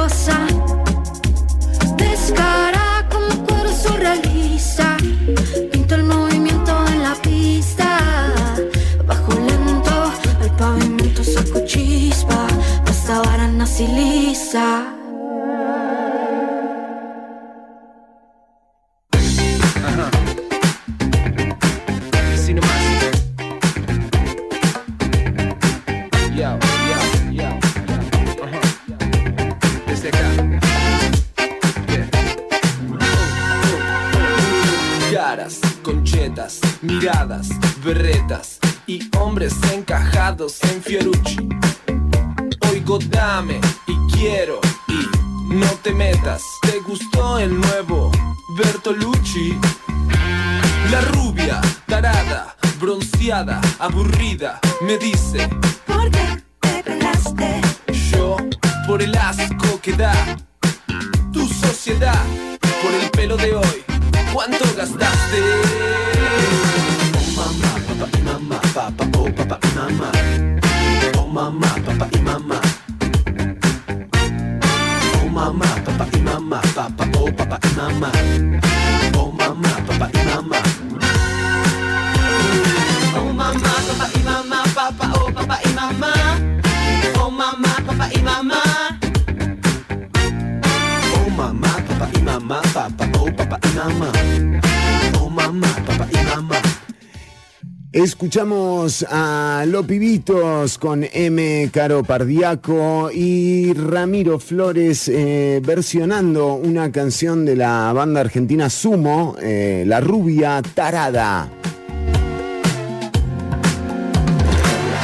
Escuchamos 98.86 99.06
a 99.10 99.66
Los 99.68 99.86
Pibitos 99.88 100.78
con 100.78 101.04
M. 101.12 101.70
Caro 101.74 102.04
Pardiaco 102.04 103.10
y 103.12 103.74
Ramiro 103.74 104.38
Flores 104.38 105.08
eh, 105.08 105.60
versionando 105.66 106.54
una 106.54 106.92
canción 106.92 107.46
de 107.46 107.56
la 107.56 107.92
banda 107.94 108.22
argentina 108.22 108.70
Sumo, 108.70 109.38
eh, 109.42 109.86
La 109.88 110.02
Rubia 110.02 110.62
Tarada. 110.62 111.50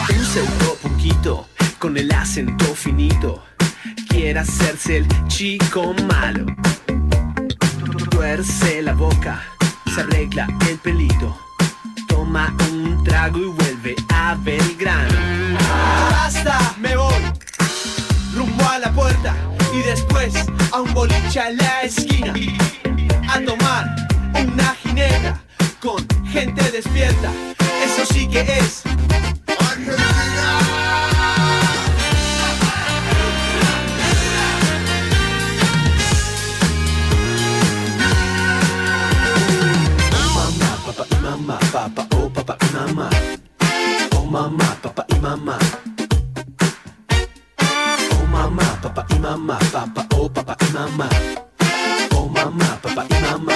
Un 0.09 0.25
pseudo 0.25 0.77
punquito 0.79 1.47
con 1.79 1.97
el 1.97 2.11
acento 2.11 2.65
finito. 2.75 3.41
Quiere 4.07 4.39
hacerse 4.39 4.97
el 4.97 5.07
chico 5.27 5.95
malo. 6.07 6.45
Tuerce 8.11 8.83
la 8.83 8.93
boca, 8.93 9.41
se 9.95 10.01
arregla 10.01 10.47
el 10.69 10.77
pelito. 10.77 11.35
Toma 12.07 12.55
un 12.71 12.80
trago 13.03 13.39
y 13.39 13.45
vuelve 13.45 13.95
a 14.13 14.35
Belgrano. 14.35 15.57
Basta, 16.11 16.75
me 16.79 16.95
voy 16.95 17.23
rumbo 18.33 18.63
a 18.69 18.79
la 18.79 18.91
puerta 18.91 19.35
y 19.73 19.79
después 19.79 20.33
a 20.71 20.81
un 20.81 20.93
boliche 20.93 21.39
a 21.39 21.51
la 21.51 21.81
esquina 21.83 22.33
a 23.29 23.39
tomar 23.41 23.95
una 24.33 24.75
ginebra 24.83 25.41
con 25.79 26.05
gente 26.27 26.71
despierta. 26.71 27.31
Eso 27.85 28.05
sí 28.13 28.27
que 28.27 28.41
es 28.41 28.83
mamá, 29.85 30.70
mamá. 50.97 51.09
Oh 52.15 52.27
mamá, 52.27 52.79
papá 52.81 53.05
y 53.09 53.21
mamá. 53.23 53.53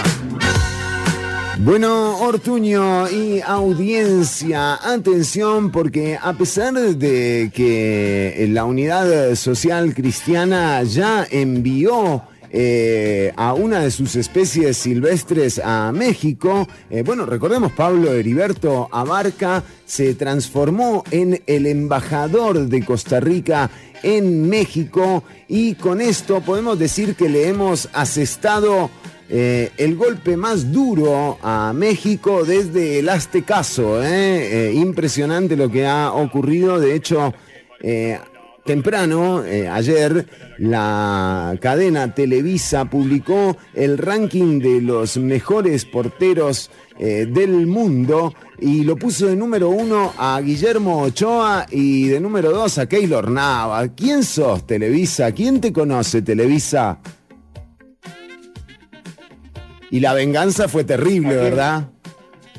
Bueno, 1.59 2.19
Ortuño 2.19 3.09
y 3.09 3.41
audiencia, 3.41 4.75
atención 4.83 5.71
porque 5.71 6.17
a 6.21 6.33
pesar 6.33 6.73
de 6.73 7.51
que 7.53 8.47
la 8.51 8.65
unidad 8.65 9.35
social 9.35 9.93
cristiana 9.95 10.83
ya 10.83 11.25
envió 11.29 12.21
eh, 12.57 13.33
a 13.35 13.53
una 13.53 13.81
de 13.81 13.91
sus 13.91 14.15
especies 14.15 14.77
silvestres 14.77 15.59
a 15.61 15.91
México, 15.91 16.69
eh, 16.89 17.03
bueno, 17.05 17.25
recordemos 17.25 17.73
Pablo 17.73 18.13
Heriberto 18.13 18.87
Abarca 18.93 19.61
se 19.85 20.15
transformó 20.15 21.03
en 21.11 21.43
el 21.47 21.65
embajador 21.65 22.67
de 22.67 22.85
Costa 22.85 23.19
Rica 23.19 23.69
en 24.03 24.47
México 24.47 25.25
y 25.49 25.75
con 25.75 25.99
esto 25.99 26.39
podemos 26.39 26.79
decir 26.79 27.15
que 27.15 27.27
le 27.27 27.49
hemos 27.49 27.89
asestado 27.91 28.89
eh, 29.27 29.71
el 29.75 29.97
golpe 29.97 30.37
más 30.37 30.71
duro 30.71 31.37
a 31.41 31.73
México 31.73 32.45
desde 32.45 32.99
el 32.99 33.09
Aztecaso. 33.09 33.99
impresionante 34.71 35.57
lo 35.57 35.69
que 35.69 35.85
ha 35.85 36.13
ocurrido. 36.13 36.79
De 36.79 36.95
hecho, 36.95 37.33
temprano, 38.65 39.45
eh, 39.45 39.69
ayer, 39.69 40.25
la 40.57 41.55
cadena 41.61 42.13
Televisa 42.13 42.85
publicó 42.85 43.55
el 43.73 43.97
ranking 43.97 44.59
de 44.59 44.81
los 44.81 45.17
mejores 45.17 45.85
porteros 45.85 46.71
eh, 46.97 47.27
del 47.29 47.67
mundo 47.67 48.33
y 48.59 48.83
lo 48.83 48.95
puso 48.95 49.27
de 49.27 49.35
número 49.35 49.69
uno 49.69 50.13
a 50.17 50.41
Guillermo 50.41 51.03
Ochoa 51.03 51.67
y 51.69 52.07
de 52.07 52.19
número 52.19 52.51
dos 52.51 52.77
a 52.79 52.87
Keylor 52.87 53.29
Nava. 53.29 53.87
¿Quién 53.89 54.23
sos, 54.23 54.65
Televisa? 54.65 55.31
¿Quién 55.31 55.61
te 55.61 55.71
conoce, 55.71 56.23
Televisa? 56.23 56.99
Y 59.91 59.99
la 59.99 60.13
venganza 60.13 60.67
fue 60.67 60.83
terrible. 60.83 61.35
¿verdad? 61.35 61.89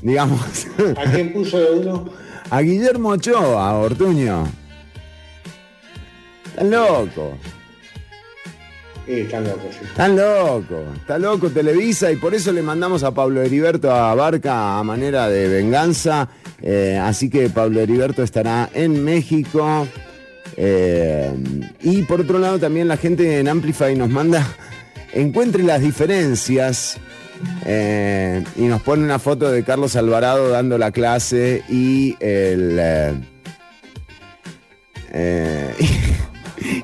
Digamos. 0.03 0.69
¿A 0.97 1.11
quién 1.11 1.33
puso 1.33 1.59
de 1.59 1.81
uno? 1.81 2.09
A 2.51 2.61
Guillermo 2.61 3.09
Ochoa, 3.09 3.75
Ortuño. 3.75 4.47
Están 6.57 6.71
loco. 6.71 7.37
Sí, 9.05 9.13
están 9.21 9.45
locos, 9.45 9.75
sí. 9.79 9.85
Están 9.85 10.17
loco. 10.17 10.85
Está 10.97 11.19
loco 11.19 11.51
Televisa 11.51 12.11
y 12.11 12.17
por 12.17 12.35
eso 12.35 12.51
le 12.51 12.63
mandamos 12.63 13.03
a 13.03 13.13
Pablo 13.13 13.43
Heriberto 13.43 13.93
a 13.93 14.15
Barca 14.15 14.79
a 14.79 14.83
manera 14.83 15.29
de 15.29 15.49
venganza. 15.49 16.31
Eh, 16.63 16.99
así 17.01 17.29
que 17.29 17.51
Pablo 17.51 17.81
Heriberto 17.81 18.23
estará 18.23 18.71
en 18.73 19.05
México. 19.05 19.87
Eh, 20.57 21.31
y 21.83 22.03
por 22.05 22.23
otro 22.23 22.39
lado 22.39 22.59
también 22.59 22.89
la 22.89 22.97
gente 22.97 23.39
en 23.39 23.49
Amplify 23.49 23.95
nos 23.95 24.09
manda, 24.09 24.47
encuentre 25.13 25.63
las 25.63 25.83
diferencias 25.83 26.97
eh, 27.67 28.43
y 28.57 28.63
nos 28.63 28.81
pone 28.81 29.05
una 29.05 29.19
foto 29.19 29.53
de 29.53 29.63
Carlos 29.63 29.95
Alvarado 29.95 30.49
dando 30.49 30.79
la 30.79 30.91
clase 30.91 31.63
y 31.69 32.17
el... 32.19 32.81
eh, 35.13 35.75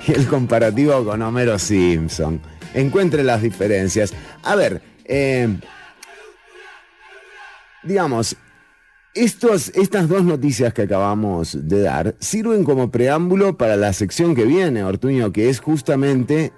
y 0.06 0.12
el 0.14 0.26
comparativo 0.26 1.04
con 1.04 1.22
Homero 1.22 1.58
Simpson. 1.58 2.40
Encuentre 2.74 3.24
las 3.24 3.42
diferencias. 3.42 4.14
A 4.42 4.56
ver, 4.56 4.82
eh, 5.04 5.48
digamos, 7.82 8.36
estos, 9.14 9.68
estas 9.74 10.08
dos 10.08 10.24
noticias 10.24 10.72
que 10.72 10.82
acabamos 10.82 11.68
de 11.68 11.82
dar 11.82 12.14
sirven 12.18 12.64
como 12.64 12.90
preámbulo 12.90 13.58
para 13.58 13.76
la 13.76 13.92
sección 13.92 14.34
que 14.34 14.44
viene, 14.44 14.84
Ortuño, 14.84 15.32
que 15.32 15.50
es 15.50 15.60
justamente, 15.60 16.52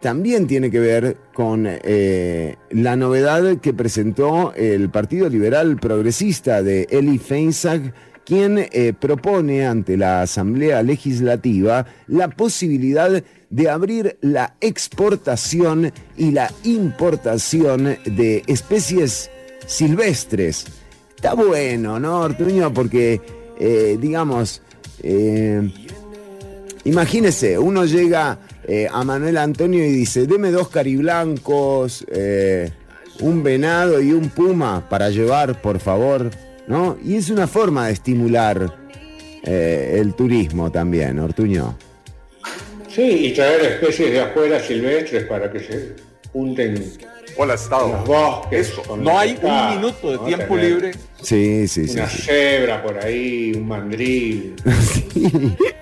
también 0.00 0.46
tiene 0.46 0.70
que 0.70 0.80
ver 0.80 1.16
con 1.32 1.64
eh, 1.66 2.56
la 2.70 2.96
novedad 2.96 3.58
que 3.58 3.72
presentó 3.72 4.52
el 4.54 4.90
Partido 4.90 5.28
Liberal 5.30 5.76
Progresista 5.76 6.62
de 6.62 6.88
Eli 6.90 7.18
Feinsack, 7.18 7.94
quien 8.24 8.58
eh, 8.58 8.92
propone 8.98 9.66
ante 9.66 9.96
la 9.96 10.22
Asamblea 10.22 10.82
Legislativa 10.82 11.86
la 12.06 12.28
posibilidad 12.28 13.22
de 13.50 13.68
abrir 13.68 14.16
la 14.20 14.54
exportación 14.60 15.92
y 16.16 16.30
la 16.30 16.50
importación 16.64 17.98
de 18.04 18.42
especies 18.46 19.30
silvestres. 19.66 20.66
Está 21.14 21.34
bueno, 21.34 21.98
¿no, 21.98 22.20
Ortuño? 22.20 22.72
Porque, 22.72 23.20
eh, 23.58 23.98
digamos, 24.00 24.62
eh, 25.02 25.70
imagínese, 26.84 27.58
uno 27.58 27.84
llega 27.84 28.38
a 28.92 29.02
Manuel 29.04 29.38
Antonio 29.38 29.84
y 29.84 29.90
dice, 29.90 30.26
deme 30.28 30.52
dos 30.52 30.68
cariblancos, 30.68 32.06
un 33.20 33.42
venado 33.42 34.00
y 34.00 34.12
un 34.12 34.28
puma 34.30 34.88
para 34.88 35.10
llevar, 35.10 35.60
por 35.60 35.80
favor, 35.80 36.30
¿no? 36.66 36.96
Y 37.04 37.16
es 37.16 37.30
una 37.30 37.46
forma 37.46 37.86
de 37.86 37.92
estimular 37.92 38.78
eh, 39.42 39.98
el 39.98 40.14
turismo 40.14 40.70
también, 40.70 41.18
Ortuño. 41.18 41.76
Sí, 42.88 43.26
y 43.26 43.32
traer 43.32 43.62
especies 43.62 44.12
de 44.12 44.20
afuera 44.20 44.60
silvestres 44.60 45.24
para 45.24 45.50
que 45.50 45.60
se 45.60 45.96
junten 46.32 46.92
Hola, 47.36 47.54
Estado. 47.54 47.88
los 47.88 48.06
bosques. 48.06 48.68
Eso, 48.68 48.96
no 48.96 49.18
hay 49.18 49.38
un 49.42 49.76
minuto 49.76 50.10
de 50.10 50.16
¿no? 50.16 50.24
tiempo 50.24 50.54
Tener 50.54 50.70
libre. 50.70 50.92
Sí, 51.22 51.66
sí, 51.66 51.88
sí. 51.88 51.94
Una 51.96 52.08
sí. 52.08 52.22
cebra 52.22 52.82
por 52.82 52.98
ahí, 53.02 53.52
un 53.56 53.66
mandril. 53.66 54.54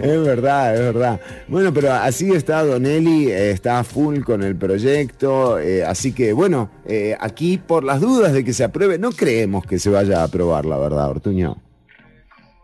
Es 0.00 0.22
verdad, 0.24 0.74
es 0.74 0.80
verdad. 0.80 1.20
Bueno, 1.48 1.72
pero 1.72 1.92
así 1.92 2.30
está 2.32 2.64
Donelli, 2.64 3.30
eh, 3.30 3.50
está 3.50 3.82
full 3.84 4.20
con 4.22 4.42
el 4.42 4.56
proyecto, 4.56 5.58
eh, 5.58 5.84
así 5.84 6.12
que 6.12 6.32
bueno, 6.32 6.70
eh, 6.86 7.16
aquí 7.18 7.58
por 7.58 7.84
las 7.84 8.00
dudas 8.00 8.32
de 8.32 8.44
que 8.44 8.52
se 8.52 8.64
apruebe, 8.64 8.98
no 8.98 9.10
creemos 9.10 9.66
que 9.66 9.78
se 9.78 9.90
vaya 9.90 10.20
a 10.20 10.24
aprobar, 10.24 10.64
la 10.66 10.78
verdad, 10.78 11.10
Ortuño. 11.10 11.56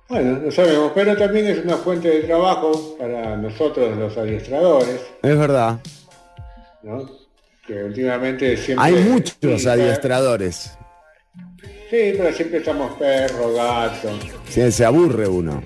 Bueno, 0.08 0.38
no 0.44 0.50
sabemos, 0.50 0.92
pero 0.94 1.16
también 1.16 1.46
es 1.46 1.64
una 1.64 1.76
fuente 1.76 2.08
de 2.08 2.20
trabajo 2.20 2.96
para 2.98 3.36
nosotros 3.36 3.96
los 3.96 4.16
adiestradores, 4.16 5.00
Es 5.22 5.38
verdad. 5.38 5.80
¿no? 6.82 7.08
Que 7.66 7.82
últimamente 7.84 8.56
siempre... 8.58 8.84
Hay 8.84 8.94
muchos 9.04 9.62
Sí, 9.62 9.66
adiestradores. 9.68 10.76
Sí, 11.90 12.12
pero 12.16 12.32
siempre 12.32 12.58
estamos 12.58 12.92
perro, 12.98 13.54
gato. 13.54 14.08
Se, 14.48 14.70
se 14.70 14.84
aburre 14.84 15.26
uno. 15.26 15.62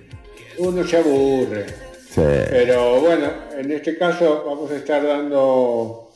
Uno 0.58 0.84
se 0.84 0.96
aburre. 0.96 1.66
Sí. 2.10 2.22
Pero 2.50 3.00
bueno, 3.00 3.30
en 3.56 3.70
este 3.70 3.96
caso 3.96 4.44
vamos 4.46 4.70
a 4.70 4.76
estar 4.76 5.06
dando 5.06 6.10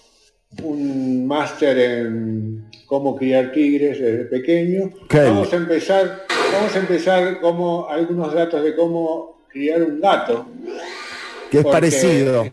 un 0.63 1.27
máster 1.27 1.79
en 1.79 2.71
cómo 2.87 3.17
criar 3.17 3.53
tigres 3.53 4.01
desde 4.01 4.25
pequeño. 4.25 4.91
Vamos 5.11 5.53
a 5.53 5.57
empezar, 5.57 6.27
vamos 6.53 6.75
a 6.75 6.79
empezar 6.79 7.41
como 7.41 7.89
algunos 7.89 8.35
datos 8.35 8.63
de 8.63 8.75
cómo 8.75 9.45
criar 9.49 9.83
un 9.83 10.01
gato. 10.01 10.47
Que 11.51 11.59
es 11.59 11.65
parecido. 11.65 12.47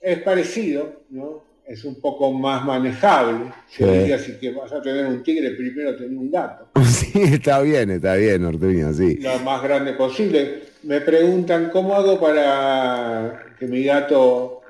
Es 0.00 0.18
parecido, 0.20 1.02
¿no? 1.10 1.45
Es 1.66 1.84
un 1.84 2.00
poco 2.00 2.32
más 2.32 2.64
manejable. 2.64 3.52
Sí. 3.68 3.82
Yo 3.84 3.92
diría, 3.92 4.18
si 4.18 4.38
que 4.38 4.52
vas 4.52 4.72
a 4.72 4.80
tener 4.80 5.04
un 5.06 5.22
tigre, 5.24 5.50
primero 5.50 5.96
tener 5.96 6.16
un 6.16 6.30
gato. 6.30 6.68
Sí, 6.84 7.20
está 7.34 7.60
bien, 7.60 7.90
está 7.90 8.14
bien, 8.14 8.44
Ortuño, 8.44 8.92
sí. 8.92 9.16
lo 9.16 9.38
más 9.40 9.62
grande 9.62 9.92
posible. 9.94 10.62
Me 10.84 11.00
preguntan 11.00 11.70
cómo 11.70 11.94
hago 11.94 12.20
para 12.20 13.42
que 13.58 13.66
mi 13.66 13.82
gato 13.84 14.60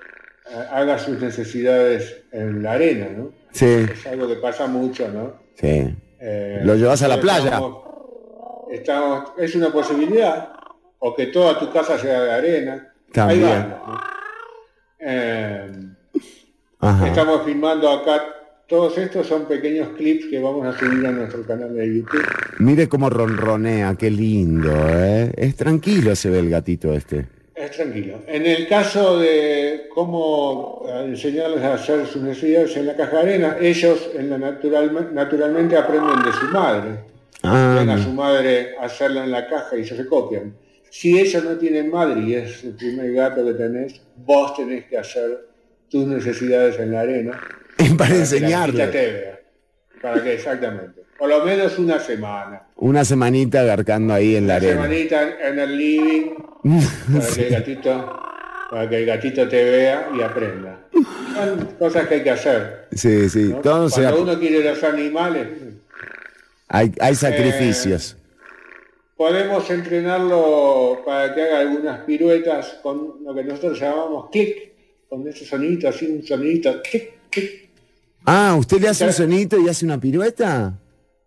eh, 0.51 0.55
haga 0.71 0.99
sus 0.99 1.21
necesidades 1.21 2.23
en 2.33 2.63
la 2.63 2.73
arena, 2.73 3.09
¿no? 3.17 3.33
Sí, 3.53 3.67
Es 3.93 4.07
algo 4.07 4.27
que 4.29 4.37
pasa 4.37 4.67
mucho, 4.67 5.09
¿no? 5.09 5.35
sí. 5.55 5.95
Eh, 6.19 6.61
Lo 6.65 6.75
llevas 6.77 7.03
a 7.03 7.09
la 7.09 7.21
playa. 7.21 7.45
estamos- 7.45 7.83
estamos- 8.73 9.33
es 9.39 9.55
una 9.55 9.71
posibilidad, 9.71 10.49
o 10.99 11.15
que 11.15 11.27
toda 11.27 11.59
tu 11.59 11.71
casa 11.71 11.99
sea 11.99 12.23
de 12.23 12.33
arena. 12.33 12.93
También. 13.13 13.45
Hay 13.45 13.51
varios, 13.51 13.69
¿no? 13.87 14.01
Eh, 14.99 15.71
Ajá. 16.81 17.09
estamos 17.09 17.43
filmando 17.45 17.89
acá, 17.91 18.23
todos 18.69 18.99
estos 18.99 19.27
son 19.27 19.47
pequeños 19.47 19.89
clips 19.97 20.27
que 20.27 20.41
vamos 20.41 20.67
a 20.67 20.77
subir 20.79 21.07
a 21.07 21.13
nuestro 21.13 21.47
canal 21.47 21.75
de 21.75 21.99
YouTube. 21.99 22.27
Mire 22.59 22.89
cómo 22.89 23.09
ronronea, 23.09 23.95
qué 23.95 24.11
lindo, 24.11 24.73
¿eh? 24.89 25.33
Es 25.37 25.57
tranquilo 25.57 26.17
se 26.17 26.31
ve 26.31 26.41
el 26.41 26.51
gatito 26.51 26.93
este. 26.93 27.27
Es 27.55 27.71
tranquilo. 27.71 28.21
En 28.27 28.45
el 28.45 28.69
caso 28.69 29.19
de 29.19 29.89
cómo 29.95 30.85
enseñarles 31.05 31.63
a 31.63 31.75
hacer 31.75 32.07
sus 32.07 32.21
necesidades 32.23 32.77
en 32.77 32.87
la 32.87 32.97
caja 32.97 33.17
de 33.17 33.23
arena, 33.23 33.57
ellos 33.61 34.11
en 34.15 34.29
la 34.31 34.37
natural, 34.37 35.11
naturalmente 35.15 35.77
aprenden 35.77 36.23
de 36.23 36.33
su 36.33 36.47
madre. 36.53 37.01
Ah, 37.43 37.77
Ven 37.79 37.89
a 37.89 38.03
su 38.03 38.11
madre 38.11 38.75
hacerlo 38.81 39.23
en 39.23 39.31
la 39.31 39.49
caja 39.49 39.77
y 39.77 39.83
ellos 39.83 39.97
se 39.97 40.07
copian. 40.07 40.55
Si 40.91 41.19
ellos 41.19 41.45
no 41.45 41.57
tienen 41.57 41.91
madre 41.91 42.21
y 42.21 42.35
es 42.35 42.65
el 42.65 42.73
primer 42.75 43.13
gato 43.13 43.45
que 43.45 43.55
tenés, 43.55 44.01
vos 44.17 44.55
tenés 44.55 44.85
que 44.87 44.99
hacer 44.99 45.46
tus 45.91 46.07
necesidades 46.07 46.79
en 46.79 46.93
la 46.93 47.01
arena. 47.01 47.41
para 47.99 48.11
la 48.11 48.17
enseñarle. 48.17 48.87
vea. 48.87 49.41
Para 50.03 50.23
que, 50.23 50.35
exactamente. 50.35 51.03
Por 51.19 51.29
lo 51.31 51.45
menos 51.45 51.79
una 51.79 51.99
semana. 51.99 52.63
Una 52.77 53.05
semanita 53.05 53.63
garcando 53.65 54.13
ahí 54.13 54.37
en 54.37 54.47
la 54.47 54.57
Una 54.59 54.67
arena. 54.69 54.83
semanita 54.83 55.49
en 55.49 55.59
el 55.59 55.77
living 55.79 56.31
para 57.13 57.35
que 57.35 57.47
el 57.47 57.53
gatito 57.53 58.23
para 58.71 58.89
que 58.89 58.99
el 58.99 59.07
gatito 59.07 59.49
te 59.49 59.65
vea 59.65 60.09
y 60.17 60.21
aprenda. 60.23 60.81
Son 61.35 61.67
cosas 61.79 62.09
que 62.09 62.15
hay 62.17 62.23
que 62.25 62.31
hacer. 62.31 62.89
Sí, 62.93 63.29
sí, 63.31 63.55
¿no? 63.65 63.89
se 63.89 64.03
Cuando 64.03 64.23
uno 64.23 64.39
quiere 64.41 64.65
los 64.69 64.83
animales, 64.83 65.47
hay, 66.69 66.93
hay 67.01 67.15
sacrificios. 67.15 68.17
podemos 69.17 69.71
entrenarlo 69.71 71.01
para 71.07 71.33
que 71.35 71.43
haga 71.43 71.61
algunas 71.61 72.01
piruetas 72.01 72.79
con 72.83 73.23
lo 73.25 73.33
que 73.35 73.45
nosotros 73.45 73.79
llamamos 73.81 74.31
clic, 74.31 74.73
con 75.09 75.27
ese 75.29 75.45
sonidito, 75.45 75.89
así 75.89 76.07
un 76.07 76.23
sonidito, 76.25 76.81
clic, 76.83 77.11
clic. 77.31 77.69
Ah, 78.25 78.57
¿usted 78.59 78.81
le 78.81 78.89
hace 78.89 79.05
un 79.07 79.13
sonito 79.13 79.59
y 79.61 79.69
hace 79.69 79.85
una 79.85 80.01
pirueta? 80.01 80.79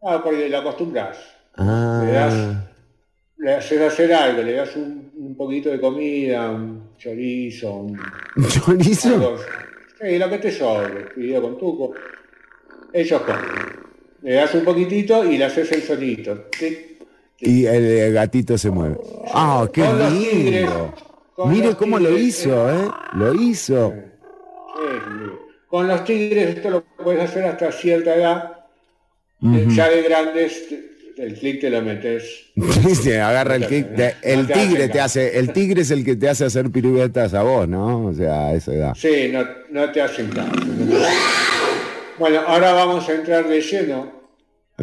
Ah, 0.01 0.21
porque 0.23 0.49
lo 0.49 0.57
acostumbras. 0.57 1.17
Le 1.57 1.63
Ah, 1.65 2.03
das, 2.13 2.57
le 3.37 3.53
haces 3.53 3.81
hacer 3.81 4.13
algo, 4.13 4.43
le 4.43 4.53
das 4.53 4.75
un, 4.75 5.11
un 5.15 5.35
poquito 5.35 5.69
de 5.69 5.79
comida, 5.79 6.51
un 6.51 6.89
chorizo, 6.97 7.73
un 7.73 7.99
¿chorizo? 8.49 9.09
algo. 9.09 9.37
Sí, 10.01 10.17
lo 10.17 10.29
que 10.29 10.37
te 10.39 10.51
sobre, 10.51 11.05
video 11.15 11.41
con 11.41 11.57
tuco. 11.57 11.93
Ellos 12.93 13.21
comen. 13.21 13.41
Le 14.21 14.33
das 14.33 14.53
un 14.55 14.63
poquitito 14.63 15.23
y 15.29 15.37
le 15.37 15.45
haces 15.45 15.71
el 15.71 15.81
sonito. 15.81 16.45
Clic. 16.51 16.87
Y 17.41 17.65
el 17.65 18.13
gatito 18.13 18.57
se 18.57 18.69
mueve. 18.69 18.97
Ah, 19.33 19.67
qué 19.71 19.81
Con 19.81 19.99
los 19.99 20.11
tigres, 20.19 20.61
lindo. 20.61 20.93
Mire 21.47 21.75
cómo 21.75 21.99
lo 21.99 22.17
hizo, 22.17 22.69
¿eh? 22.71 22.89
Lo 23.13 23.33
hizo. 23.33 23.93
Sí, 23.95 24.81
sí. 25.05 25.31
Con 25.67 25.87
los 25.87 26.03
tigres 26.03 26.55
esto 26.57 26.69
lo 26.69 26.83
puedes 26.83 27.21
hacer 27.23 27.45
hasta 27.45 27.71
cierta 27.71 28.15
edad. 28.15 28.53
Eh. 29.43 29.65
Ya 29.69 29.87
de 29.89 30.01
grandes, 30.01 30.65
el 31.17 31.33
clic 31.35 31.61
te 31.61 31.69
lo 31.69 31.81
metes. 31.81 32.47
Se 33.01 33.21
agarra 33.21 33.55
el 33.55 33.67
te- 33.67 34.15
el 34.23 34.47
No 34.47 34.53
tigre 34.53 34.89
te 34.89 34.99
hace, 34.99 35.37
el 35.37 35.53
tigre 35.53 35.81
es 35.81 35.91
el 35.91 36.03
que 36.03 36.15
te 36.15 36.27
hace 36.27 36.45
hacer 36.45 36.69
piruetas 36.71 37.33
a 37.33 37.43
vos, 37.43 37.67
¿no? 37.67 38.07
O 38.07 38.13
sea, 38.13 38.47
a 38.47 38.53
esa 38.55 38.73
edad. 38.73 38.93
Sí, 38.95 39.29
no, 39.31 39.45
no 39.69 39.91
te 39.91 40.01
hacen 40.01 40.29
caso. 40.29 40.51
Bueno, 42.17 42.41
ahora 42.45 42.73
vamos 42.73 43.07
a 43.07 43.13
entrar 43.13 43.47
de 43.47 43.61
lleno 43.61 44.11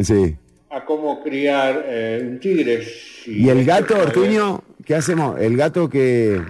Sí. 0.01 0.35
a 0.69 0.83
cómo 0.85 1.21
criar 1.21 1.83
eh, 1.85 2.19
un 2.27 2.39
tigre. 2.39 2.83
Si 2.83 3.43
¿Y 3.43 3.49
el 3.49 3.63
gato, 3.65 3.95
Ortuño? 3.99 4.63
¿Qué 4.87 4.95
hacemos? 4.95 5.39
El 5.39 5.57
gato 5.57 5.89
que. 5.89 6.41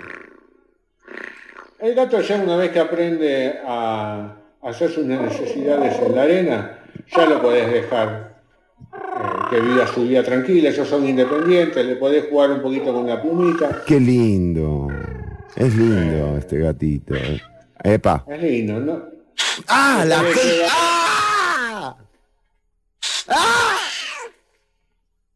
El 1.79 1.95
gato 1.95 2.21
ya 2.21 2.35
una 2.37 2.55
vez 2.55 2.71
que 2.71 2.79
aprende 2.79 3.59
a 3.65 4.35
hacer 4.63 4.91
sus 4.91 5.05
necesidades 5.05 5.99
en 5.99 6.15
la 6.15 6.21
arena, 6.23 6.79
ya 7.15 7.25
lo 7.25 7.41
podés 7.41 7.71
dejar 7.71 8.41
eh, 8.93 8.97
que 9.49 9.59
viva 9.59 9.87
su 9.87 10.03
vida 10.03 10.23
tranquila, 10.23 10.69
ellos 10.69 10.87
son 10.87 11.07
independientes, 11.07 11.85
le 11.85 11.95
podés 11.95 12.25
jugar 12.29 12.51
un 12.51 12.61
poquito 12.61 12.93
con 12.93 13.07
la 13.07 13.21
plumita. 13.21 13.83
Qué 13.85 13.99
lindo. 13.99 14.87
Es 15.55 15.75
lindo 15.75 16.37
este 16.37 16.59
gatito. 16.59 17.15
eh. 17.15 17.41
Epa. 17.83 18.23
Es 18.27 18.41
lindo, 18.41 18.79
¿no? 18.79 19.03
¡Ah! 19.67 20.03
La 20.05 20.21
pe- 20.21 20.31
que- 20.33 20.65
¡Ah! 20.69 21.95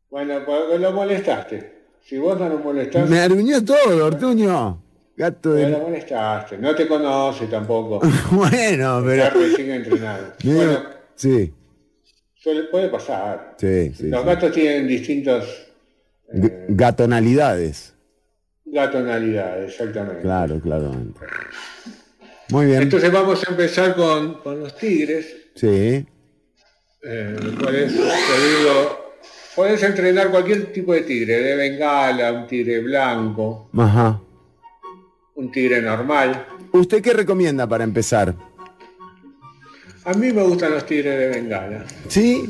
Bueno, 0.10 0.42
porque 0.46 0.78
lo 0.78 0.92
molestaste. 0.92 1.81
Si 2.12 2.18
vos 2.18 2.38
no 2.38 2.50
lo 2.50 2.58
molestaste, 2.60 3.10
Me 3.10 3.22
aruñó 3.22 3.64
todo, 3.64 4.06
Ortuño. 4.08 4.84
Gato 5.16 5.48
no 5.52 5.56
de... 5.56 5.70
lo 5.70 5.80
molestaste. 5.80 6.58
No 6.58 6.76
te 6.76 6.86
conoce 6.86 7.48
tampoco. 7.48 8.02
Bueno, 8.32 9.02
pero... 9.06 9.24
Está 9.24 9.30
recién 9.40 9.72
entrenado. 9.72 10.34
Bueno, 10.44 10.84
Sí, 11.16 11.54
suele, 12.36 12.64
puede 12.64 12.90
pasar. 12.90 13.56
sí, 13.58 13.94
sí. 13.96 14.10
Los 14.10 14.22
sí. 14.24 14.28
gatos 14.28 14.52
tienen 14.52 14.90
distintas 14.90 15.46
G- 16.34 16.66
Gatonalidades. 16.68 17.94
gatonalidades, 18.66 19.72
exactamente. 19.72 20.22
Claro, 20.24 20.60
claramente. 20.60 21.20
Muy 22.50 22.66
bien. 22.66 22.82
Entonces 22.82 23.10
vamos 23.10 23.42
a 23.48 23.52
empezar 23.52 23.96
con, 23.96 24.34
con 24.42 24.60
los 24.60 24.76
tigres. 24.76 25.34
Sí. 25.56 26.06
Eh, 27.04 27.36
puedes, 27.58 27.94
te 27.94 28.00
digo, 28.02 29.01
puedes 29.56 29.82
entrenar 29.84 30.30
cualquier 30.30 30.72
tipo 30.72 30.94
de 30.94 31.02
tigre, 31.02 31.42
de 31.42 31.56
bengala, 31.56 32.32
un 32.34 32.48
tigre 32.48 32.80
blanco, 32.80 33.70
Ajá. 33.78 34.20
un 35.36 35.52
tigre 35.52 35.82
normal. 35.82 36.46
¿Usted 36.72 37.02
qué 37.02 37.14
recomienda 37.14 37.68
para 37.68 37.84
empezar? 37.84 38.34
A 40.06 40.14
mí 40.14 40.32
me 40.32 40.42
gustan 40.44 40.72
los 40.72 40.86
tigres 40.86 41.18
de 41.18 41.28
bengala, 41.30 41.86
¿Sí? 42.08 42.50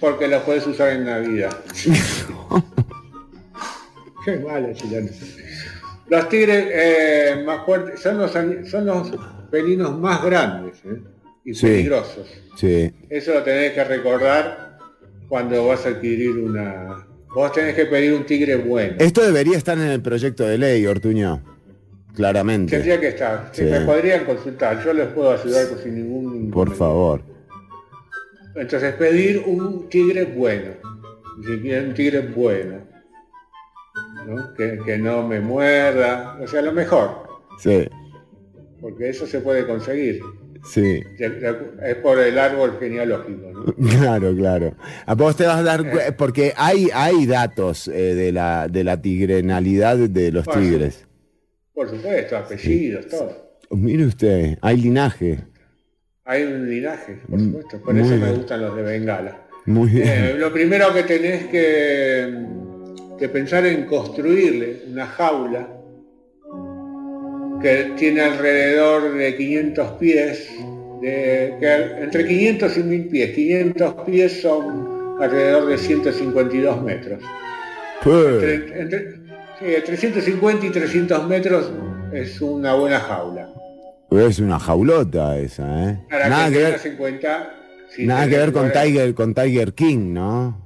porque 0.00 0.28
los 0.28 0.42
puedes 0.42 0.66
usar 0.66 0.90
en 0.90 1.04
Navidad. 1.06 1.56
Qué 4.24 4.36
malo, 4.38 4.72
chileno. 4.74 5.10
Los 6.08 6.28
tigres 6.28 6.66
eh, 6.70 7.42
más 7.46 7.64
fuertes 7.64 8.00
son 8.00 8.18
los, 8.18 8.30
son 8.32 8.86
los 8.86 9.10
felinos 9.50 9.98
más 9.98 10.22
grandes 10.24 10.78
¿eh? 10.84 10.98
y 11.44 11.54
Sí. 11.54 11.66
peligrosos. 11.66 12.26
Sí. 12.56 12.90
Eso 13.10 13.34
lo 13.34 13.42
tenés 13.42 13.72
que 13.72 13.84
recordar 13.84 14.63
cuando 15.34 15.66
vas 15.66 15.84
a 15.84 15.88
adquirir 15.88 16.30
una... 16.38 17.08
Vos 17.34 17.50
tenés 17.50 17.74
que 17.74 17.86
pedir 17.86 18.12
un 18.14 18.24
tigre 18.24 18.54
bueno. 18.54 18.94
Esto 19.00 19.20
debería 19.26 19.56
estar 19.56 19.76
en 19.76 19.88
el 19.88 20.00
proyecto 20.00 20.44
de 20.46 20.56
ley, 20.58 20.86
Ortuño. 20.86 21.42
Claramente. 22.14 22.70
Tendría 22.70 23.00
que 23.00 23.08
estar. 23.08 23.48
Si 23.50 23.64
Sí. 23.64 23.68
me 23.68 23.80
podrían 23.80 24.24
consultar, 24.26 24.80
yo 24.84 24.92
les 24.92 25.08
puedo 25.08 25.32
ayudar 25.32 25.68
con- 25.70 25.78
sin 25.80 25.96
ningún 25.96 26.52
Por 26.52 26.72
favor. 26.72 27.20
Entonces 28.54 28.94
pedir 28.94 29.42
un 29.44 29.88
tigre 29.88 30.24
bueno. 30.24 30.70
Un 31.36 31.94
tigre 31.94 32.20
bueno. 32.20 32.76
¿no? 34.28 34.54
Que, 34.54 34.78
que 34.86 34.98
no 34.98 35.26
me 35.26 35.40
muerda. 35.40 36.38
O 36.40 36.46
sea, 36.46 36.62
lo 36.62 36.70
mejor. 36.70 37.24
Sí, 37.58 37.88
Porque 38.80 39.08
eso 39.08 39.26
se 39.26 39.40
puede 39.40 39.66
conseguir. 39.66 40.20
Sí. 40.64 41.02
Es 41.18 41.94
por 41.96 42.18
el 42.18 42.38
árbol 42.38 42.76
genealógico. 42.80 43.50
¿no? 43.52 43.64
Claro, 44.00 44.34
claro. 44.36 44.74
A 45.06 45.14
vos 45.14 45.36
te 45.36 45.44
vas 45.46 45.58
a 45.58 45.62
dar 45.62 45.80
Eh. 45.86 46.12
porque 46.16 46.52
hay, 46.56 46.88
hay 46.94 47.26
datos 47.26 47.88
eh, 47.88 48.14
de 48.14 48.32
la 48.32 48.68
de 48.68 48.84
la 48.84 49.00
tigrenalidad 49.00 49.96
de 49.96 50.32
los 50.32 50.44
Bueno. 50.44 50.60
tigres. 50.62 51.06
Por 51.74 51.88
supuesto, 51.90 52.36
apellidos, 52.36 53.08
todo. 53.08 53.58
Mire 53.70 54.06
usted, 54.06 54.58
hay 54.60 54.76
linaje. 54.76 55.40
Hay 56.24 56.42
un 56.44 56.70
linaje, 56.70 57.18
por 57.28 57.38
Mm, 57.38 57.44
supuesto. 57.46 57.80
Por 57.82 57.94
muy 57.94 58.02
eso 58.06 58.16
me 58.16 58.32
gustan 58.32 58.62
los 58.62 58.76
de 58.76 58.82
Bengala. 58.82 59.40
Muy 59.66 59.90
bien. 59.90 60.06
Eh, 60.08 60.34
lo 60.38 60.52
primero 60.52 60.92
que 60.94 61.02
tenés 61.02 61.46
que, 61.46 62.46
que 63.18 63.28
pensar 63.28 63.66
en 63.66 63.86
construirle 63.86 64.82
una 64.90 65.06
jaula 65.06 65.68
que 67.64 67.92
tiene 67.96 68.20
alrededor 68.20 69.14
de 69.14 69.36
500 69.36 69.90
pies, 69.92 70.50
de, 71.00 71.54
que 71.58 72.02
entre 72.02 72.26
500 72.26 72.76
y 72.76 72.82
1000 72.82 73.08
pies. 73.08 73.34
500 73.34 73.94
pies 74.04 74.42
son 74.42 75.16
alrededor 75.18 75.64
de 75.68 75.78
152 75.78 76.82
metros. 76.82 77.22
Entre, 78.04 78.80
entre- 78.82 79.12
sí, 79.58 79.74
entre 79.76 79.96
150 79.96 80.66
y 80.66 80.70
300 80.70 81.26
metros 81.26 81.72
es 82.12 82.38
una 82.42 82.74
buena 82.74 83.00
jaula. 83.00 83.48
es 84.10 84.38
una 84.40 84.58
jaulota 84.58 85.38
esa, 85.38 85.90
¿eh? 85.90 85.98
Para 86.10 86.28
Nada 86.28 86.48
que 86.48 86.52
que 86.52 86.58
ver, 86.64 86.80
en 86.84 86.96
cuenta... 86.96 87.54
si 87.88 88.06
nada 88.06 88.28
que 88.28 88.36
ver 88.36 88.52
con 88.52 88.70
Tiger, 88.70 89.14
con 89.14 89.32
Tiger 89.32 89.72
King, 89.72 90.12
¿no? 90.12 90.60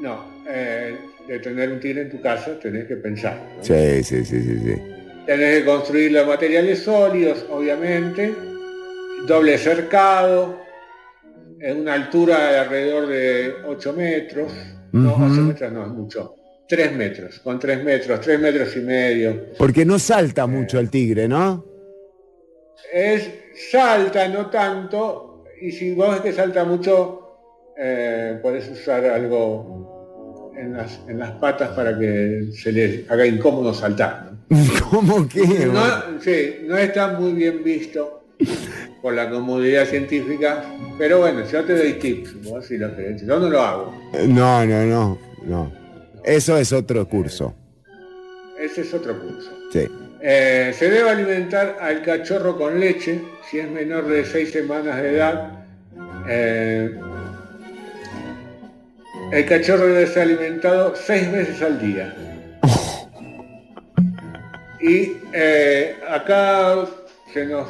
No, 0.00 0.24
eh, 0.48 0.96
de 1.28 1.38
tener 1.40 1.70
un 1.72 1.78
tigre 1.78 2.00
en 2.02 2.10
tu 2.10 2.22
casa 2.22 2.58
tenés 2.58 2.86
que 2.86 2.96
pensar. 2.96 3.38
¿no? 3.58 3.62
Sí, 3.62 4.02
sí, 4.02 4.24
sí, 4.24 4.40
sí, 4.42 4.58
sí. 4.64 4.93
Tenés 5.26 5.60
que 5.60 5.64
construir 5.64 6.12
los 6.12 6.26
materiales 6.26 6.80
sólidos, 6.80 7.46
obviamente, 7.50 8.34
doble 9.26 9.56
cercado, 9.56 10.60
en 11.60 11.80
una 11.80 11.94
altura 11.94 12.50
de 12.52 12.58
alrededor 12.58 13.06
de 13.06 13.54
8 13.66 13.92
metros. 13.94 14.52
No, 14.92 15.14
Ujú. 15.14 15.24
8 15.24 15.40
metros 15.42 15.72
no 15.72 15.82
es 15.86 15.88
mucho. 15.92 16.34
3 16.68 16.92
metros, 16.92 17.38
con 17.40 17.58
3 17.58 17.82
metros, 17.84 18.20
3 18.20 18.40
metros 18.40 18.76
y 18.76 18.80
medio. 18.80 19.46
Porque 19.58 19.84
no 19.84 19.98
salta 19.98 20.46
mucho 20.46 20.78
el 20.78 20.90
tigre, 20.90 21.26
¿no? 21.28 21.64
Es 22.92 23.30
salta, 23.70 24.28
no 24.28 24.50
tanto, 24.50 25.44
y 25.60 25.72
si 25.72 25.94
vos 25.94 26.10
ves 26.12 26.20
que 26.20 26.32
salta 26.32 26.64
mucho, 26.64 27.36
eh, 27.78 28.38
podés 28.42 28.68
usar 28.70 29.04
algo 29.06 29.83
en 30.56 30.72
las, 30.74 31.00
en 31.08 31.18
las 31.18 31.32
patas 31.32 31.70
para 31.70 31.98
que 31.98 32.50
se 32.52 32.72
les 32.72 33.10
haga 33.10 33.26
incómodo 33.26 33.72
saltar. 33.74 34.32
¿no? 34.48 34.58
¿Cómo 34.90 35.28
que? 35.28 35.66
No, 35.66 36.20
sí, 36.20 36.64
no 36.66 36.76
está 36.76 37.18
muy 37.18 37.32
bien 37.32 37.62
visto 37.62 38.24
por 39.00 39.14
la 39.14 39.28
comunidad 39.30 39.86
científica, 39.86 40.64
pero 40.98 41.20
bueno, 41.20 41.44
yo 41.50 41.64
te 41.64 41.76
doy 41.76 41.94
tips, 41.94 42.42
vos 42.42 42.66
si 42.66 42.78
lo 42.78 42.94
querés. 42.96 43.24
Yo 43.26 43.38
no 43.38 43.48
lo 43.48 43.60
hago. 43.60 43.94
No, 44.26 44.64
no, 44.64 44.84
no, 44.84 45.18
no. 45.44 45.72
Eso 46.24 46.56
es 46.56 46.72
otro 46.72 47.06
curso. 47.08 47.54
Ese 48.58 48.80
es 48.80 48.94
otro 48.94 49.20
curso. 49.20 49.50
Sí. 49.72 49.86
Eh, 50.22 50.72
se 50.74 50.88
debe 50.88 51.10
alimentar 51.10 51.76
al 51.80 52.00
cachorro 52.00 52.56
con 52.56 52.80
leche, 52.80 53.20
si 53.50 53.58
es 53.58 53.68
menor 53.68 54.08
de 54.08 54.24
6 54.24 54.50
semanas 54.50 55.02
de 55.02 55.16
edad. 55.16 55.66
Eh, 56.26 56.98
el 59.34 59.46
cachorro 59.46 59.86
debe 59.88 60.06
ser 60.06 60.22
alimentado 60.22 60.94
6 60.94 61.32
veces 61.32 61.60
al 61.60 61.80
día. 61.80 62.14
Y 64.80 65.12
eh, 65.32 65.96
acá 66.08 66.86
se 67.32 67.44
nos 67.46 67.68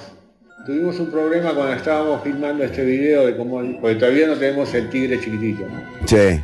tuvimos 0.67 1.01
un 1.01 1.11
problema 1.11 1.55
cuando 1.55 1.73
estábamos 1.73 2.23
filmando 2.23 2.65
este 2.65 2.85
video 2.85 3.27
de 3.27 3.37
cómo, 3.37 3.62
porque 3.81 3.97
todavía 3.97 4.27
no 4.27 4.37
tenemos 4.37 4.75
el 4.75 4.91
tigre 4.91 5.19
chiquitito. 5.19 5.65
Sí. 6.05 6.43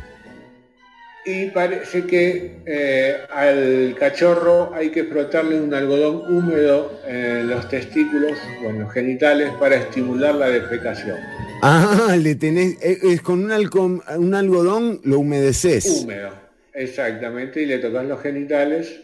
Y 1.23 1.45
parece 1.51 2.03
que 2.07 2.55
eh, 2.65 3.17
al 3.31 3.95
cachorro 3.99 4.73
hay 4.73 4.89
que 4.89 5.03
frotarle 5.03 5.61
un 5.61 5.71
algodón 5.71 6.23
húmedo 6.35 6.99
en 7.07 7.47
los 7.47 7.69
testículos 7.69 8.39
o 8.65 8.69
en 8.69 8.79
los 8.79 8.91
genitales 8.91 9.51
para 9.59 9.75
estimular 9.75 10.33
la 10.33 10.49
defecación. 10.49 11.17
Ah, 11.61 12.15
le 12.19 12.35
tenés, 12.35 12.77
es, 12.81 13.03
es 13.03 13.21
con 13.21 13.43
un, 13.43 13.51
alco- 13.51 14.01
un 14.17 14.33
algodón 14.33 14.99
lo 15.03 15.19
humedeces. 15.19 16.03
Húmedo, 16.03 16.29
exactamente, 16.73 17.61
y 17.61 17.65
le 17.65 17.77
tocas 17.79 18.05
los 18.05 18.21
genitales 18.21 18.99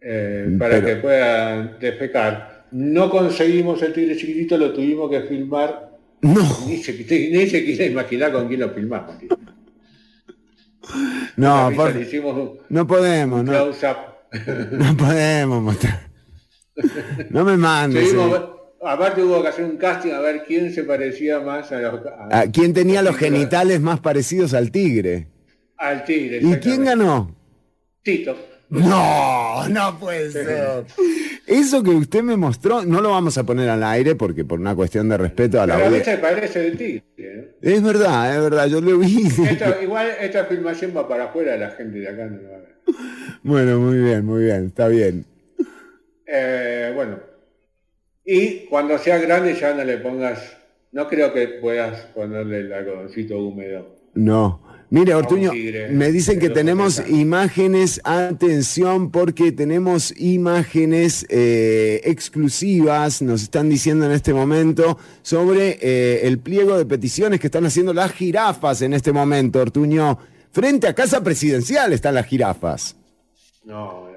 eh, 0.00 0.44
Mm, 0.48 0.58
para 0.58 0.74
pero- 0.76 0.86
que 0.86 0.96
puedan 0.96 1.78
defecar. 1.80 2.66
No 2.72 3.08
conseguimos 3.10 3.80
el 3.82 3.92
tigre 3.92 4.16
chiquitito, 4.16 4.58
lo 4.58 4.72
tuvimos 4.72 5.10
que 5.10 5.22
filmar. 5.22 5.90
Ni 6.22 6.76
se, 6.82 6.92
ni 6.92 7.46
se 7.46 7.64
quiere 7.64 7.86
imaginar 7.86 8.32
con 8.32 8.48
quién 8.48 8.60
lo 8.60 8.70
filmamos. 8.70 9.18
tío. 9.18 9.28
No, 11.36 11.70
por- 11.74 11.88
risa, 11.88 11.98
le 11.98 12.04
hicimos 12.06 12.36
un 12.36 12.58
no 12.68 12.86
podemos, 12.86 13.44
no, 13.44 13.52
no 14.72 14.96
podemos 14.96 15.62
mostrar. 15.62 16.06
No 17.30 17.44
me 17.44 17.56
mandes. 17.56 18.08
Seguimos- 18.10 18.38
eh. 18.38 18.55
Aparte 18.82 19.22
hubo 19.22 19.42
que 19.42 19.48
hacer 19.48 19.64
un 19.64 19.76
casting 19.76 20.12
a 20.12 20.20
ver 20.20 20.44
quién 20.46 20.72
se 20.72 20.84
parecía 20.84 21.40
más 21.40 21.70
a 21.72 21.80
los- 21.80 22.06
a- 22.06 22.28
Ah, 22.30 22.44
¿Quién 22.52 22.72
tenía 22.74 23.02
los 23.02 23.16
genitales 23.16 23.80
más 23.80 24.00
parecidos 24.00 24.54
al 24.54 24.70
tigre? 24.70 25.28
al 25.78 26.04
tigre. 26.04 26.38
¿Y 26.42 26.54
quién 26.56 26.84
ganó? 26.84 27.34
Tito. 28.02 28.36
No, 28.68 29.68
no 29.68 29.98
puede 30.00 30.30
ser. 30.32 30.84
Eso 31.46 31.82
que 31.84 31.90
usted 31.90 32.22
me 32.22 32.36
mostró, 32.36 32.84
no 32.84 33.00
lo 33.00 33.10
vamos 33.10 33.38
a 33.38 33.44
poner 33.44 33.68
al 33.68 33.84
aire 33.84 34.16
porque 34.16 34.44
por 34.44 34.58
una 34.58 34.74
cuestión 34.74 35.08
de 35.08 35.16
respeto 35.18 35.60
a 35.60 35.66
la 35.66 35.74
Pero 35.74 35.86
audiencia. 35.86 36.20
parece 36.20 36.58
de 36.58 36.70
tigre. 36.72 37.04
¿eh? 37.18 37.50
Es 37.62 37.82
verdad, 37.82 38.34
es 38.36 38.42
verdad, 38.42 38.66
yo 38.66 38.80
lo 38.80 38.98
vi. 38.98 39.26
Esto- 39.48 39.80
igual 39.82 40.08
esta 40.20 40.46
filmación 40.46 40.92
va 40.96 41.06
para 41.06 41.24
afuera, 41.26 41.56
la 41.56 41.70
gente 41.70 41.98
de 42.00 42.08
acá 42.08 42.26
no 42.26 42.42
va 42.42 42.56
a 42.56 42.58
ver. 42.58 42.76
Bueno, 43.44 43.78
muy 43.78 43.98
bien, 43.98 44.24
muy 44.24 44.44
bien, 44.44 44.66
está 44.66 44.88
bien. 44.88 45.24
Eh, 46.26 46.90
bueno, 46.94 47.18
y 48.26 48.66
cuando 48.66 48.98
sea 48.98 49.18
grande 49.18 49.54
ya 49.54 49.72
no 49.72 49.84
le 49.84 49.98
pongas, 49.98 50.56
no 50.92 51.08
creo 51.08 51.32
que 51.32 51.46
puedas 51.48 52.06
ponerle 52.06 52.58
el 52.58 52.72
algodoncito 52.72 53.38
húmedo. 53.38 53.96
No, 54.14 54.60
Mire, 54.88 55.14
Ortuño, 55.14 55.50
tigre 55.50 55.88
me 55.88 56.12
dicen 56.12 56.38
que 56.38 56.48
tenemos 56.48 57.00
2,70. 57.00 57.20
imágenes, 57.20 58.00
atención, 58.04 59.10
porque 59.10 59.50
tenemos 59.50 60.14
imágenes 60.16 61.26
eh, 61.28 62.00
exclusivas, 62.04 63.20
nos 63.20 63.42
están 63.42 63.68
diciendo 63.68 64.06
en 64.06 64.12
este 64.12 64.32
momento, 64.32 64.96
sobre 65.22 65.78
eh, 65.80 66.26
el 66.26 66.38
pliego 66.38 66.78
de 66.78 66.86
peticiones 66.86 67.40
que 67.40 67.48
están 67.48 67.66
haciendo 67.66 67.92
las 67.92 68.12
jirafas 68.12 68.80
en 68.82 68.94
este 68.94 69.12
momento, 69.12 69.60
Ortuño. 69.60 70.18
Frente 70.52 70.86
a 70.86 70.94
Casa 70.94 71.22
Presidencial 71.22 71.92
están 71.92 72.14
las 72.14 72.26
jirafas. 72.26 72.96
No. 73.64 74.15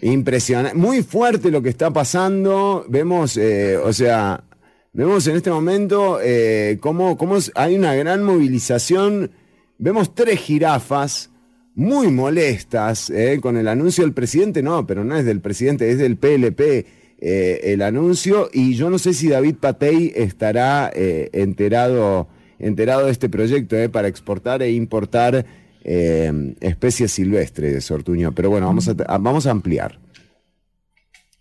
Impresionante, 0.00 0.76
muy 0.76 1.02
fuerte 1.02 1.50
lo 1.50 1.62
que 1.62 1.68
está 1.70 1.92
pasando. 1.92 2.84
Vemos, 2.88 3.36
eh, 3.36 3.76
o 3.76 3.92
sea, 3.92 4.44
vemos 4.92 5.26
en 5.26 5.36
este 5.36 5.50
momento 5.50 6.18
eh, 6.22 6.78
cómo, 6.80 7.16
cómo 7.16 7.36
hay 7.54 7.76
una 7.76 7.94
gran 7.94 8.22
movilización. 8.22 9.30
Vemos 9.78 10.14
tres 10.14 10.40
jirafas 10.40 11.30
muy 11.74 12.08
molestas 12.08 13.10
eh, 13.10 13.38
con 13.40 13.56
el 13.56 13.66
anuncio 13.66 14.04
del 14.04 14.12
presidente. 14.12 14.62
No, 14.62 14.86
pero 14.86 15.04
no 15.04 15.16
es 15.16 15.24
del 15.24 15.40
presidente, 15.40 15.90
es 15.90 15.98
del 15.98 16.16
PLP 16.16 16.86
el 17.20 17.82
anuncio. 17.82 18.48
Y 18.52 18.74
yo 18.74 18.90
no 18.90 18.98
sé 18.98 19.12
si 19.14 19.28
David 19.28 19.56
Patey 19.56 20.12
estará 20.14 20.92
enterado, 20.94 22.28
enterado 22.60 23.06
de 23.06 23.12
este 23.12 23.28
proyecto 23.28 23.76
para 23.90 24.06
exportar 24.06 24.62
e 24.62 24.70
importar 24.70 25.44
eh, 25.90 26.54
especies 26.60 27.10
silvestres, 27.12 27.90
Ortuño. 27.90 28.34
Pero 28.34 28.50
bueno, 28.50 28.66
vamos 28.66 28.88
a, 28.88 28.92
a- 29.06 29.18
vamos 29.18 29.46
a 29.46 29.50
ampliar. 29.50 29.98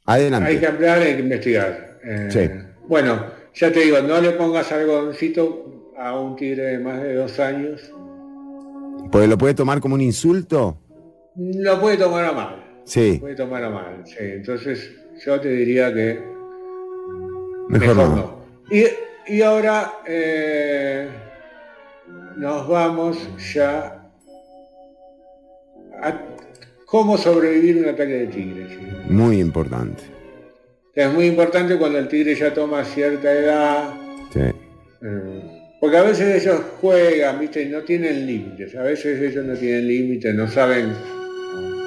Adelante. 0.06 0.50
Hay 0.50 0.60
que 0.60 0.68
hablar, 0.68 1.00
hay 1.00 1.16
que 1.16 1.22
investigar. 1.22 2.00
Eh, 2.04 2.30
Sí. 2.32 2.50
Bueno, 2.88 3.26
ya 3.54 3.72
te 3.72 3.82
digo, 3.82 4.00
no 4.02 4.22
le 4.22 4.32
pongas 4.32 4.72
algodoncito 4.72 5.94
a 5.98 6.18
un 6.18 6.36
tigre 6.38 6.64
de 6.64 6.80
más 6.80 7.02
de 7.02 7.16
dos 7.16 7.38
años. 7.40 7.82
Porque 9.12 9.28
lo 9.28 9.38
puede 9.38 9.54
tomar 9.54 9.82
como 9.82 9.96
un 9.96 10.02
insulto. 10.02 10.78
Lo 11.36 11.80
puede 11.82 11.98
tomar 11.98 12.24
a 12.26 12.32
mal. 12.32 12.64
Sí, 12.86 13.18
Puede 13.20 13.36
tomar 13.36 13.64
a 13.66 13.70
mal. 13.70 14.04
Sí. 14.06 14.16
Entonces 14.20 14.90
yo 15.26 15.40
te 15.42 15.50
diría 15.50 15.94
que 15.94 16.18
mejor, 17.68 17.88
mejor 17.90 17.96
no. 17.98 18.16
no. 18.16 18.38
Y, 18.72 18.86
y 19.36 19.42
ahora 19.42 19.92
eh, 20.08 21.10
nos 22.38 22.66
vamos 22.70 23.18
ya 23.54 24.07
a 26.02 26.22
cómo 26.86 27.18
sobrevivir 27.18 27.78
un 27.78 27.90
ataque 27.90 28.14
de 28.14 28.28
tigre. 28.28 28.68
¿sí? 28.70 28.78
Muy 29.10 29.40
importante. 29.40 30.04
Es 30.96 31.12
muy 31.14 31.26
importante 31.28 31.78
cuando 31.78 32.00
el 32.00 32.08
tigre 32.08 32.34
ya 32.36 32.54
toma 32.54 32.84
cierta 32.84 33.32
edad, 33.32 33.94
Sí. 34.34 34.40
eh, 34.40 35.42
porque 35.80 35.98
a 35.98 36.04
veces 36.04 36.44
ellos 36.44 36.60
juegan, 36.82 37.40
¿viste? 37.40 37.62
y 37.64 37.70
no 37.70 37.82
tienen 37.82 38.26
límites. 38.26 38.76
A 38.76 38.82
veces 38.84 39.22
ellos 39.22 39.46
no 39.46 39.54
tienen 39.56 39.88
límites, 39.88 40.34
no 40.34 40.48
saben, 40.48 40.92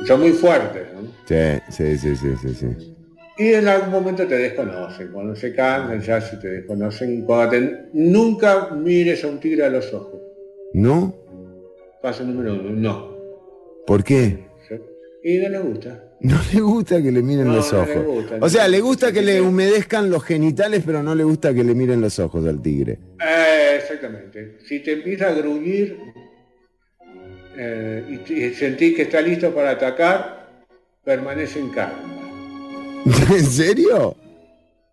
son 0.07 0.21
muy 0.21 0.31
fuertes. 0.31 0.83
¿no? 0.95 1.01
Sí, 1.27 1.61
sí, 1.71 1.99
sí, 1.99 2.17
sí, 2.17 2.29
sí, 2.41 2.55
sí. 2.55 2.95
Y 3.39 3.55
en 3.55 3.67
algún 3.69 3.91
momento 3.91 4.27
te 4.27 4.37
desconocen. 4.37 5.09
Cuando 5.13 5.35
se 5.35 5.55
cansan 5.55 6.01
ya 6.03 6.21
si 6.21 6.39
te 6.39 6.49
desconocen. 6.49 7.23
Cuando 7.23 7.51
te- 7.51 7.85
nunca 7.95 8.69
mires 8.75 9.25
a 9.25 9.29
un 9.29 9.41
tigre 9.41 9.65
a 9.65 9.71
los 9.71 9.93
ojos. 9.95 10.21
¿No? 10.75 11.15
Paso 12.03 12.23
número 12.23 12.55
uno, 12.55 12.71
no. 12.71 13.10
¿Por 13.87 14.05
qué? 14.05 14.49
Y 15.23 15.37
no 15.39 15.49
les 15.51 15.63
gusta. 15.63 16.05
No 16.21 16.39
le 16.53 16.61
gusta 16.61 17.03
que 17.03 17.13
le 17.13 17.23
miren 17.23 17.49
No, 17.49 17.57
los 17.57 17.73
ojos. 17.73 17.89
le 17.89 18.03
gusta. 18.03 18.39
O 18.41 18.49
sea, 18.49 18.69
le 18.69 18.81
gusta 18.81 19.13
que 19.13 19.21
le 19.23 19.41
humedezcan 19.41 20.11
los 20.11 20.23
genitales, 20.25 20.83
pero 20.85 21.03
no 21.03 21.15
le 21.15 21.25
gusta 21.25 21.53
que 21.53 21.63
le 21.65 21.75
miren 21.75 22.01
los 22.01 22.19
ojos 22.19 22.47
al 22.47 22.61
tigre. 22.63 22.99
Eh, 23.23 23.77
exactamente. 23.83 24.59
Si 24.67 24.81
te 24.81 24.93
empieza 24.93 25.29
a 25.29 25.33
gruñir 25.33 25.99
eh, 27.57 28.05
y, 28.09 28.17
te- 28.19 28.33
y 28.35 28.55
sentís 28.55 28.97
que 28.97 29.03
está 29.03 29.21
listo 29.21 29.55
para 29.55 29.71
atacar, 29.71 30.49
permanece 31.05 31.59
en 31.61 31.69
calma. 31.71 31.99
¿En 33.31 33.45
serio? 33.45 34.17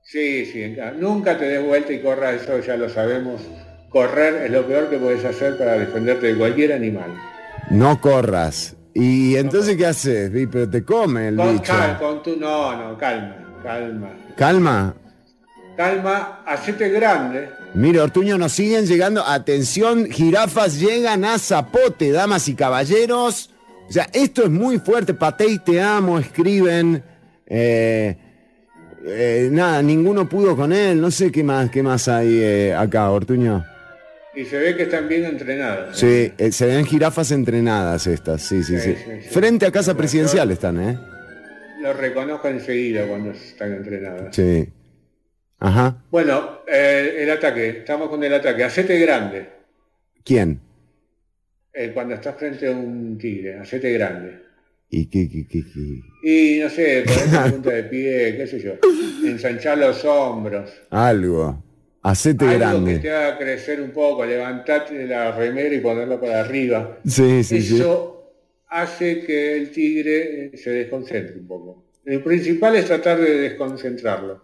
Sí, 0.02 0.46
sí, 0.46 0.64
en 0.64 0.76
calma. 0.76 1.00
Nunca 1.00 1.38
te 1.38 1.46
des 1.46 1.64
vuelta 1.66 1.92
y 1.94 2.00
corras, 2.02 2.42
eso 2.42 2.60
ya 2.60 2.78
lo 2.78 2.90
sabemos. 2.90 3.42
Correr 3.90 4.46
es 4.46 4.52
lo 4.52 4.66
peor 4.68 4.90
que 4.90 4.98
puedes 4.98 5.24
hacer 5.26 5.58
para 5.58 5.74
defenderte 5.78 6.28
de 6.28 6.36
cualquier 6.38 6.74
animal. 6.74 7.14
No 7.70 8.00
corras. 8.00 8.76
¿Y 9.00 9.36
entonces 9.36 9.78
qué 9.78 9.86
haces? 9.86 10.32
Pero 10.52 10.70
te 10.70 10.84
come 10.84 11.28
el 11.30 11.36
Con, 11.36 11.54
bicho. 11.54 11.72
cal- 11.72 12.00
con 12.00 12.24
tu, 12.24 12.36
no, 12.36 12.76
no, 12.76 12.98
calma, 12.98 13.36
calma. 13.64 14.10
Calma. 14.36 14.96
Calma, 15.76 16.42
hacete 16.46 16.90
grande. 16.90 17.50
Mire, 17.76 18.02
Ortuño, 18.02 18.38
nos 18.40 18.52
siguen 18.54 18.88
llegando. 18.88 19.24
Atención, 19.24 20.08
jirafas 20.10 20.80
llegan 20.80 21.24
a 21.26 21.38
Zapote, 21.38 22.12
damas 22.12 22.48
y 22.48 22.56
caballeros. 22.56 23.52
O 23.88 23.92
sea, 23.92 24.08
esto 24.14 24.44
es 24.44 24.50
muy 24.50 24.80
fuerte. 24.80 25.14
Patey, 25.14 25.60
te 25.60 25.80
amo, 25.80 26.18
escriben. 26.18 27.04
Eh, 27.46 28.18
eh, 29.06 29.50
nada, 29.52 29.84
ninguno 29.84 30.28
pudo 30.28 30.56
con 30.56 30.74
él. 30.74 31.00
No 31.00 31.12
sé 31.12 31.32
qué 31.32 31.44
más, 31.44 31.70
qué 31.70 31.84
más 31.84 32.08
hay 32.08 32.40
eh, 32.42 32.74
acá, 32.76 33.12
Ortuño. 33.12 33.64
Y 34.38 34.46
se 34.46 34.58
ve 34.58 34.76
que 34.76 34.84
están 34.84 35.08
bien 35.08 35.26
entrenados. 35.26 35.98
Sí, 35.98 36.32
eh, 36.38 36.52
se 36.52 36.68
ven 36.68 36.86
jirafas 36.86 37.32
entrenadas 37.32 38.06
estas, 38.06 38.42
sí, 38.44 38.64
sí, 38.64 38.80
sí. 38.80 38.94
Sí, 38.94 39.04
sí, 39.04 39.22
sí. 39.24 39.30
Frente 39.30 39.66
a 39.66 39.72
Casa 39.72 39.98
Presidencial 39.98 40.52
están, 40.52 40.80
¿eh? 40.80 41.00
Lo 41.82 41.94
reconozco 41.94 42.48
enseguida 42.48 43.08
cuando 43.08 43.32
están 43.32 43.74
entrenados. 43.74 44.36
Sí. 44.36 44.70
Ajá. 45.60 46.04
Bueno, 46.12 46.60
eh, 46.68 47.18
el 47.20 47.32
ataque, 47.32 47.70
estamos 47.80 48.10
con 48.10 48.24
el 48.24 48.34
ataque. 48.34 48.64
Hacete 48.64 49.00
grande. 49.00 49.50
¿Quién? 50.24 50.62
eh, 51.78 51.92
cuando 51.94 52.16
estás 52.16 52.36
frente 52.36 52.68
a 52.68 52.72
un 52.72 53.18
tigre, 53.18 53.60
hacete 53.60 53.92
grande. 53.94 54.40
¿Y 54.90 55.06
qué, 55.08 55.30
qué, 55.30 55.48
qué, 55.48 55.64
qué? 55.64 56.02
Y 56.24 56.60
no 56.60 56.70
sé, 56.70 57.04
ponerte 57.06 57.52
punta 57.52 57.70
de 57.70 57.84
pie, 57.84 58.38
qué 58.38 58.48
sé 58.48 58.60
yo. 58.60 58.74
Ensanchar 59.28 59.78
los 59.78 60.04
hombros. 60.06 60.72
Algo. 60.90 61.64
Hacete 62.04 62.46
Algo 62.46 62.54
que 62.54 62.60
grande. 62.60 63.00
te 63.00 63.12
haga 63.12 63.38
crecer 63.38 63.82
un 63.82 63.92
poco, 63.92 64.26
levantarte 64.26 65.06
la 65.08 65.32
remera 65.32 65.76
y 65.76 65.80
ponerla 65.80 66.20
para 66.20 66.40
arriba. 66.42 66.98
Sí, 67.06 67.44
sí, 67.44 67.62
sí. 67.62 67.76
Eso 67.76 68.32
hace 68.70 69.22
que 69.26 69.58
el 69.58 69.72
tigre 69.72 70.46
eh, 70.54 70.58
se 70.58 70.70
desconcentre 70.70 71.38
un 71.40 71.48
poco. 71.48 71.84
El 72.06 72.22
principal 72.24 72.76
es 72.78 72.86
tratar 72.86 73.20
de 73.20 73.38
desconcentrarlo. 73.40 74.42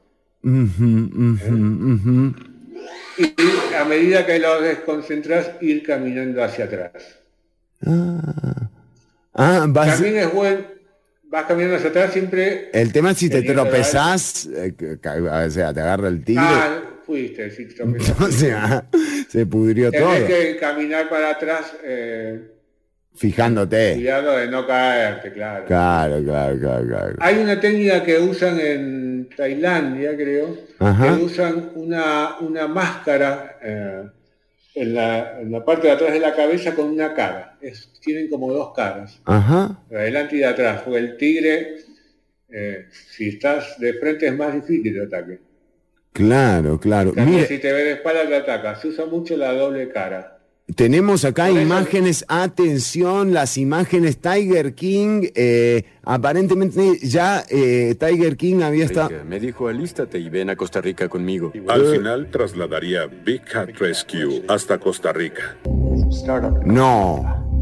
Y 3.18 3.76
a 3.76 3.86
medida 3.86 4.26
que 4.26 4.40
lo 4.40 4.60
desconcentras, 4.62 5.52
ir 5.62 5.84
caminando 5.84 6.44
hacia 6.44 6.66
atrás. 6.66 6.92
Ah, 9.34 9.66
vas- 9.70 9.96
También 9.96 10.18
es 10.18 10.34
buen, 10.34 10.66
vas 11.30 11.46
caminando 11.46 11.78
hacia 11.78 11.90
atrás 11.90 12.12
siempre. 12.14 12.70
el 12.74 12.92
tema 12.92 13.12
es 13.12 13.18
si 13.18 13.30
te 13.30 13.42
tropezás, 13.44 14.48
eh, 14.48 14.74
que- 14.78 14.98
o 15.02 15.50
sea, 15.50 15.74
te 15.74 15.80
agarra 15.80 16.08
el 16.10 16.24
tigre. 16.24 16.44
Ah, 16.46 16.82
fuiste, 17.14 17.52
sí, 17.52 17.66
tropezaste. 17.68 18.24
o 18.24 18.32
sea, 18.32 18.86
se 19.30 19.46
pudrió 19.46 19.92
todo. 19.92 20.12
Tenés 20.14 20.24
que 20.24 20.58
caminar 20.58 21.08
para 21.10 21.30
atrás, 21.32 21.76
eh, 21.84 22.40
Fijándote. 23.16 23.94
cuidado 23.94 24.38
de 24.38 24.48
no 24.48 24.66
caerte, 24.66 25.32
claro. 25.32 25.66
Claro, 25.66 26.24
claro, 26.24 26.60
claro, 26.60 26.88
claro. 26.88 27.16
Hay 27.20 27.38
una 27.38 27.60
técnica 27.60 28.04
que 28.04 28.18
usan 28.18 28.60
en 28.60 29.30
Tailandia, 29.38 30.16
creo, 30.16 30.58
Ajá. 30.80 31.16
que 31.18 31.24
usan 31.24 31.72
una, 31.76 32.40
una 32.40 32.68
máscara 32.68 33.60
eh, 33.62 34.04
en, 34.76 34.96
la, 34.96 35.40
en 35.40 35.52
la 35.52 35.64
parte 35.64 35.88
de 35.88 35.94
atrás 35.94 36.12
de 36.14 36.20
la 36.20 36.36
cabeza 36.36 36.74
con 36.74 36.88
una 36.88 37.14
cara. 37.14 37.58
Es- 37.62 37.92
tienen 38.02 38.28
como 38.30 38.52
dos 38.52 38.74
caras, 38.76 39.22
Ajá. 39.26 39.80
de 39.92 39.98
adelante 39.98 40.36
y 40.36 40.40
de 40.40 40.46
atrás, 40.46 40.82
porque 40.84 41.00
el 41.00 41.18
tigre, 41.18 41.76
eh, 42.50 42.88
si 42.92 43.30
estás 43.30 43.80
de 43.80 43.94
frente 43.94 44.26
es 44.26 44.36
más 44.36 44.56
difícil 44.56 44.98
el 44.98 45.06
ataque. 45.06 45.40
Claro, 46.14 46.80
claro. 46.80 47.12
Mire, 47.16 47.48
si 47.48 47.58
te 47.60 47.74
ve 47.74 47.84
de 47.84 47.92
espalda 47.94 48.28
te 48.28 48.36
ataca. 48.36 48.76
Se 48.80 48.88
usa 48.90 49.06
mucho 49.06 49.36
la 49.36 49.52
doble 49.54 49.90
cara. 49.90 50.40
tenemos 50.76 51.26
acá 51.26 51.52
imágenes, 51.52 52.24
atención, 52.28 53.34
las 53.34 53.58
imágenes 53.58 54.18
Tiger 54.20 54.76
King. 54.76 55.28
eh, 55.36 55.84
aparentemente 56.04 57.00
ya 57.02 57.44
eh, 57.50 57.96
Tiger 58.00 58.38
King 58.38 58.62
había 58.62 58.86
estado... 58.86 59.10
Me 59.28 59.40
dijo, 59.40 59.68
alístate 59.68 60.20
y 60.20 60.30
ven 60.30 60.50
a 60.50 60.56
Costa 60.56 60.80
Rica 60.82 61.10
conmigo. 61.10 61.52
Al 61.68 61.86
final 61.88 62.30
trasladaría 62.32 63.08
Big 63.08 63.44
Cat 63.44 63.72
Rescue 63.78 64.44
hasta 64.48 64.78
Costa 64.78 65.12
Rica. 65.12 65.58
No. 66.66 67.53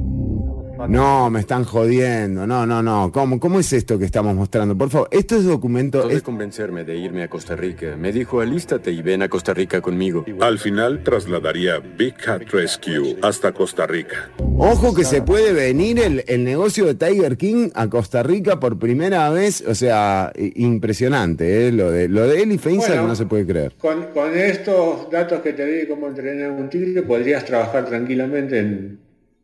No, 0.88 1.30
me 1.30 1.40
están 1.40 1.64
jodiendo. 1.64 2.46
No, 2.48 2.66
no, 2.66 2.82
no. 2.82 3.12
¿Cómo, 3.12 3.40
cómo 3.40 3.60
es 3.60 3.72
esto 3.74 3.98
que 4.00 4.06
estamos 4.06 4.36
mostrando? 4.36 4.78
Por 4.78 4.90
favor, 4.90 5.08
esto 5.12 5.36
es 5.36 5.46
documento... 5.46 6.10
Es- 6.10 6.22
convencerme 6.24 6.84
de 6.84 6.98
irme 6.98 7.24
a 7.24 7.30
Costa 7.30 7.56
Rica. 7.56 7.96
Me 7.98 8.12
dijo, 8.12 8.42
alístate 8.42 8.92
y 8.92 9.02
ven 9.02 9.22
a 9.22 9.30
Costa 9.30 9.54
Rica 9.54 9.82
conmigo. 9.82 10.26
Al 10.40 10.60
final 10.60 11.04
trasladaría 11.04 11.80
Big 11.80 12.16
Cat 12.16 12.44
Rescue 12.52 13.18
hasta 13.22 13.52
Costa 13.54 13.86
Rica. 13.88 14.32
Ojo 14.58 14.94
que 14.94 15.04
se 15.04 15.22
puede 15.22 15.54
venir 15.54 16.00
el, 16.00 16.24
el 16.28 16.44
negocio 16.44 16.86
de 16.86 16.96
Tiger 16.96 17.38
King 17.38 17.70
a 17.74 17.88
Costa 17.90 18.24
Rica 18.24 18.60
por 18.60 18.78
primera 18.80 19.30
vez. 19.30 19.64
O 19.68 19.76
sea, 19.76 20.32
impresionante, 20.56 21.68
¿eh? 21.68 21.72
Lo 21.72 21.92
de, 21.92 22.08
lo 22.08 22.28
de 22.28 22.42
él 22.44 22.52
y 22.52 22.58
Feinsack 22.58 22.90
Bueno. 22.90 23.08
no 23.08 23.16
se 23.16 23.26
puede 23.26 23.46
creer. 23.46 23.74
Con, 23.80 24.06
con 24.14 24.36
estos 24.38 25.10
datos 25.12 25.42
que 25.42 25.54
te 25.54 25.66
di 25.66 25.72
de 25.80 25.88
cómo 25.88 26.08
entrenar 26.08 26.52
un 26.52 26.70
tigre, 26.70 27.02
podrías 27.04 27.46
trabajar 27.46 27.86
tranquilamente 27.86 28.60
en, 28.60 29.00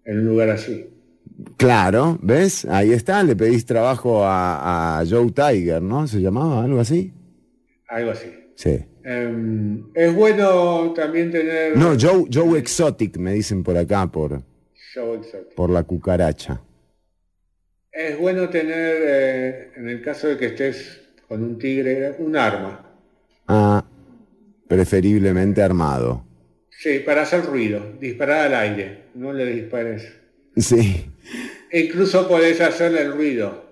en 0.05 0.19
un 0.19 0.25
lugar 0.25 0.49
así. 0.49 0.87
Claro, 1.55 2.19
¿ves? 2.21 2.65
Ahí 2.65 2.91
está, 2.91 3.23
le 3.23 3.35
pedís 3.35 3.65
trabajo 3.65 4.23
a, 4.25 4.99
a 4.99 5.05
Joe 5.05 5.31
Tiger, 5.31 5.81
¿no? 5.81 6.07
¿Se 6.07 6.19
llamaba 6.19 6.63
algo 6.63 6.79
así? 6.79 7.13
Algo 7.87 8.11
así. 8.11 8.27
Sí. 8.55 8.85
Em, 9.03 9.85
es 9.93 10.13
bueno 10.13 10.91
también 10.93 11.31
tener... 11.31 11.77
No, 11.77 11.95
Joe, 11.99 12.25
Joe 12.31 12.59
Exotic, 12.59 13.17
me 13.17 13.33
dicen 13.33 13.63
por 13.63 13.77
acá, 13.77 14.07
por, 14.07 14.41
Show 14.93 15.13
exotic. 15.15 15.55
por 15.55 15.69
la 15.69 15.83
cucaracha. 15.83 16.61
Es 17.91 18.19
bueno 18.19 18.49
tener, 18.49 18.95
eh, 19.07 19.71
en 19.77 19.89
el 19.89 20.01
caso 20.01 20.27
de 20.27 20.37
que 20.37 20.47
estés 20.47 21.01
con 21.27 21.41
un 21.41 21.57
tigre, 21.57 22.15
un 22.19 22.35
arma. 22.35 22.85
Ah, 23.47 23.83
preferiblemente 24.67 25.61
armado. 25.61 26.25
Sí, 26.69 26.99
para 26.99 27.23
hacer 27.23 27.45
ruido, 27.45 27.93
disparar 27.99 28.47
al 28.47 28.55
aire, 28.55 29.05
no 29.15 29.33
le 29.33 29.45
dispares. 29.45 30.13
Sí. 30.57 31.05
Incluso 31.71 32.27
podés 32.27 32.59
hacerle 32.61 33.01
el 33.01 33.13
ruido. 33.13 33.65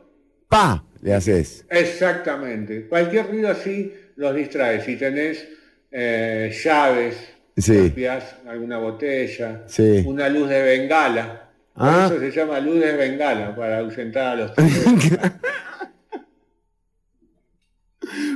¡Pa! 0.49 0.83
Le 1.01 1.13
haces. 1.13 1.65
Exactamente. 1.69 2.87
Cualquier 2.87 3.27
ruido 3.27 3.49
así 3.49 3.93
los 4.15 4.35
distrae. 4.35 4.81
Si 4.83 4.95
tenés 4.97 5.47
eh, 5.91 6.51
llaves, 6.63 7.15
Sí. 7.57 7.73
limpias 7.73 8.35
alguna 8.47 8.77
botella, 8.79 9.63
Sí. 9.67 10.03
una 10.05 10.27
luz 10.29 10.49
de 10.49 10.61
bengala. 10.61 11.49
Por 11.73 11.87
Ah. 11.87 12.05
eso 12.11 12.19
se 12.19 12.31
llama 12.31 12.59
luz 12.59 12.79
de 12.81 12.93
bengala, 12.93 13.55
para 13.55 13.79
ahuyentar 13.79 14.27
a 14.27 14.35
los 14.35 14.53
tigres. 14.55 14.85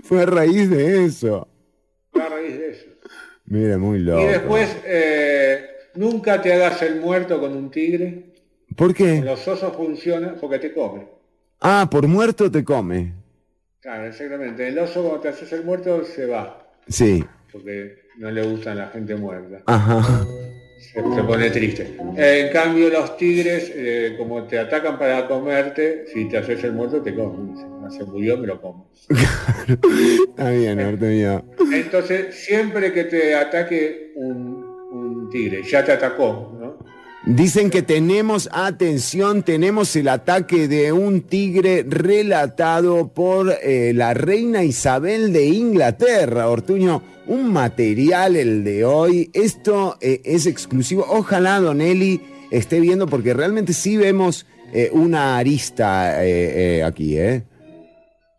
Fue 0.04 0.24
a 0.24 0.26
raíz 0.26 0.70
de 0.70 1.06
eso. 1.06 1.48
a 2.14 2.28
raíz 2.30 2.58
de 2.58 2.70
eso. 2.72 2.86
Mire, 3.46 3.78
muy 3.78 4.00
loco. 4.00 4.24
Y 4.24 4.28
después, 4.28 4.76
eh, 4.86 5.66
nunca 5.96 6.42
te 6.42 6.54
hagas 6.54 6.82
el 6.82 7.00
muerto 7.00 7.40
con 7.40 7.56
un 7.56 7.70
tigre. 7.72 8.29
¿Por 8.80 8.94
qué? 8.94 9.22
Los 9.22 9.46
osos 9.48 9.76
funciona 9.76 10.36
porque 10.40 10.58
te 10.58 10.74
come. 10.74 11.06
Ah, 11.60 11.88
por 11.92 12.08
muerto 12.08 12.50
te 12.50 12.64
come. 12.64 13.14
Claro, 13.82 14.06
exactamente. 14.08 14.68
El 14.70 14.80
oso 14.80 15.02
cuando 15.04 15.20
te 15.20 15.28
haces 15.30 15.52
el 15.52 15.66
muerto 15.66 16.06
se 16.06 16.26
va, 16.26 16.66
Sí. 16.88 17.24
porque 17.52 17.98
no 18.18 18.32
le 18.32 18.42
gustan 18.42 18.78
la 18.78 18.88
gente 18.88 19.16
muerta. 19.16 19.62
Ajá. 19.66 20.26
Se, 20.80 20.94
se 21.02 21.24
pone 21.24 21.50
triste. 21.50 21.98
En 22.16 22.54
cambio, 22.54 22.90
los 22.90 23.18
tigres, 23.18 23.70
eh, 23.76 24.16
como 24.18 24.44
te 24.46 24.58
atacan 24.58 24.98
para 24.98 25.28
comerte, 25.28 26.06
si 26.14 26.30
te 26.30 26.38
haces 26.38 26.64
el 26.64 26.72
muerto, 26.72 27.02
te 27.02 27.14
comen. 27.14 27.54
"Ah, 27.84 27.90
se 27.92 28.06
murió, 28.06 28.38
me 28.38 28.48
lo 28.48 28.62
como. 28.62 28.90
Está 29.68 30.50
bien, 30.52 30.80
Artemio. 30.80 31.44
Entonces, 31.74 32.34
siempre 32.36 32.94
que 32.94 33.04
te 33.06 33.36
ataque 33.36 34.14
un, 34.16 34.64
un 34.92 35.30
tigre, 35.30 35.62
ya 35.64 35.84
te 35.84 35.92
atacó, 35.92 36.58
¿no? 36.59 36.59
Dicen 37.26 37.70
que 37.70 37.82
tenemos, 37.82 38.50
atención, 38.54 39.44
tenemos 39.44 39.94
el 39.98 40.08
ataque 40.08 40.70
de 40.70 40.94
un 40.94 41.22
tigre 41.22 41.86
relatado 41.88 43.10
por 43.10 43.54
eh, 43.62 43.92
la 43.94 44.14
reina 44.14 44.64
Isabel 44.64 45.34
de 45.34 45.48
Inglaterra, 45.48 46.50
Ortuño. 46.50 47.04
Un 47.28 47.52
material 47.52 48.38
el 48.38 48.64
de 48.64 48.86
hoy. 48.86 49.30
Esto 49.34 49.98
eh, 50.00 50.22
es 50.24 50.46
exclusivo. 50.46 51.06
Ojalá 51.10 51.60
Don 51.60 51.82
Eli 51.82 52.22
esté 52.52 52.80
viendo 52.80 53.06
porque 53.06 53.34
realmente 53.34 53.74
sí 53.74 53.98
vemos 53.98 54.46
eh, 54.72 54.90
una 54.94 55.38
arista 55.38 56.20
aquí, 56.86 57.18
¿eh? 57.18 57.44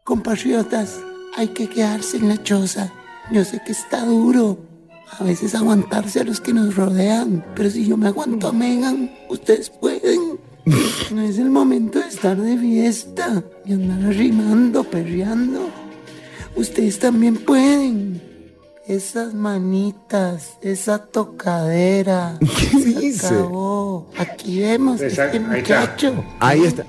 Compatriotas, 0.05 0.99
hay 1.37 1.49
que 1.49 1.69
quedarse 1.69 2.17
en 2.17 2.29
la 2.29 2.43
choza. 2.43 2.93
Yo 3.31 3.45
sé 3.45 3.61
que 3.65 3.73
está 3.73 4.07
duro. 4.07 4.70
A 5.19 5.25
veces 5.25 5.55
aguantarse 5.55 6.21
a 6.21 6.25
los 6.25 6.41
que 6.41 6.53
nos 6.53 6.75
rodean. 6.77 7.45
Pero 7.55 7.71
si 7.71 7.87
yo 7.87 7.97
me 7.97 8.09
aguanto 8.09 8.49
a 8.49 8.53
Megan, 8.53 9.11
ustedes 9.29 9.71
pueden. 9.71 10.39
No 11.13 11.23
es 11.23 11.39
el 11.39 11.51
momento 11.51 11.99
de 11.99 12.07
estar 12.07 12.37
de 12.41 12.57
fiesta 12.57 13.43
y 13.65 13.73
andar 13.73 14.05
arrimando, 14.11 14.85
perreando. 14.85 15.69
Ustedes 16.55 16.99
también 17.01 17.37
pueden. 17.39 18.23
Esas 18.87 19.35
manitas, 19.35 20.51
esa 20.63 20.99
tocadera. 21.07 22.39
se 22.71 22.77
dice? 23.01 23.27
acabó. 23.27 24.11
Aquí 24.19 24.61
vemos 24.61 25.01
Esa- 25.01 25.27
este 25.27 25.39
ahí 25.39 25.45
está. 25.45 25.57
muchacho. 25.81 26.25
Ahí 26.39 26.65
está. 26.65 26.87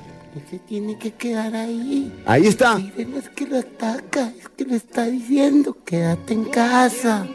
Se 0.49 0.59
tiene 0.59 0.97
que 0.99 1.11
quedar 1.13 1.55
ahí. 1.55 2.13
Ahí 2.25 2.47
está. 2.47 2.77
Miren, 2.77 3.15
es 3.15 3.29
que 3.29 3.47
lo 3.47 3.57
ataca, 3.57 4.31
es 4.39 4.47
que 4.49 4.65
lo 4.65 4.75
está 4.75 5.05
diciendo, 5.05 5.77
quédate 5.83 6.33
en 6.33 6.45
casa. 6.45 7.27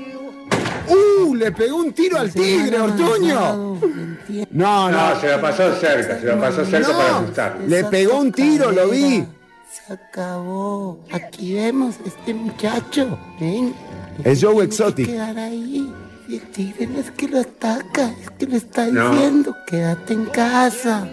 ¡Uh! 0.89 1.35
Le 1.35 1.53
pegó 1.53 1.77
un 1.77 1.93
tiro 1.93 2.19
al 2.19 2.33
tigre, 2.33 2.79
Ortuño. 2.81 3.79
No, 4.51 4.91
no. 4.91 4.91
No, 4.91 5.21
se 5.21 5.29
la 5.29 5.41
pasó 5.41 5.75
cerca, 5.77 6.19
se 6.21 6.27
la 6.27 6.41
pasó 6.41 6.65
cerca 6.65 6.89
No. 6.89 6.99
para 6.99 7.19
asustar. 7.19 7.59
Le 7.67 7.85
pegó 7.85 8.19
un 8.21 8.33
tiro, 8.33 8.71
lo 8.73 8.89
vi. 8.89 9.25
Se 9.87 9.93
acabó. 9.93 11.01
Aquí 11.13 11.55
vemos 11.55 11.97
este 12.05 12.35
muchacho. 12.35 13.19
Ven. 13.41 13.75
Es 14.25 14.43
Joe 14.43 14.65
Exotic. 14.65 15.07
que 15.07 15.13
quedar 15.13 15.37
ahí. 15.39 15.93
Y 16.29 16.35
el 16.37 16.43
tigre 16.51 16.87
no 16.89 16.99
es 16.99 17.11
que 17.13 17.29
lo 17.29 17.41
ataca, 17.41 18.11
es 18.21 18.31
que 18.31 18.47
lo 18.47 18.57
está 18.57 18.87
No. 18.87 19.11
diciendo, 19.11 19.55
quédate 19.67 20.15
en 20.15 20.25
casa. 20.27 21.07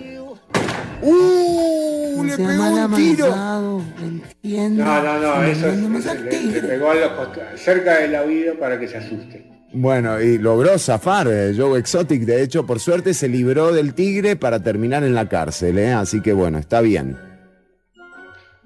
¡Uh! 1.02 2.24
le 2.24 2.38
pegó 2.38 2.64
un 2.64 2.96
tiro. 2.96 3.82
entiendo. 4.02 4.86
No, 4.86 5.04
no, 5.04 5.20
no, 5.20 5.44
eso 5.44 5.68
es, 5.68 5.78
le, 6.22 6.44
le 6.44 6.62
pegó 6.62 6.92
a 6.92 6.96
los 6.96 7.12
cerca 7.60 7.98
del 8.00 8.16
oído 8.16 8.56
para 8.58 8.80
que 8.80 8.88
se 8.88 8.98
asuste. 8.98 9.53
Bueno, 9.76 10.22
y 10.22 10.38
logró 10.38 10.78
zafar 10.78 11.28
eh, 11.28 11.54
Joe 11.58 11.80
Exotic. 11.80 12.22
De 12.22 12.44
hecho, 12.44 12.64
por 12.64 12.80
suerte 12.80 13.16
se 13.16 13.28
libró 13.28 13.74
del 13.74 13.96
tigre 13.96 14.36
para 14.36 14.62
terminar 14.62 15.04
en 15.04 15.16
la 15.16 15.28
cárcel. 15.28 15.80
¿eh? 15.80 15.92
Así 15.92 16.22
que 16.22 16.32
bueno, 16.32 16.60
está 16.60 16.80
bien. 16.80 17.18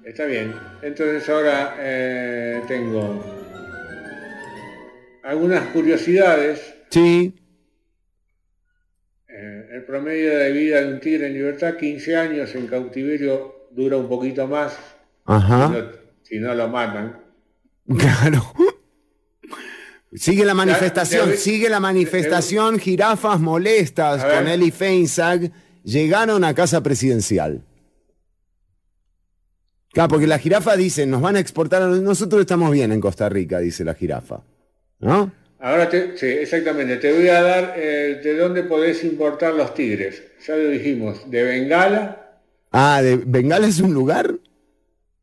Está 0.04 0.26
bien. 0.26 0.54
Entonces 0.82 1.26
ahora 1.30 1.76
eh, 1.78 2.62
tengo 2.68 3.24
algunas 5.24 5.64
curiosidades. 5.68 6.74
Sí. 6.90 7.34
Eh, 9.28 9.68
el 9.72 9.84
promedio 9.84 10.38
de 10.38 10.52
vida 10.52 10.82
de 10.82 10.92
un 10.92 11.00
tigre 11.00 11.28
en 11.28 11.32
libertad, 11.32 11.76
15 11.76 12.16
años 12.16 12.54
en 12.54 12.66
cautiverio, 12.66 13.66
dura 13.70 13.96
un 13.96 14.08
poquito 14.10 14.46
más. 14.46 14.78
Ajá. 15.24 15.68
Si 15.68 15.72
no, 15.72 15.88
si 16.22 16.38
no 16.38 16.54
lo 16.54 16.68
matan. 16.68 17.20
Claro. 17.98 18.52
Sigue 20.14 20.44
la 20.44 20.54
manifestación, 20.54 21.26
Ya, 21.28 21.34
ya- 21.34 21.40
sigue 21.40 21.68
la 21.68 21.80
manifestación. 21.80 22.78
Jirafas 22.78 23.40
molestas 23.40 24.24
con 24.24 24.48
Eli 24.48 24.70
Feinsack 24.70 25.52
llegaron 25.84 26.44
a 26.44 26.54
casa 26.54 26.82
presidencial. 26.82 27.62
Claro, 29.92 30.08
porque 30.08 30.26
la 30.26 30.38
jirafa 30.38 30.76
dice, 30.76 31.06
nos 31.06 31.20
van 31.20 31.36
a 31.36 31.40
exportar, 31.40 31.82
a- 31.82 31.88
nosotros 31.88 32.40
estamos 32.40 32.70
bien 32.70 32.92
en 32.92 33.00
Costa 33.00 33.28
Rica, 33.28 33.58
dice 33.58 33.84
la 33.84 33.94
jirafa. 33.94 34.40
¿No? 35.00 35.32
Ahora, 35.60 35.88
te, 35.88 36.16
sí, 36.16 36.26
exactamente, 36.26 36.96
te 36.98 37.12
voy 37.12 37.28
a 37.28 37.42
dar 37.42 37.74
eh, 37.76 38.20
de 38.22 38.36
dónde 38.36 38.62
podés 38.62 39.02
importar 39.04 39.54
los 39.54 39.74
tigres. 39.74 40.22
Ya 40.46 40.54
lo 40.56 40.68
dijimos, 40.70 41.28
de 41.30 41.42
Bengala, 41.42 42.24
Ah, 42.70 43.00
¿de 43.02 43.16
¿Bengala 43.16 43.66
es 43.66 43.80
un 43.80 43.92
lugar? 43.94 44.34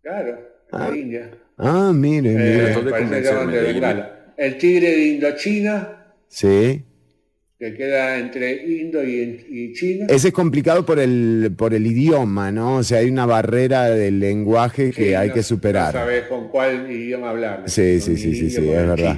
claro, 0.01 0.39
en 0.71 0.79
la 0.79 0.97
India. 0.97 1.31
Ah, 1.57 1.91
mire, 1.93 2.31
Eh, 2.31 2.73
mire. 2.75 2.89
parece 2.91 3.21
que 3.21 3.21
llaman 3.21 3.51
de 3.51 3.61
Bengala. 3.61 4.14
El 4.37 4.57
tigre 4.57 4.91
de 4.91 5.05
Indochina, 5.07 6.05
Sí. 6.27 6.83
que 7.57 7.73
queda 7.73 8.17
entre 8.19 8.65
Indo 8.65 9.03
y, 9.03 9.45
y 9.49 9.73
China. 9.73 10.07
Ese 10.09 10.27
es 10.29 10.33
complicado 10.33 10.85
por 10.85 10.99
el, 10.99 11.53
por 11.57 11.73
el 11.73 11.87
idioma, 11.87 12.51
¿no? 12.51 12.77
O 12.77 12.83
sea, 12.83 12.99
hay 12.99 13.09
una 13.09 13.25
barrera 13.25 13.85
del 13.89 14.19
lenguaje 14.19 14.91
que 14.91 15.05
Sí, 15.09 15.13
hay 15.13 15.29
no- 15.29 15.33
que 15.33 15.39
No 15.39 15.43
superar. 15.43 15.93
sabes 15.93 16.23
con 16.27 16.49
cuál 16.49 16.91
idioma 16.91 17.29
hablar. 17.29 17.63
Sí, 17.67 17.99
sí, 18.01 18.17
sí, 18.17 18.33
sí, 18.35 18.49
sí, 18.49 18.57
es 18.57 18.65
verdad. 18.87 19.17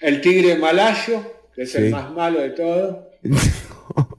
El 0.00 0.20
tigre 0.20 0.56
malayo, 0.56 1.22
que 1.54 1.62
es 1.62 1.72
Sí. 1.72 1.78
el 1.78 1.90
más 1.90 2.10
malo 2.12 2.40
de 2.40 2.50
todos. 2.50 2.96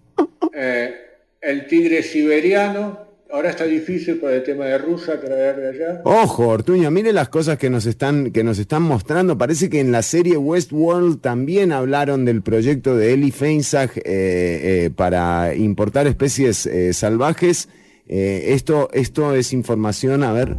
Eh, 0.58 0.94
el 1.42 1.68
tigre 1.68 2.02
siberiano. 2.02 3.05
Ahora 3.32 3.50
está 3.50 3.66
difícil 3.66 4.18
por 4.18 4.32
el 4.32 4.44
tema 4.44 4.66
de 4.66 4.78
Rusia 4.78 5.20
traer 5.20 5.56
de 5.58 5.70
allá. 5.70 6.02
Ojo, 6.04 6.48
Ortuño, 6.48 6.90
mire 6.92 7.12
las 7.12 7.28
cosas 7.28 7.58
que 7.58 7.70
nos 7.70 7.86
están, 7.86 8.32
que 8.32 8.44
nos 8.44 8.60
están 8.60 8.84
mostrando. 8.84 9.38
Parece 9.38 9.70
que 9.70 9.80
en 9.80 9.92
la 9.92 10.04
serie 10.04 10.38
Westworld 10.38 11.22
también 11.22 11.72
hablaron 11.72 12.24
del 12.24 12.42
proyecto 12.44 12.96
de 12.96 13.14
Eli 13.14 13.32
Feinsack 13.32 13.98
eh, 13.98 14.04
eh, 14.06 14.90
para 14.96 15.56
importar 15.56 16.08
especies 16.08 16.66
eh, 16.68 16.94
salvajes. 16.94 17.68
Eh, 18.08 18.54
esto, 18.54 18.90
esto 18.94 19.34
es 19.34 19.52
información, 19.54 20.24
a 20.24 20.32
ver. 20.32 20.56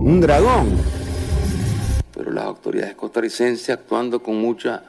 Un 0.00 0.20
dragón. 0.20 0.68
pero 2.14 2.32
las 2.32 2.44
autoridades 2.44 2.94
costarricenses 2.94 3.70
actuando 3.70 4.22
con 4.22 4.36
mucha 4.40 4.82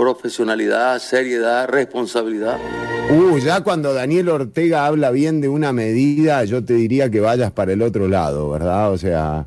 profesionalidad, 0.00 0.98
seriedad, 0.98 1.68
responsabilidad. 1.68 2.58
Uh, 3.10 3.36
ya 3.38 3.60
cuando 3.60 3.92
Daniel 3.92 4.30
Ortega 4.30 4.86
habla 4.86 5.10
bien 5.10 5.42
de 5.42 5.48
una 5.50 5.74
medida, 5.74 6.42
yo 6.44 6.64
te 6.64 6.72
diría 6.72 7.10
que 7.10 7.20
vayas 7.20 7.52
para 7.52 7.74
el 7.74 7.82
otro 7.82 8.08
lado, 8.08 8.48
¿verdad? 8.48 8.92
O 8.92 8.96
sea. 8.96 9.46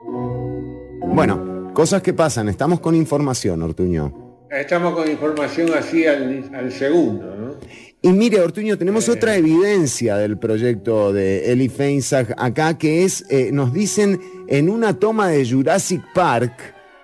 Bueno, 0.00 1.72
cosas 1.74 2.02
que 2.02 2.12
pasan. 2.12 2.48
Estamos 2.48 2.78
con 2.78 2.94
información, 2.94 3.62
Ortuño. 3.62 4.46
Estamos 4.48 4.94
con 4.94 5.10
información 5.10 5.70
así 5.76 6.06
al, 6.06 6.48
al 6.54 6.70
segundo, 6.70 7.34
¿no? 7.34 7.54
Y 8.00 8.12
mire, 8.12 8.40
Ortuño, 8.40 8.78
tenemos 8.78 9.08
otra 9.08 9.34
evidencia 9.34 10.16
del 10.16 10.38
proyecto 10.38 11.12
de 11.12 11.52
Eli 11.52 11.68
Feinsack 11.68 12.34
acá, 12.38 12.78
que 12.78 13.04
es, 13.04 13.26
eh, 13.28 13.50
nos 13.52 13.72
dicen, 13.72 14.20
en 14.46 14.70
una 14.70 14.98
toma 14.98 15.28
de 15.28 15.48
Jurassic 15.48 16.00
Park 16.14 16.52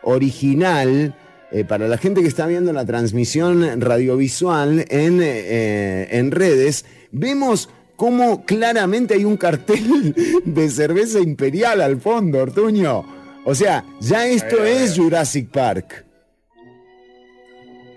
original, 0.02 1.14
eh, 1.52 1.64
para 1.64 1.86
la 1.86 1.98
gente 1.98 2.23
que 2.23 2.28
está 2.28 2.47
viendo 2.47 2.73
la 2.73 2.85
transmisión 2.85 3.81
radiovisual 3.81 4.85
en, 4.89 5.20
eh, 5.23 6.09
en 6.10 6.31
redes, 6.32 6.85
vemos 7.12 7.68
cómo 7.94 8.44
claramente 8.44 9.14
hay 9.14 9.24
un 9.24 9.36
cartel 9.36 10.14
de 10.44 10.70
cerveza 10.70 11.20
imperial 11.20 11.81
al 11.81 12.01
fondo, 12.01 12.40
Ortuño. 12.40 13.05
O 13.44 13.55
sea, 13.55 13.85
ya 14.01 14.27
esto 14.27 14.64
es 14.64 14.97
Jurassic 14.97 15.48
Park. 15.51 16.05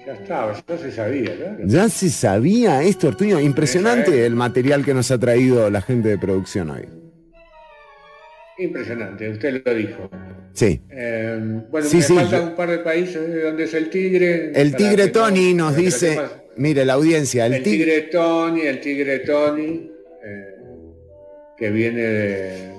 Ya 0.05 0.13
estaba, 0.13 0.63
ya 0.67 0.77
se 0.77 0.91
sabía, 0.91 1.35
claro. 1.35 1.57
Ya 1.65 1.89
se 1.89 2.09
sabía 2.09 2.83
esto, 2.83 3.07
Ortuño. 3.07 3.39
Impresionante 3.39 4.25
el 4.25 4.35
material 4.35 4.85
que 4.85 4.93
nos 4.93 5.09
ha 5.11 5.17
traído 5.17 5.69
la 5.69 5.81
gente 5.81 6.09
de 6.09 6.17
producción 6.17 6.69
hoy. 6.69 6.87
Impresionante, 8.59 9.29
usted 9.29 9.61
lo 9.65 9.73
dijo. 9.73 10.09
Sí. 10.53 10.81
Eh, 10.89 11.39
bueno, 11.69 11.87
Sí, 11.87 11.97
me 11.97 12.03
sí, 12.03 12.15
faltan 12.15 12.43
un 12.49 12.55
par 12.55 12.69
de 12.69 12.79
países 12.79 13.27
de 13.27 13.41
donde 13.43 13.63
es 13.63 13.73
el 13.73 13.89
tigre. 13.89 14.51
El 14.53 14.75
tigre 14.75 14.95
que 15.03 15.05
no- 15.07 15.11
Tony 15.25 15.53
nos 15.53 15.75
dice, 15.75 16.19
mire 16.57 16.83
la 16.85 16.93
audiencia, 16.93 17.45
el, 17.45 17.53
El 17.55 17.63
tigre... 17.63 17.85
tigre 17.85 18.01
Tony, 18.11 18.61
el 18.61 18.79
tigre 18.81 19.19
Tony, 19.19 19.91
eh, 20.23 20.55
que 21.57 21.69
viene 21.69 22.01
de... 22.01 22.69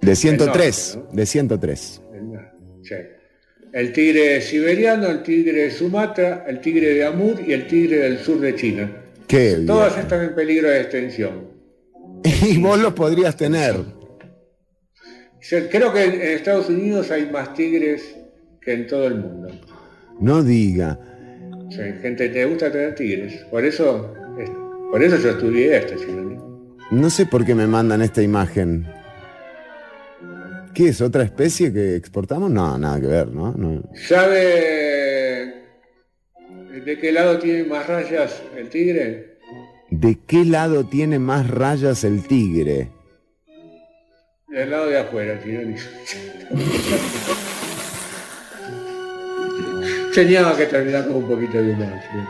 De 0.00 0.16
103, 0.16 0.96
norte, 0.96 1.16
de 1.16 1.26
103. 1.26 2.02
sí. 2.82 2.94
El 3.72 3.92
tigre 3.92 4.40
siberiano, 4.42 5.08
el 5.08 5.22
tigre 5.22 5.62
de 5.62 5.70
Sumatra, 5.70 6.44
el 6.46 6.60
tigre 6.60 6.92
de 6.92 7.04
Amur 7.04 7.40
y 7.46 7.52
el 7.54 7.66
tigre 7.66 7.98
del 8.00 8.18
sur 8.18 8.38
de 8.38 8.54
China. 8.54 8.90
Qué. 9.26 9.62
Todas 9.66 9.96
están 9.96 10.22
en 10.24 10.34
peligro 10.34 10.68
de 10.68 10.80
extinción. 10.82 11.51
Y 12.42 12.58
vos 12.58 12.78
los 12.78 12.92
podrías 12.94 13.36
tener. 13.36 13.76
Creo 15.70 15.92
que 15.92 16.04
en 16.04 16.20
Estados 16.22 16.68
Unidos 16.68 17.10
hay 17.10 17.30
más 17.30 17.52
tigres 17.54 18.16
que 18.60 18.72
en 18.74 18.86
todo 18.86 19.06
el 19.08 19.16
mundo. 19.16 19.48
No 20.20 20.42
diga. 20.42 20.98
Sí, 21.70 21.78
gente 22.00 22.28
te 22.28 22.44
gusta 22.44 22.70
tener 22.70 22.94
tigres. 22.94 23.44
Por 23.50 23.64
eso, 23.64 24.14
es- 24.38 24.50
por 24.90 25.02
eso 25.02 25.16
yo 25.18 25.30
estudié 25.30 25.76
esto, 25.78 25.94
Chironi. 25.96 26.36
No 26.90 27.10
sé 27.10 27.26
por 27.26 27.44
qué 27.44 27.54
me 27.54 27.66
mandan 27.66 28.02
esta 28.02 28.22
imagen. 28.22 28.86
¿Qué 30.74 30.88
es? 30.88 31.00
¿Otra 31.00 31.22
especie 31.24 31.72
que 31.72 31.96
exportamos? 31.96 32.50
No, 32.50 32.78
nada 32.78 33.00
que 33.00 33.06
ver, 33.06 33.28
¿no? 33.28 33.52
No. 33.52 33.82
¿Sabe 33.94 35.54
de 36.84 36.98
qué 36.98 37.12
lado 37.12 37.38
tiene 37.38 37.64
más 37.64 37.86
rayas 37.86 38.42
el 38.56 38.68
tigre? 38.68 39.31
¿De 39.92 40.18
qué 40.26 40.46
lado 40.46 40.86
tiene 40.86 41.18
más 41.18 41.50
rayas 41.50 42.02
el 42.02 42.26
tigre? 42.26 42.88
Del 44.48 44.70
lado 44.70 44.86
de 44.86 44.98
afuera, 44.98 45.38
Chironi. 45.44 45.74
Teníamos 50.14 50.56
que 50.56 50.64
terminar 50.64 51.06
con 51.06 51.16
un 51.16 51.28
poquito 51.28 51.58
de 51.58 51.72
humor. 51.72 51.92
Chironi. 52.10 52.26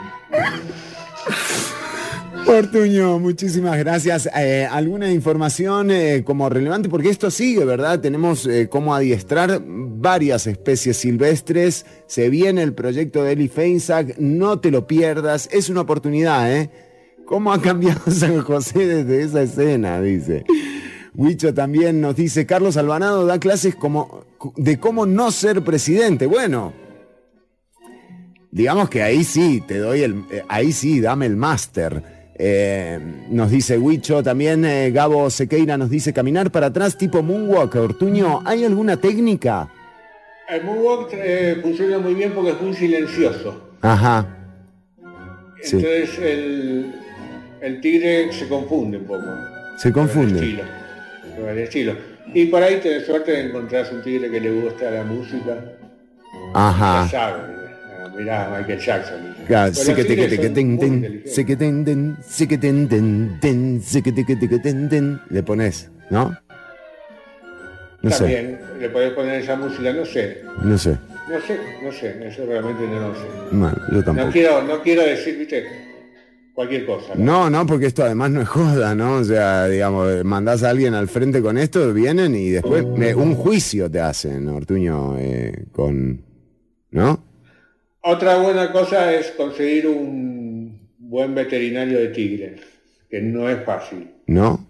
Ortuño, 2.49 3.21
muchísimas 3.21 3.79
gracias. 3.79 4.29
Eh, 4.37 4.67
¿Alguna 4.69 5.13
información 5.13 5.93
eh, 5.93 6.25
como 6.27 6.49
relevante? 6.49 6.89
Porque 6.89 7.11
esto 7.11 7.31
sigue, 7.31 7.65
¿verdad? 7.65 8.01
Tenemos 8.01 8.45
eh, 8.45 8.67
cómo 8.69 8.93
adiestrar 8.93 9.63
varias 9.65 10.49
especies 10.49 10.97
silvestres. 10.97 11.87
Se 12.09 12.29
viene 12.29 12.65
el 12.65 12.75
proyecto 12.75 13.23
de 13.23 13.35
Eli 13.35 13.47
Feinsack. 13.47 14.19
No 14.19 14.59
te 14.59 14.73
lo 14.73 14.89
pierdas. 14.89 15.49
Es 15.53 15.71
una 15.71 15.83
oportunidad, 15.83 16.53
¿eh? 16.53 16.92
¿Cómo 17.33 17.51
ha 17.51 17.63
cambiado 17.63 18.03
San 18.11 18.43
José 18.43 18.87
desde 18.87 19.23
esa 19.23 19.41
escena? 19.41 20.03
Dice. 20.03 20.45
Huicho 21.15 21.55
también 21.55 21.99
nos 21.99 22.15
dice, 22.15 22.45
Carlos 22.45 22.77
Albanado 22.77 23.25
da 23.25 23.41
clases 23.41 23.75
como, 23.75 24.27
de 24.57 24.79
cómo 24.79 25.07
no 25.07 25.31
ser 25.31 25.63
presidente. 25.65 26.27
Bueno, 26.27 26.75
digamos 28.51 28.91
que 28.91 29.03
ahí 29.03 29.25
sí, 29.25 29.63
te 29.67 29.79
doy 29.79 30.03
el, 30.03 30.25
eh, 30.31 30.43
ahí 30.47 30.73
sí, 30.73 31.01
dame 31.01 31.25
el 31.25 31.37
máster. 31.37 32.03
Eh, 32.35 33.01
nos 33.31 33.51
dice 33.51 33.79
Huicho, 33.79 34.23
también 34.23 34.67
eh, 34.67 34.91
Gabo 34.91 35.31
Sequeira 35.31 35.79
nos 35.79 35.89
dice 35.89 36.13
caminar 36.13 36.53
para 36.53 36.67
atrás 36.67 36.99
tipo 36.99 37.23
moonwalk. 37.23 37.75
Ortuño, 37.77 38.43
¿hay 38.45 38.63
alguna 38.67 38.99
técnica? 38.99 39.71
El 40.51 40.65
moonwalk 40.65 41.09
eh, 41.15 41.59
funciona 41.63 41.99
muy 41.99 42.13
bien 42.13 42.33
porque 42.35 42.51
es 42.51 42.61
muy 42.61 42.75
silencioso. 42.75 43.71
Ajá. 43.81 44.39
Sí, 45.63 45.77
Entonces 45.77 46.19
el, 46.19 47.02
el 47.63 47.81
tigre 47.81 48.33
se 48.33 48.49
confunde 48.49 48.99
un 48.99 49.05
poco. 49.05 49.25
se 49.79 49.93
confunde. 49.93 50.35
Estilo, 50.41 50.63
con 51.37 51.49
el 51.49 51.59
estilo. 51.59 51.97
Y 52.35 52.47
por 52.47 52.63
ahí 52.63 52.77
tenés 52.81 53.07
suerte 53.07 53.33
de 53.33 53.41
encontrarse 53.49 53.95
un 53.95 54.03
tigre 54.03 54.31
que 54.31 54.41
le 54.41 54.51
gusta 54.51 54.91
la 54.91 55.05
música. 55.05 55.59
Ajá. 56.55 57.05
Ya 57.05 57.11
sabe, 57.11 57.43
ah, 58.01 58.09
mirá 58.17 58.55
Michael 58.59 58.79
Jackson. 58.81 59.35
Claro, 59.47 59.75
sí 59.75 59.95
que 59.95 60.05
te 60.05 60.17
que 60.17 60.29
te 60.29 60.39
que 60.39 60.51
ten, 60.51 60.79
ten, 60.79 61.23
sí 61.27 61.45
que 61.45 61.57
ten, 61.57 61.85
ten, 61.85 62.17
sí 62.27 62.47
que 62.47 62.59
ten, 62.59 62.89
ten, 62.89 63.39
ten, 63.41 63.81
sí 63.83 64.03
que 64.03 64.13
te 64.13 64.25
que 64.25 64.37
te 64.37 64.49
que 64.49 64.59
ten, 64.59 64.89
ten, 64.89 65.21
le 65.31 65.43
pones, 65.43 65.91
¿no? 66.11 66.37
No 68.03 68.11
sé, 68.11 68.19
También 68.19 68.59
le 68.81 68.89
podés 68.89 69.13
poner 69.13 69.43
esa 69.43 69.55
música, 69.57 69.93
no 69.93 70.05
sé. 70.05 70.43
no 70.63 70.77
sé. 70.77 70.97
No 71.29 71.41
sé, 71.41 71.59
no 71.83 71.93
sé, 71.93 72.29
eso 72.29 72.45
realmente 72.47 72.83
no 72.85 73.09
lo 73.09 73.15
sé. 73.15 74.05
Yo 74.05 74.13
No 74.13 74.31
quiero, 74.31 74.63
no 74.63 74.83
quiero 74.83 75.03
decir, 75.03 75.39
viste, 75.39 75.67
cualquier 76.55 76.85
cosa. 76.87 77.15
No, 77.17 77.49
no, 77.51 77.67
porque 77.67 77.87
esto 77.87 78.05
además 78.05 78.31
no 78.31 78.43
es 78.43 78.49
joda, 78.49 78.95
¿no? 78.95 79.17
O 79.17 79.25
sea, 79.25 79.67
digamos, 79.69 80.25
mandás 80.25 80.63
a 80.63 80.71
alguien 80.71 80.95
al 80.95 81.09
frente 81.09 81.41
con 81.43 81.57
esto, 81.59 81.93
vienen 81.93 82.35
y 82.35 82.51
después 82.51 82.85
me- 82.87 83.15
un 83.15 83.35
juicio 83.35 83.91
te 83.91 84.01
hacen, 84.01 84.49
Ortuño, 84.49 85.17
eh, 85.19 85.67
con... 85.73 86.23
¿No? 86.91 87.25
Otra 88.03 88.37
buena 88.39 88.71
cosa 88.73 89.13
es 89.15 89.31
conseguir 89.31 89.87
un 89.87 90.89
buen 90.99 91.35
veterinario 91.35 91.99
de 92.01 92.09
tigres, 92.09 92.61
que 93.09 93.21
no 93.23 93.49
es 93.49 93.65
fácil. 93.65 94.11
¿No? 94.27 94.67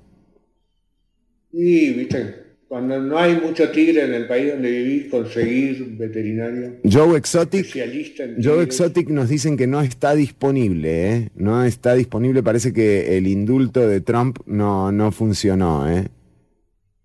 Y, 1.52 1.90
viste, 1.92 2.41
cuando 2.72 2.98
no 2.98 3.18
hay 3.18 3.38
mucho 3.38 3.70
tigre 3.70 4.02
en 4.02 4.14
el 4.14 4.26
país 4.26 4.50
donde 4.50 4.70
vivís, 4.70 5.10
conseguir 5.10 5.94
veterinario 5.98 6.76
Joe 6.90 7.18
Exotic, 7.18 7.66
especialista 7.66 8.24
en 8.24 8.42
Joe. 8.42 8.62
Exotic 8.62 9.10
nos 9.10 9.28
dicen 9.28 9.58
que 9.58 9.66
no 9.66 9.82
está 9.82 10.14
disponible, 10.14 11.10
¿eh? 11.10 11.30
No 11.34 11.64
está 11.64 11.92
disponible, 11.92 12.42
parece 12.42 12.72
que 12.72 13.18
el 13.18 13.26
indulto 13.26 13.86
de 13.86 14.00
Trump 14.00 14.38
no, 14.46 14.90
no 14.90 15.12
funcionó, 15.12 15.86
¿eh? 15.86 16.08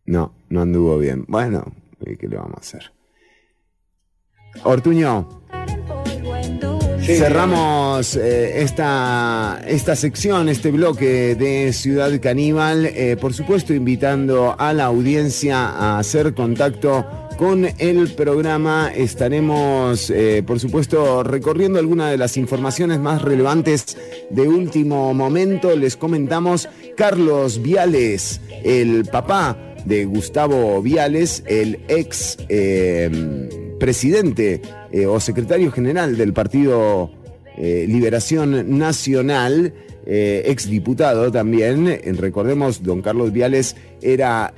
No, 0.06 0.34
no 0.48 0.62
anduvo 0.62 0.98
bien. 1.00 1.26
Bueno, 1.28 1.76
¿y 2.00 2.16
¿qué 2.16 2.30
le 2.30 2.38
vamos 2.38 2.56
a 2.56 2.60
hacer? 2.62 2.84
Ortuño, 4.64 5.47
cerramos 7.16 8.18
eh, 8.18 8.62
esta, 8.62 9.62
esta 9.66 9.96
sección, 9.96 10.50
este 10.50 10.72
bloque 10.72 11.36
de 11.36 11.72
Ciudad 11.72 12.12
Caníbal, 12.20 12.86
eh, 12.86 13.16
por 13.20 13.34
supuesto 13.34 13.74
invitando 13.74 14.56
a 14.58 14.74
la 14.74 14.86
audiencia 14.86 15.70
a 15.70 16.00
hacer 16.00 16.34
contacto 16.34 17.06
con 17.38 17.66
el 17.78 18.10
programa. 18.10 18.92
Estaremos, 18.94 20.10
eh, 20.10 20.44
por 20.46 20.60
supuesto, 20.60 21.24
recorriendo 21.24 21.80
algunas 21.80 22.12
de 22.12 22.18
las 22.18 22.36
informaciones 22.36 23.00
más 23.00 23.22
relevantes 23.22 23.98
de 24.30 24.48
último 24.48 25.14
momento. 25.14 25.76
Les 25.76 25.96
comentamos 25.96 26.68
Carlos 26.98 27.62
Viales, 27.62 28.42
el 28.64 29.06
papá 29.06 29.58
de 29.86 30.04
Gustavo 30.06 30.82
Viales, 30.82 31.44
el 31.48 31.80
ex 31.88 32.38
presidente 33.80 34.62
eh, 34.92 35.06
o 35.06 35.20
secretario 35.20 35.72
general 35.72 36.18
del 36.18 36.34
Partido 36.34 37.12
eh, 37.58 37.88
Liberación 37.90 38.78
Nacional, 38.78 39.74
eh, 40.06 40.44
ex 40.46 40.70
diputado 40.70 41.32
también. 41.32 41.88
Eh, 41.88 42.02
recordemos, 42.16 42.84
don 42.84 43.02
Carlos 43.02 43.34
Viales 43.34 43.76
era 44.00 44.54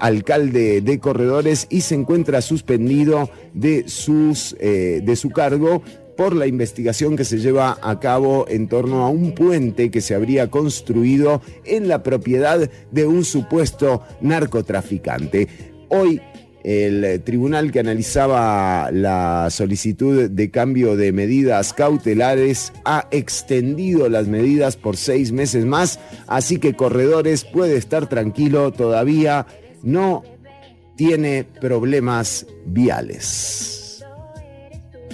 alcalde 0.00 0.80
de 0.80 0.98
Corredores 0.98 1.68
y 1.70 1.82
se 1.82 1.94
encuentra 1.94 2.42
suspendido 2.42 3.30
de, 3.54 3.84
sus, 3.86 4.56
de 4.58 5.16
su 5.16 5.30
cargo 5.30 5.80
por 6.16 6.34
la 6.34 6.48
investigación 6.48 7.16
que 7.16 7.24
se 7.24 7.38
lleva 7.38 7.78
a 7.80 8.00
cabo 8.00 8.46
en 8.48 8.66
torno 8.66 9.04
a 9.04 9.10
un 9.10 9.32
puente 9.32 9.92
que 9.92 10.00
se 10.00 10.16
habría 10.16 10.50
construido 10.50 11.40
en 11.64 11.86
la 11.86 12.02
propiedad 12.02 12.68
de 12.90 13.06
un 13.06 13.24
supuesto 13.24 14.02
narcotraficante. 14.20 15.46
Hoy 15.88 16.20
el 16.64 17.04
eh, 17.04 17.18
tribunal 17.18 17.70
que 17.70 17.80
analizaba 17.80 18.90
la 18.90 19.48
solicitud 19.50 20.30
de 20.30 20.50
cambio 20.50 20.96
de 20.96 21.12
medidas 21.12 21.74
cautelares 21.74 22.72
ha 22.86 23.06
extendido 23.10 24.08
las 24.08 24.26
medidas 24.26 24.76
por 24.76 24.96
seis 24.96 25.30
meses 25.30 25.66
más, 25.66 26.00
así 26.26 26.58
que 26.58 26.74
Corredores 26.74 27.44
puede 27.44 27.76
estar 27.76 28.08
tranquilo, 28.08 28.72
todavía 28.72 29.46
no 29.82 30.24
tiene 30.96 31.44
problemas 31.44 32.46
viales. 32.66 34.04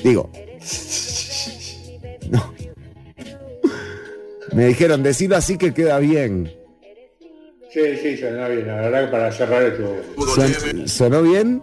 Digo. 0.03 0.31
No. 2.31 2.55
Me 4.53 4.67
dijeron, 4.67 5.03
decirlo 5.03 5.37
así 5.37 5.59
que 5.59 5.75
queda 5.75 5.99
bien. 5.99 6.60
Sí, 7.73 7.81
sí, 8.03 8.17
sonó 8.17 8.49
bien. 8.49 8.67
La 8.67 8.75
verdad 8.77 9.05
que 9.05 9.11
para 9.11 9.33
cerrar 9.33 9.63
esto. 9.63 9.97
Son- 10.35 10.89
¿Sonó 10.89 11.23
bien? 11.23 11.63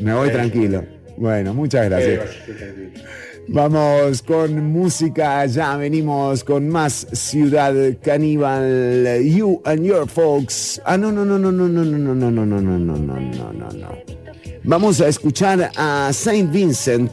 Me 0.00 0.14
voy 0.14 0.28
Sí. 0.28 0.34
tranquilo. 0.34 0.84
Bueno, 1.16 1.54
muchas 1.54 1.88
gracias. 1.88 2.20
Vamos 3.48 4.22
con 4.22 4.54
música, 4.72 5.44
ya 5.46 5.76
venimos 5.76 6.44
con 6.44 6.68
más 6.68 7.06
Ciudad 7.12 7.74
Caníbal, 8.02 9.20
You 9.24 9.60
and 9.64 9.84
Your 9.84 10.08
Folks. 10.08 10.80
Ah, 10.84 10.96
no, 10.96 11.10
no, 11.12 11.24
no, 11.24 11.38
no, 11.38 11.50
no, 11.52 11.68
no, 11.68 11.84
no, 11.84 11.98
no, 12.04 12.14
no, 12.14 12.30
no, 12.30 12.46
no, 12.46 12.78
no, 12.78 12.78
no, 12.78 12.98
no, 12.98 13.20
no, 13.20 13.52
no, 13.52 13.68
no. 13.72 13.88
Vamos 14.64 15.00
a 15.00 15.08
escuchar 15.08 15.70
a 15.76 16.10
Saint 16.12 16.52
Vincent, 16.52 17.10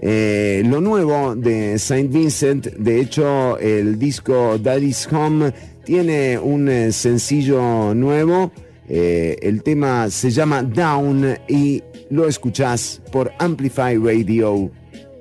eh, 0.00 0.62
lo 0.64 0.80
nuevo 0.80 1.34
de 1.36 1.78
Saint 1.78 2.10
Vincent. 2.10 2.66
De 2.76 3.00
hecho, 3.00 3.58
el 3.58 3.98
disco 3.98 4.58
Daddy's 4.58 5.06
Home 5.12 5.52
tiene 5.88 6.38
un 6.38 6.68
eh, 6.68 6.92
sencillo 6.92 7.94
nuevo. 7.94 8.52
Eh, 8.86 9.38
el 9.40 9.62
tema 9.62 10.10
se 10.10 10.30
llama 10.30 10.62
Down 10.62 11.38
y 11.48 11.82
lo 12.10 12.28
escuchás 12.28 13.00
por 13.10 13.32
Amplify 13.38 13.96
Radio, 13.96 14.70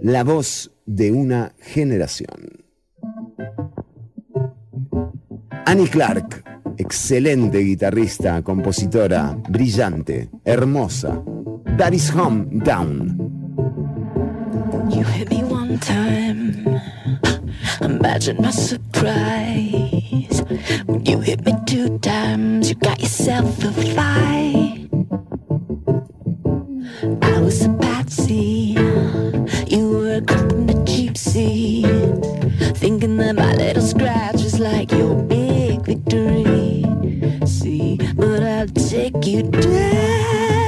la 0.01 0.25
voz 0.25 0.69
de 0.85 1.13
una 1.13 1.53
generación. 1.61 2.65
Annie 5.65 5.87
Clark, 5.87 6.43
excelente 6.77 7.59
guitarrista, 7.59 8.41
compositora, 8.41 9.37
brillante, 9.47 10.29
hermosa. 10.43 11.23
That 11.77 11.93
is 11.93 12.13
home 12.13 12.47
down. 12.51 13.15
Imagine 18.07 18.41
my 18.41 18.51
surprise. 18.51 20.41
When 20.85 21.05
you 21.05 21.19
hit 21.19 21.45
me 21.45 21.51
two 21.65 21.99
times, 21.99 22.69
you 22.69 22.75
got 22.75 23.01
yourself 23.01 23.61
a 23.65 23.71
fight. 23.73 24.87
I 27.21 27.39
was 27.41 27.65
a 27.65 27.69
patsy. 27.81 28.77
You 29.67 29.89
were 29.89 30.15
a 30.15 30.21
creep 30.21 30.51
in 30.53 30.67
the. 30.67 30.77
Thinking 32.75 33.17
that 33.17 33.35
my 33.35 33.53
little 33.55 33.83
scratch 33.83 34.35
was 34.35 34.57
like 34.57 34.93
your 34.93 35.13
big 35.23 35.81
victory. 35.81 36.85
See, 37.45 37.97
but 38.15 38.41
I'll 38.41 38.67
take 38.67 39.25
you 39.25 39.43
down. 39.43 40.66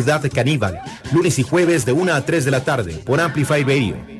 Ciudad 0.00 0.22
Caníbal. 0.32 0.80
Lunes 1.12 1.38
y 1.38 1.42
jueves 1.42 1.84
de 1.84 1.92
1 1.92 2.14
a 2.14 2.24
3 2.24 2.46
de 2.46 2.50
la 2.50 2.64
tarde 2.64 2.94
por 3.04 3.20
Amplify 3.20 3.62
Radio. 3.64 4.19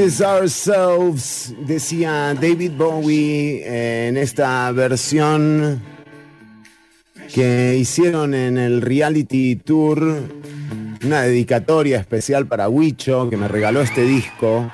Ourselves, 0.00 1.54
decía 1.66 2.32
David 2.32 2.72
Bowie 2.72 4.06
en 4.08 4.16
esta 4.16 4.72
versión 4.72 5.82
que 7.34 7.76
hicieron 7.76 8.32
en 8.32 8.56
el 8.56 8.80
reality 8.80 9.56
tour, 9.56 10.22
una 11.04 11.20
dedicatoria 11.20 12.00
especial 12.00 12.46
para 12.46 12.70
Huicho, 12.70 13.28
que 13.28 13.36
me 13.36 13.46
regaló 13.46 13.82
este 13.82 14.00
disco. 14.04 14.72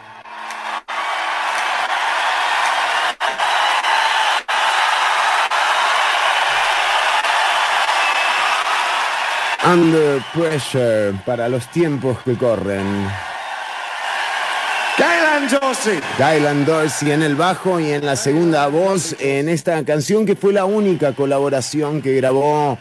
Under 9.65 10.23
Pressure 10.33 11.15
para 11.27 11.49
los 11.49 11.69
tiempos 11.73 12.17
que 12.25 12.35
corren. 12.35 13.36
Dylan 16.19 16.65
Dorsey 16.65 17.13
en 17.13 17.23
el 17.23 17.37
bajo 17.37 17.79
y 17.79 17.93
en 17.93 18.05
la 18.05 18.17
segunda 18.17 18.67
voz 18.67 19.15
en 19.21 19.49
esta 19.49 19.85
canción 19.85 20.27
que 20.27 20.35
fue 20.35 20.53
la 20.53 20.65
única 20.65 21.13
colaboración 21.13 22.03
que 22.03 22.17
grabó. 22.17 22.77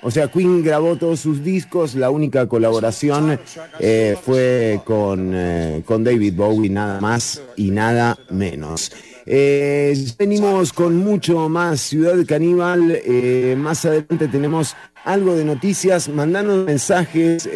O 0.00 0.10
sea, 0.10 0.28
Queen 0.28 0.62
grabó 0.62 0.96
todos 0.96 1.20
sus 1.20 1.44
discos, 1.44 1.94
la 1.94 2.08
única 2.08 2.46
colaboración 2.46 3.38
eh, 3.80 4.16
fue 4.24 4.80
con, 4.84 5.32
eh, 5.34 5.82
con 5.84 6.04
David 6.04 6.34
Bowie, 6.34 6.70
nada 6.70 7.00
más 7.00 7.42
y 7.56 7.70
nada 7.70 8.16
menos. 8.30 8.92
Eh, 9.26 9.94
venimos 10.18 10.72
con 10.72 10.96
mucho 10.96 11.50
más 11.50 11.80
Ciudad 11.80 12.16
Caníbal, 12.26 13.02
más 13.58 13.84
adelante 13.84 14.28
tenemos 14.28 14.74
algo 15.04 15.34
de 15.34 15.44
noticias, 15.44 16.08
mandanos 16.08 16.64
mensajes, 16.64 17.48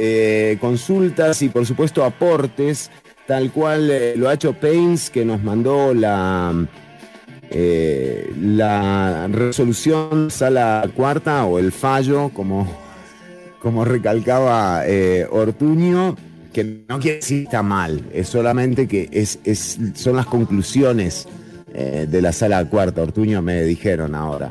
consultas 0.61 1.41
y 1.41 1.49
por 1.49 1.65
supuesto 1.65 2.05
aportes 2.05 2.91
tal 3.31 3.53
cual 3.53 3.89
eh, 3.93 4.15
lo 4.17 4.29
ha 4.29 4.35
hecho 4.35 4.55
Pains, 4.55 5.09
que 5.09 5.25
nos 5.25 5.41
mandó 5.41 5.95
la, 5.95 6.53
eh, 7.49 8.29
la 8.41 9.29
resolución 9.29 10.33
sala 10.33 10.91
cuarta 10.97 11.45
o 11.45 11.61
el 11.61 11.71
fallo, 11.71 12.31
como, 12.31 12.67
como 13.61 13.85
recalcaba 13.85 14.83
eh, 14.85 15.29
Ortuño, 15.31 16.17
que 16.53 16.83
no 16.89 16.99
quiere 16.99 17.19
decir 17.19 17.43
que 17.43 17.45
está 17.45 17.63
mal, 17.63 18.03
es 18.13 18.27
solamente 18.29 18.89
que 18.89 19.09
es, 19.13 19.39
es- 19.45 19.79
son 19.95 20.17
las 20.17 20.27
conclusiones 20.27 21.29
eh, 21.73 22.09
de 22.11 22.21
la 22.23 22.33
sala 22.33 22.65
cuarta, 22.65 23.01
Ortuño 23.03 23.41
me 23.43 23.63
dijeron 23.63 24.17
ahora. 24.17 24.51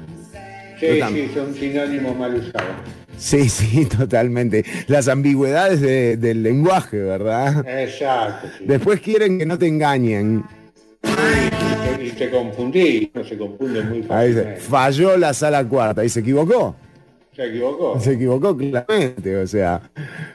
Sí, 0.80 0.88
sí, 1.12 1.30
son 1.34 1.54
sinónimos 1.54 2.18
mal 2.18 2.34
usados. 2.36 2.76
Sí, 3.20 3.50
sí, 3.50 3.86
totalmente. 3.86 4.64
Las 4.88 5.08
ambigüedades 5.08 5.82
de- 5.82 6.18
del 6.18 6.42
lenguaje, 6.42 6.98
¿verdad? 6.98 7.66
Exacto. 7.68 8.48
sí. 8.58 8.64
Después 8.66 9.02
quieren 9.02 9.38
que 9.38 9.46
no 9.46 9.58
te 9.60 9.68
engañen. 9.68 10.44
Y 11.04 11.98
te, 11.98 12.06
y 12.06 12.12
te 12.12 12.30
confundí, 12.30 13.12
no 13.14 13.24
se 13.24 13.38
confunde 13.38 13.82
muy 13.84 14.06
Ahí 14.10 14.30
dice, 14.30 14.42
fácilmente. 14.42 14.62
falló 14.62 15.18
la 15.18 15.34
sala 15.34 15.64
cuarta 15.68 16.04
y 16.04 16.10
se 16.10 16.20
equivocó. 16.22 16.76
Se 17.36 17.46
equivocó. 17.46 18.00
Se 18.02 18.14
equivocó 18.14 18.58
claramente, 18.58 19.38
o 19.38 19.48
sea. 19.48 19.82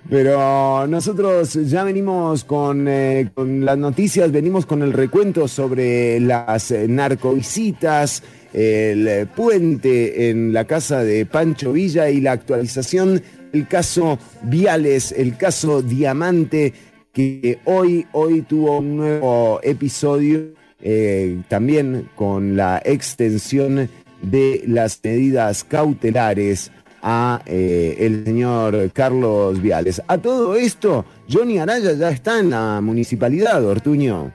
Pero 0.08 0.86
nosotros 0.86 1.52
ya 1.68 1.84
venimos 1.84 2.44
con, 2.44 2.86
eh, 2.88 3.30
con 3.34 3.64
las 3.64 3.76
noticias, 3.76 4.32
venimos 4.32 4.64
con 4.64 4.82
el 4.82 4.92
recuento 4.92 5.46
sobre 5.48 6.18
las 6.20 6.70
eh, 6.70 6.86
narcovisitas, 6.88 8.22
el 8.54 9.08
eh, 9.08 9.26
puente 9.26 10.30
en 10.30 10.52
la 10.52 10.64
casa 10.64 11.02
de 11.02 11.26
Pancho 11.26 11.72
Villa 11.72 12.08
y 12.08 12.20
la 12.20 12.32
actualización 12.32 13.20
del 13.52 13.66
caso 13.66 14.18
Viales, 14.42 15.12
el 15.12 15.36
caso 15.36 15.82
Diamante, 15.82 16.72
que 17.12 17.58
hoy, 17.64 18.06
hoy 18.12 18.42
tuvo 18.42 18.78
un 18.78 18.96
nuevo 18.96 19.60
episodio, 19.62 20.54
eh, 20.80 21.40
también 21.48 22.08
con 22.14 22.56
la 22.56 22.80
extensión 22.84 23.88
de 24.22 24.62
las 24.66 25.00
medidas 25.02 25.64
cautelares 25.64 26.70
a 27.02 27.42
eh, 27.46 27.96
el 27.98 28.24
señor 28.24 28.90
Carlos 28.92 29.60
Viales. 29.60 30.00
A 30.06 30.16
todo 30.18 30.54
esto, 30.54 31.04
Johnny 31.30 31.58
Araya 31.58 31.92
ya 31.92 32.10
está 32.10 32.38
en 32.38 32.50
la 32.50 32.80
municipalidad, 32.80 33.64
Ortuño. 33.64 34.32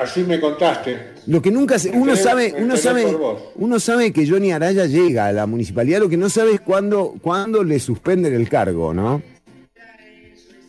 Así 0.00 0.24
me 0.24 0.40
contaste. 0.40 0.98
Lo 1.26 1.42
que 1.42 1.50
nunca 1.50 1.78
se, 1.78 1.90
uno 1.90 2.16
sabe, 2.16 2.54
uno 2.56 2.76
sabe, 2.78 3.04
uno 3.56 3.78
sabe 3.78 4.12
que 4.12 4.26
Johnny 4.26 4.50
Araya 4.50 4.86
llega 4.86 5.26
a 5.26 5.32
la 5.32 5.46
municipalidad, 5.46 6.00
lo 6.00 6.08
que 6.08 6.16
no 6.16 6.30
sabe 6.30 6.54
es 6.54 6.60
cuándo, 6.62 7.16
cuándo 7.20 7.62
le 7.62 7.78
suspenden 7.78 8.32
el 8.32 8.48
cargo, 8.48 8.94
¿no? 8.94 9.20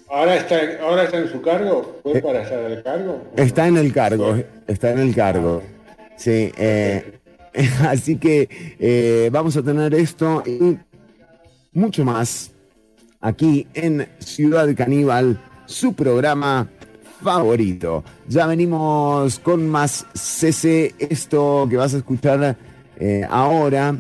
¿Ahora 0.10 0.36
está, 0.36 0.60
¿Ahora 0.82 1.04
está 1.06 1.20
en 1.20 1.32
su 1.32 1.42
cargo? 1.42 2.00
¿Fue 2.04 2.22
para 2.22 2.42
estar 2.44 2.60
al 2.60 2.84
cargo? 2.84 3.22
Está 3.38 3.68
en 3.68 3.78
el 3.78 3.94
cargo, 3.94 4.36
está 4.68 4.92
en 4.92 5.00
el 5.00 5.16
cargo. 5.16 5.64
Sí, 6.18 6.52
eh, 6.58 7.20
así 7.88 8.18
que 8.18 8.50
eh, 8.80 9.30
vamos 9.32 9.56
a 9.56 9.64
tener 9.64 9.94
esto 9.96 10.44
y 10.46 10.78
mucho 11.72 12.04
más 12.04 12.52
aquí 13.22 13.66
en 13.74 14.10
Ciudad 14.20 14.68
Caníbal, 14.76 15.42
su 15.68 15.94
programa 15.94 16.68
favorito. 17.22 18.04
Ya 18.28 18.48
venimos 18.48 19.40
con 19.40 19.68
más 19.68 20.06
CC, 20.14 20.96
esto 20.98 21.68
que 21.70 21.78
vas 21.78 21.94
a 21.94 21.98
escuchar 21.98 22.58
eh, 23.00 23.26
ahora. 23.30 23.96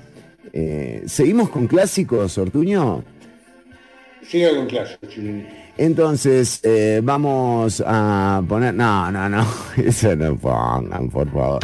Eh, 0.54 1.04
¿Seguimos 1.08 1.50
con 1.50 1.68
clásicos, 1.68 2.38
Ortuño? 2.38 3.04
Sigue 4.28 4.56
con 4.56 4.68
clásico, 4.68 5.08
Chilini. 5.08 5.46
Entonces, 5.78 6.60
eh, 6.64 7.02
vamos 7.04 7.84
a 7.86 8.44
poner. 8.48 8.74
No, 8.74 9.12
no, 9.12 9.30
no. 9.30 9.46
Eso 9.78 10.16
no 10.16 10.36
pongan, 10.36 11.10
por 11.10 11.32
favor. 11.32 11.60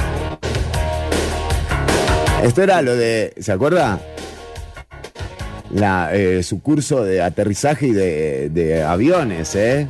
Esto 2.43 2.63
era 2.63 2.81
lo 2.81 2.95
de. 2.95 3.33
¿Se 3.37 3.51
acuerda? 3.51 3.99
La, 5.71 6.15
eh, 6.15 6.43
su 6.43 6.61
curso 6.61 7.03
de 7.03 7.21
aterrizaje 7.21 7.87
y 7.87 7.91
de, 7.91 8.49
de 8.49 8.83
aviones, 8.83 9.53
¿eh? 9.55 9.87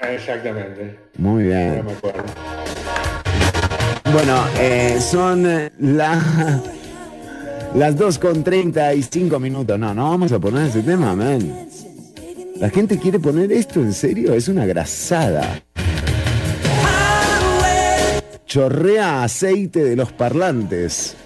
Exactamente. 0.00 0.98
Muy 1.18 1.44
No 1.44 1.48
bien. 1.48 1.84
me 1.84 1.92
acuerdo. 1.92 2.22
Bueno, 4.12 4.44
eh, 4.58 4.98
son 5.00 5.46
eh, 5.46 5.72
la, 5.80 6.62
las 7.74 7.96
2 7.96 8.18
con 8.18 8.44
35 8.44 9.38
minutos. 9.40 9.78
No, 9.78 9.92
no 9.94 10.10
vamos 10.10 10.32
a 10.32 10.38
poner 10.38 10.68
ese 10.68 10.82
tema, 10.82 11.14
man. 11.16 11.66
La 12.60 12.70
gente 12.70 12.98
quiere 12.98 13.18
poner 13.18 13.52
esto 13.52 13.80
en 13.80 13.92
serio, 13.92 14.32
es 14.32 14.48
una 14.48 14.64
grasada. 14.64 15.60
Chorrea 18.46 19.24
aceite 19.24 19.84
de 19.84 19.96
los 19.96 20.12
parlantes. 20.12 21.16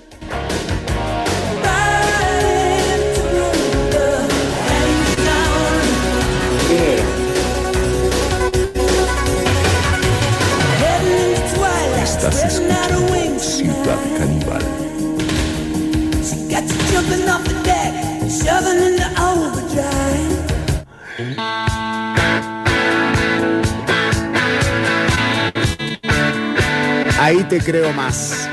Ahí 27.22 27.44
te 27.44 27.60
creo 27.60 27.92
más. 27.92 28.48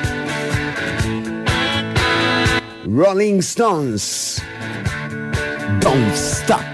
Rolling 2.86 3.40
Stones. 3.40 4.44
Don't 5.80 6.14
stop. 6.14 6.66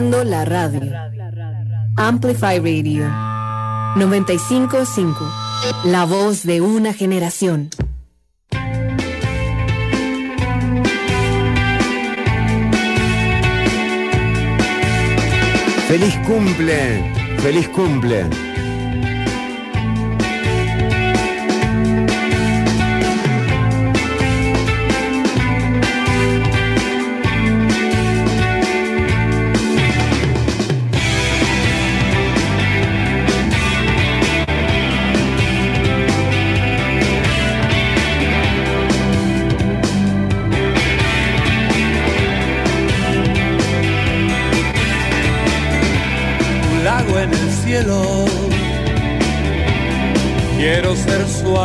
La 0.00 0.46
radio. 0.46 0.80
Amplify 1.96 2.58
Radio 2.58 3.04
955. 3.96 5.14
La 5.84 6.06
voz 6.06 6.42
de 6.44 6.62
una 6.62 6.94
generación. 6.94 7.68
Feliz 15.86 16.16
cumple, 16.26 17.12
feliz 17.42 17.68
cumple. 17.68 18.49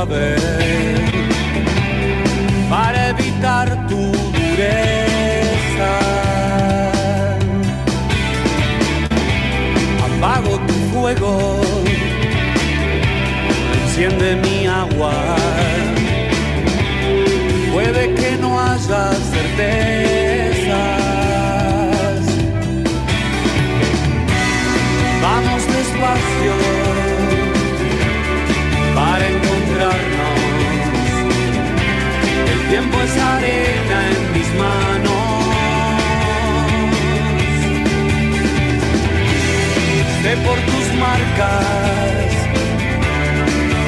Ser 0.04 0.55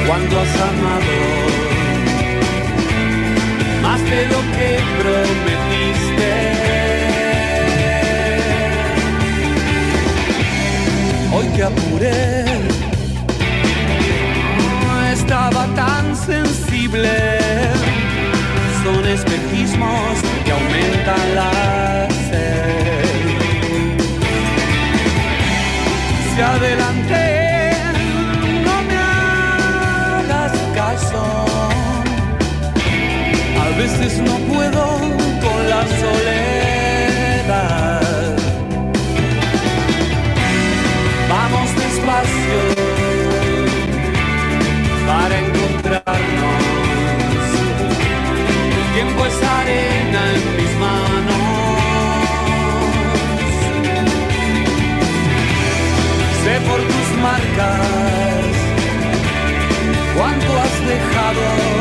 cuando 0.08 0.40
has 0.40 0.54
amado 0.70 1.16
más 3.82 4.00
de 4.10 4.26
lo 4.32 4.40
que 4.54 4.68
prometiste. 4.98 6.58
hoy 11.30 11.46
te 11.54 11.62
apuré. 11.62 12.44
No 14.86 15.06
estaba 15.08 15.66
tan 15.74 16.16
sensible. 16.16 17.10
Son 18.82 19.06
espejismos 19.06 20.14
que 20.44 20.52
aumentan 20.52 21.34
la 21.34 21.77
no 34.16 34.38
puedo 34.52 34.84
con 35.44 35.68
la 35.68 35.82
soledad. 36.02 37.56
Vamos 41.28 41.68
despacio 41.76 42.60
para 45.06 45.38
encontrarnos. 45.38 46.64
El 48.78 48.84
tiempo 48.94 49.26
es 49.26 49.42
arena 49.42 50.20
en 50.34 50.42
mis 50.56 50.72
manos. 50.86 51.46
Sé 56.44 56.54
por 56.68 56.80
tus 56.80 57.08
marcas 57.20 58.52
cuánto 60.16 60.50
has 60.62 60.74
dejado 60.86 61.77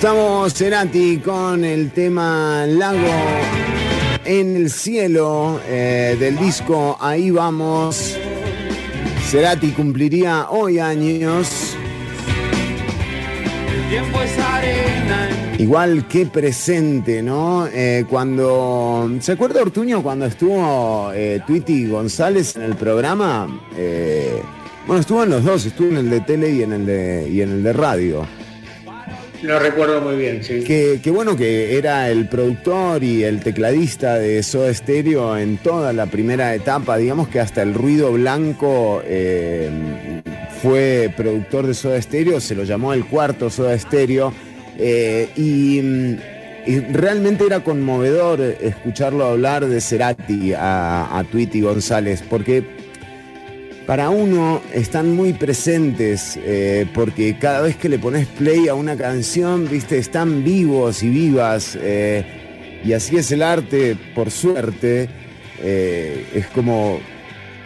Gustavo 0.00 0.48
Cerati 0.48 1.18
con 1.18 1.62
el 1.62 1.90
tema 1.90 2.64
Lago 2.66 2.96
en 4.24 4.56
el 4.56 4.70
cielo 4.70 5.60
eh, 5.68 6.16
del 6.18 6.38
disco 6.38 6.96
Ahí 6.98 7.30
vamos. 7.30 8.16
Cerati 9.28 9.72
cumpliría 9.72 10.48
hoy 10.48 10.78
años. 10.78 11.76
El 13.74 13.88
tiempo 13.90 14.22
es 14.22 14.38
arena. 14.38 15.28
Igual 15.58 16.08
que 16.08 16.24
presente, 16.24 17.22
¿no? 17.22 17.66
Eh, 17.66 18.06
cuando. 18.08 19.10
¿Se 19.20 19.32
acuerda 19.32 19.60
Ortuño 19.60 20.02
cuando 20.02 20.24
estuvo 20.24 21.12
eh, 21.12 21.42
Twitty 21.46 21.88
González 21.88 22.56
en 22.56 22.62
el 22.62 22.76
programa? 22.76 23.46
Eh, 23.76 24.40
bueno, 24.86 25.02
estuvo 25.02 25.24
en 25.24 25.28
los 25.28 25.44
dos, 25.44 25.66
estuvo 25.66 25.88
en 25.88 25.98
el 25.98 26.08
de 26.08 26.20
tele 26.22 26.52
y 26.52 26.62
en 26.62 26.72
el 26.72 26.86
de, 26.86 27.28
y 27.30 27.42
en 27.42 27.50
el 27.50 27.62
de 27.62 27.72
radio. 27.74 28.39
Lo 29.42 29.58
recuerdo 29.58 30.00
muy 30.00 30.16
bien, 30.16 30.44
sí. 30.44 30.62
Que, 30.64 31.00
bueno 31.10 31.36
que 31.36 31.78
era 31.78 32.10
el 32.10 32.28
productor 32.28 33.02
y 33.02 33.24
el 33.24 33.40
tecladista 33.40 34.18
de 34.18 34.42
Soda 34.42 34.72
Stereo 34.74 35.36
en 35.38 35.56
toda 35.58 35.92
la 35.92 36.06
primera 36.06 36.54
etapa, 36.54 36.96
digamos 36.98 37.28
que 37.28 37.40
hasta 37.40 37.62
el 37.62 37.72
ruido 37.72 38.12
blanco 38.12 39.02
eh, 39.04 39.70
fue 40.62 41.12
productor 41.16 41.66
de 41.66 41.74
Soda 41.74 42.00
Stereo, 42.00 42.40
se 42.40 42.54
lo 42.54 42.64
llamó 42.64 42.92
el 42.92 43.06
cuarto 43.06 43.48
Soda 43.48 43.78
Stereo, 43.78 44.32
eh, 44.78 45.28
y, 45.36 46.18
realmente 46.92 47.46
era 47.46 47.60
conmovedor 47.60 48.40
escucharlo 48.40 49.24
hablar 49.24 49.66
de 49.66 49.80
Cerati 49.80 50.52
a, 50.52 51.18
a 51.18 51.24
Tweety 51.24 51.62
González, 51.62 52.22
porque 52.28 52.79
para 53.90 54.08
uno 54.08 54.62
están 54.72 55.16
muy 55.16 55.32
presentes 55.32 56.38
eh, 56.44 56.86
porque 56.94 57.36
cada 57.40 57.60
vez 57.62 57.74
que 57.74 57.88
le 57.88 57.98
pones 57.98 58.28
play 58.28 58.68
a 58.68 58.74
una 58.74 58.96
canción, 58.96 59.68
viste, 59.68 59.98
están 59.98 60.44
vivos 60.44 61.02
y 61.02 61.08
vivas. 61.08 61.76
eh, 61.82 62.24
y 62.84 62.92
así 62.92 63.16
es 63.16 63.32
el 63.32 63.42
arte, 63.42 63.96
por 64.14 64.30
suerte. 64.30 65.08
eh, 65.60 66.24
es 66.32 66.46
como 66.46 67.00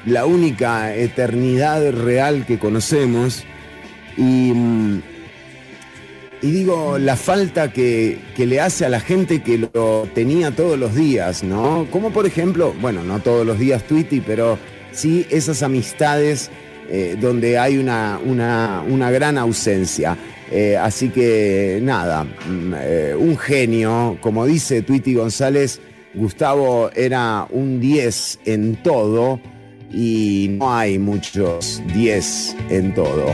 la 0.06 0.24
única 0.24 0.96
eternidad 0.96 1.92
real 1.92 2.46
que 2.46 2.58
conocemos. 2.58 3.44
Y, 4.16 4.50
mm, 4.54 5.02
y 6.40 6.50
digo, 6.50 6.96
la 6.98 7.16
falta 7.16 7.70
que, 7.70 8.18
que 8.34 8.46
le 8.46 8.62
hace 8.62 8.86
a 8.86 8.88
la 8.88 9.00
gente 9.00 9.42
que 9.42 9.58
lo 9.58 10.08
tenía 10.14 10.52
todos 10.52 10.78
los 10.78 10.94
días, 10.94 11.42
¿no? 11.42 11.86
Como 11.90 12.12
por 12.12 12.24
ejemplo, 12.24 12.74
bueno, 12.80 13.04
no 13.04 13.20
todos 13.20 13.46
los 13.46 13.58
días 13.58 13.82
Tweety, 13.86 14.22
pero 14.22 14.58
sí 14.94 15.26
esas 15.30 15.62
amistades 15.62 16.50
eh, 16.88 17.16
donde 17.20 17.58
hay 17.58 17.78
una, 17.78 18.18
una- 18.24 18.82
una 18.88 19.10
gran 19.10 19.38
ausencia. 19.38 20.16
Eh, 20.50 20.76
así 20.76 21.08
que 21.08 21.80
nada, 21.82 22.24
mm, 22.24 22.74
eh, 22.78 23.14
un 23.18 23.36
genio, 23.38 24.18
como 24.20 24.46
dice 24.46 24.82
Tweety 24.82 25.14
González, 25.14 25.80
Gustavo 26.14 26.90
era 26.94 27.46
un 27.50 27.80
10 27.80 28.38
en 28.44 28.76
todo 28.82 29.40
y 29.92 30.48
no 30.58 30.74
hay 30.76 30.98
muchos 30.98 31.82
10 31.94 32.54
en 32.70 32.94
todo. 32.94 33.26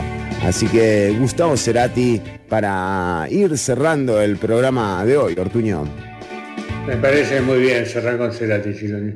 Así 0.43 0.65
que 0.67 1.15
Gustavo 1.19 1.55
Cerati 1.57 2.19
para 2.49 3.27
ir 3.29 3.55
cerrando 3.57 4.19
el 4.21 4.37
programa 4.37 5.05
de 5.05 5.17
hoy, 5.17 5.35
Ortuño. 5.37 5.83
Me 6.87 6.95
parece 6.97 7.41
muy 7.41 7.59
bien 7.59 7.85
cerrar 7.85 8.17
con 8.17 8.31
Cerati, 8.31 8.73
Chironi. 8.73 9.11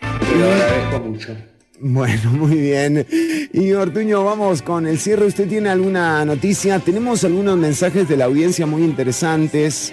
Te 0.00 0.36
lo 0.38 0.50
agradezco 0.50 1.00
mucho. 1.00 1.36
Bueno, 1.80 2.30
muy 2.32 2.56
bien. 2.56 3.06
Y 3.52 3.72
Ortuño, 3.72 4.24
vamos 4.24 4.62
con 4.62 4.86
el 4.86 4.98
cierre. 4.98 5.26
¿Usted 5.26 5.48
tiene 5.48 5.68
alguna 5.68 6.24
noticia? 6.24 6.78
Tenemos 6.78 7.24
algunos 7.24 7.56
mensajes 7.56 8.08
de 8.08 8.16
la 8.16 8.26
audiencia 8.26 8.66
muy 8.66 8.82
interesantes, 8.82 9.92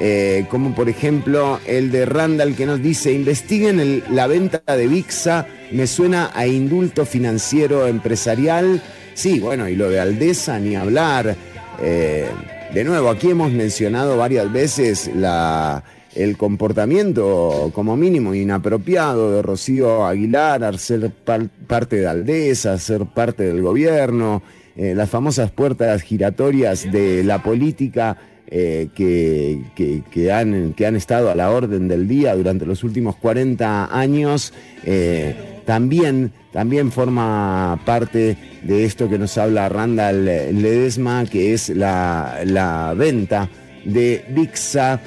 eh, 0.00 0.46
como 0.48 0.74
por 0.74 0.88
ejemplo 0.88 1.60
el 1.66 1.90
de 1.90 2.06
Randall 2.06 2.54
que 2.54 2.66
nos 2.66 2.80
dice, 2.82 3.12
investiguen 3.12 4.02
la 4.10 4.26
venta 4.26 4.62
de 4.74 4.86
VIXA, 4.86 5.46
me 5.72 5.86
suena 5.86 6.30
a 6.34 6.46
indulto 6.46 7.04
financiero 7.04 7.86
empresarial. 7.86 8.82
Sí, 9.14 9.40
bueno, 9.40 9.68
y 9.68 9.76
lo 9.76 9.90
de 9.90 10.00
Aldesa, 10.00 10.58
ni 10.58 10.76
hablar. 10.76 11.36
Eh, 11.80 12.28
de 12.72 12.84
nuevo, 12.84 13.10
aquí 13.10 13.30
hemos 13.30 13.50
mencionado 13.50 14.16
varias 14.16 14.50
veces 14.52 15.10
la, 15.14 15.82
el 16.18 16.36
comportamiento 16.36 17.70
como 17.74 17.96
mínimo 17.96 18.34
inapropiado 18.34 19.32
de 19.32 19.42
Rocío 19.42 20.04
Aguilar 20.06 20.64
al 20.64 20.78
ser 20.78 21.10
par- 21.10 21.48
parte 21.66 21.96
de 21.96 22.06
Aldesa, 22.06 22.72
al 22.72 22.80
ser 22.80 23.04
parte 23.06 23.44
del 23.44 23.62
gobierno, 23.62 24.42
eh, 24.76 24.94
las 24.94 25.08
famosas 25.10 25.50
puertas 25.50 26.02
giratorias 26.02 26.90
de 26.90 27.22
la 27.24 27.42
política 27.42 28.16
eh, 28.50 28.88
que, 28.94 29.60
que- 29.76 30.02
que 30.10 30.32
han, 30.32 30.72
que 30.72 30.86
han 30.86 30.96
estado 30.96 31.30
a 31.30 31.34
la 31.34 31.50
orden 31.50 31.86
del 31.88 32.08
día 32.08 32.34
durante 32.34 32.64
los 32.64 32.82
últimos 32.82 33.16
40 33.16 33.94
años, 33.96 34.52
eh, 34.84 35.34
también, 35.66 36.32
también 36.52 36.90
forma 36.90 37.78
parte 37.84 38.38
de 38.62 38.84
esto 38.86 39.08
que 39.08 39.18
nos 39.18 39.36
habla 39.36 39.68
Randall 39.68 40.24
Ledesma, 40.24 41.26
que 41.26 41.52
es 41.52 41.68
la, 41.68 42.38
la 42.46 42.94
venta 42.96 43.50
de 43.84 44.24
VIXA 44.30 45.00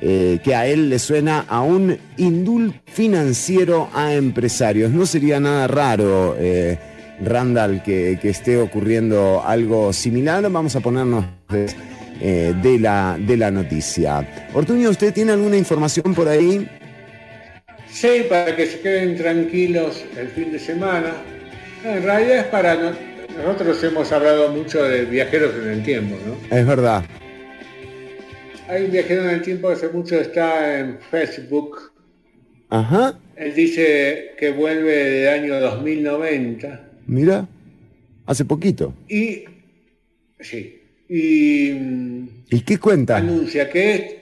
eh, 0.00 0.38
que 0.42 0.54
a 0.54 0.66
él 0.66 0.88
le 0.88 0.98
suena 0.98 1.44
a 1.48 1.60
un 1.62 1.96
indult 2.16 2.74
financiero 2.86 3.88
a 3.94 4.14
empresarios. 4.14 4.90
No 4.90 5.04
sería 5.06 5.38
nada 5.38 5.66
raro, 5.66 6.36
eh, 6.38 6.78
Randall, 7.22 7.82
que, 7.82 8.18
que 8.20 8.30
esté 8.30 8.56
ocurriendo 8.56 9.42
algo 9.46 9.92
similar. 9.92 10.42
Vamos 10.50 10.74
a 10.74 10.80
ponernos 10.80 11.26
de, 11.50 11.66
eh, 12.20 12.54
de 12.62 12.78
la, 12.78 13.18
de 13.20 13.36
la 13.36 13.50
noticia. 13.50 14.26
Ortuño, 14.54 14.88
¿usted 14.90 15.12
tiene 15.12 15.32
alguna 15.32 15.56
información 15.58 16.14
por 16.14 16.28
ahí? 16.28 16.66
Sí, 17.92 18.24
para 18.28 18.56
que 18.56 18.66
se 18.66 18.80
queden 18.80 19.16
tranquilos 19.16 20.04
el 20.18 20.28
fin 20.28 20.50
de 20.52 20.58
semana. 20.58 21.12
En 21.84 22.02
realidad 22.02 22.38
es 22.38 22.44
para... 22.44 22.74
no- 22.74 23.10
nosotros 23.30 23.82
hemos 23.84 24.10
hablado 24.12 24.50
mucho 24.52 24.82
de 24.82 25.04
viajeros 25.04 25.52
en 25.62 25.68
el 25.70 25.82
tiempo, 25.84 26.16
¿no? 26.26 26.56
Es 26.56 26.66
verdad. 26.66 27.04
Hay 28.70 28.84
un 28.84 28.92
viajero 28.92 29.24
en 29.24 29.30
el 29.30 29.42
tiempo 29.42 29.66
que 29.68 29.74
hace 29.74 29.88
mucho 29.88 30.20
está 30.20 30.78
en 30.78 30.98
Facebook. 31.10 31.92
Ajá, 32.68 33.18
Él 33.34 33.52
dice 33.52 34.30
que 34.38 34.52
vuelve 34.52 34.92
del 34.92 35.28
año 35.28 35.60
2090 35.60 36.88
mira, 37.06 37.48
hace 38.26 38.44
poquito. 38.44 38.94
y... 39.08 39.44
Sí. 40.38 40.80
Y... 41.08 41.70
¿Y 42.48 42.60
qué 42.64 42.78
cuenta? 42.78 43.16
anuncia 43.16 43.68
que 43.68 44.20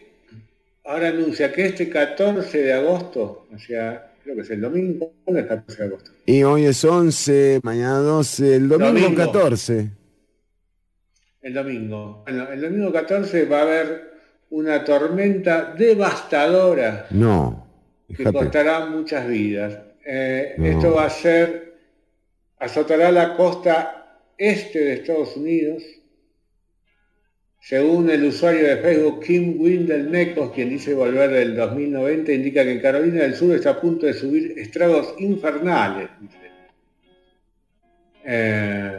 ahora 0.84 1.08
anuncia 1.08 1.52
que 1.52 1.66
este 1.66 1.90
14 1.90 2.62
de 2.62 2.72
agosto, 2.72 3.46
o 3.54 3.58
sea, 3.58 4.14
creo 4.24 4.34
que 4.34 4.40
es 4.42 4.50
el 4.50 4.62
domingo, 4.62 5.12
¿cuándo 5.24 5.40
es 5.40 5.44
el 5.44 5.48
14 5.48 5.82
de 5.82 5.88
agosto? 5.88 6.10
Y 6.24 6.42
hoy 6.42 6.64
es 6.64 6.82
11, 6.82 7.60
mañana 7.62 7.98
12, 7.98 8.56
el 8.56 8.68
domingo, 8.68 8.92
Domingo. 8.92 9.26
14. 9.26 9.90
El 11.42 11.54
domingo. 11.54 12.22
Bueno, 12.24 12.50
el 12.50 12.60
domingo 12.62 12.92
14 12.92 13.44
va 13.44 13.58
a 13.58 13.62
haber 13.62 14.17
una 14.50 14.84
tormenta 14.84 15.74
devastadora 15.76 17.06
No, 17.10 17.66
que 18.14 18.24
costará 18.24 18.86
muchas 18.86 19.26
vidas. 19.28 19.78
Eh, 20.04 20.54
No. 20.56 20.66
Esto 20.66 20.94
va 20.94 21.04
a 21.04 21.10
ser, 21.10 21.74
azotará 22.58 23.12
la 23.12 23.36
costa 23.36 23.98
este 24.38 24.78
de 24.78 24.92
Estados 24.94 25.36
Unidos. 25.36 25.82
Según 27.60 28.08
el 28.08 28.24
usuario 28.24 28.66
de 28.66 28.76
Facebook 28.78 29.20
Kim 29.24 29.60
Windelnecos, 29.60 30.52
quien 30.52 30.70
dice 30.70 30.94
volver 30.94 31.30
del 31.30 31.54
2090, 31.54 32.32
indica 32.32 32.64
que 32.64 32.80
Carolina 32.80 33.22
del 33.22 33.34
Sur 33.34 33.54
está 33.54 33.70
a 33.70 33.80
punto 33.80 34.06
de 34.06 34.14
subir 34.14 34.54
estragos 34.56 35.14
infernales. 35.18 36.08
Eh, 38.24 38.97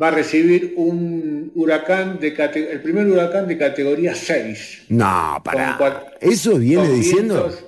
va 0.00 0.08
a 0.08 0.10
recibir 0.10 0.74
un 0.76 1.52
huracán 1.54 2.18
de 2.18 2.34
cate- 2.34 2.70
el 2.70 2.80
primer 2.82 3.06
huracán 3.06 3.46
de 3.46 3.56
categoría 3.58 4.14
6. 4.14 4.84
No, 4.88 5.40
para. 5.44 6.12
¿Eso 6.20 6.58
viene 6.58 6.86
con 6.86 6.94
diciendo? 6.96 7.34
vientos- 7.48 7.64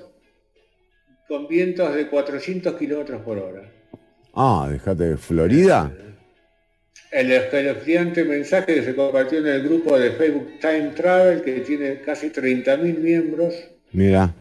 con 1.27 1.47
vientos 1.47 1.93
de 1.95 2.07
400 2.07 2.75
kilómetros 2.75 3.21
por 3.21 3.37
hora. 3.37 3.71
Ah, 4.33 4.67
déjate 4.71 5.03
de 5.03 5.17
Florida. 5.17 5.91
El 7.11 7.31
escalofriante 7.31 8.23
mensaje 8.25 8.75
que 8.75 8.83
se 8.83 8.93
compartió 8.95 9.39
en 9.39 9.47
el 9.47 9.63
grupo 9.63 9.97
de 9.97 10.11
Facebook 10.11 10.59
Time 10.59 10.91
Travel, 10.95 11.41
que 11.41 11.61
tiene 11.61 12.01
casi 12.01 12.29
30.000 12.29 12.99
miembros, 12.99 13.55
Mira. 13.93 14.33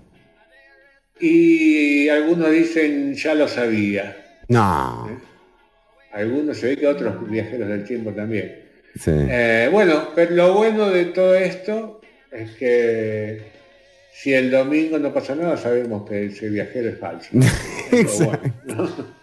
y 1.20 2.08
algunos 2.08 2.50
dicen 2.50 3.14
ya 3.14 3.34
lo 3.34 3.48
sabía. 3.48 4.16
No. 4.48 5.08
Algunos 6.16 6.56
se 6.56 6.68
ve 6.68 6.76
que 6.78 6.86
otros 6.86 7.28
viajeros 7.28 7.68
del 7.68 7.84
tiempo 7.84 8.10
también. 8.10 8.60
Sí. 8.98 9.10
Eh, 9.14 9.68
bueno, 9.70 10.08
pero 10.14 10.34
lo 10.34 10.54
bueno 10.54 10.88
de 10.88 11.04
todo 11.06 11.34
esto 11.34 12.00
es 12.32 12.52
que 12.52 13.42
si 14.14 14.32
el 14.32 14.50
domingo 14.50 14.98
no 14.98 15.12
pasa 15.12 15.34
nada, 15.34 15.58
sabemos 15.58 16.08
que 16.08 16.26
ese 16.26 16.48
viajero 16.48 16.88
es 16.88 16.98
falso. 16.98 17.28
Bueno, 17.88 18.88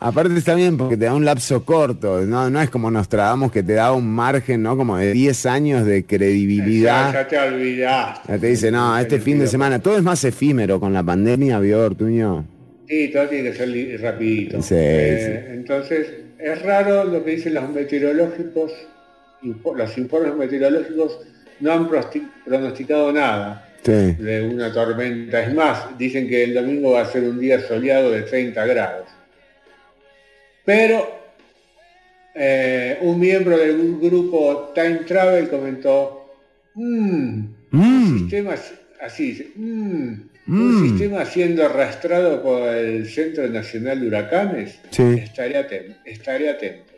Aparte 0.00 0.36
está 0.36 0.54
bien 0.54 0.76
porque 0.76 0.96
te 0.96 1.06
da 1.06 1.14
un 1.14 1.24
lapso 1.24 1.64
corto, 1.64 2.20
no, 2.20 2.50
no 2.50 2.60
es 2.60 2.70
como 2.70 2.90
nos 2.90 3.08
tragamos 3.08 3.50
que 3.50 3.62
te 3.62 3.72
da 3.72 3.92
un 3.92 4.06
margen, 4.06 4.62
¿no? 4.62 4.76
Como 4.76 4.96
de 4.96 5.12
10 5.12 5.46
años 5.46 5.84
de 5.86 6.02
Ya, 6.02 6.06
credibilidad. 6.06 7.12
ya 7.12 7.26
te 7.26 7.38
olvidaste. 7.38 8.32
Ya 8.32 8.38
te 8.38 8.46
dice, 8.48 8.70
no, 8.70 8.96
este 8.98 9.18
fin 9.18 9.38
de 9.38 9.46
semana, 9.46 9.80
todo 9.80 9.96
es 9.96 10.02
más 10.02 10.22
efímero 10.24 10.78
con 10.78 10.92
la 10.92 11.02
pandemia, 11.02 11.58
vio 11.58 11.80
Ortuño. 11.80 12.44
Sí, 12.88 13.08
todo 13.12 13.28
tiene 13.28 13.50
que 13.52 13.56
ser 13.56 14.00
rapidito. 14.00 14.62
Sí, 14.62 14.74
Eh, 14.78 15.50
Entonces, 15.52 16.08
es 16.38 16.62
raro 16.62 17.04
lo 17.04 17.22
que 17.24 17.32
dicen 17.32 17.54
los 17.54 17.68
meteorológicos, 17.70 18.72
los 19.42 19.98
informes 19.98 20.34
meteorológicos 20.34 21.18
no 21.60 21.72
han 21.72 21.88
pronosticado 21.88 23.12
nada 23.12 23.64
Sí. 23.82 23.92
de 24.18 24.48
una 24.52 24.72
tormenta. 24.72 25.42
Es 25.44 25.54
más, 25.54 25.96
dicen 25.98 26.28
que 26.28 26.44
el 26.44 26.54
domingo 26.54 26.92
va 26.92 27.02
a 27.02 27.06
ser 27.12 27.24
un 27.24 27.38
día 27.38 27.60
soleado 27.60 28.10
de 28.10 28.22
30 28.22 28.64
grados. 28.66 29.06
Pero 30.64 31.18
eh, 32.40 32.98
un 33.02 33.18
miembro 33.18 33.58
del 33.58 33.98
grupo 34.00 34.70
Time 34.74 35.00
Travel 35.06 35.48
comentó, 35.48 36.30
"Mm, 36.74 37.44
un 37.72 38.18
sistema 38.20 38.52
as- 38.52 38.74
así, 39.00 39.30
dice, 39.30 39.48
"Mm, 39.56 40.12
un 40.48 40.80
Mm. 40.80 40.88
sistema 40.88 41.24
siendo 41.24 41.64
arrastrado 41.64 42.42
por 42.42 42.68
el 42.68 43.06
Centro 43.08 43.46
Nacional 43.48 44.00
de 44.00 44.06
Huracanes, 44.08 44.80
Sí. 44.90 45.02
estaré 45.02 45.56
atento, 45.58 45.94
estaré 46.04 46.48
atento. 46.50 46.92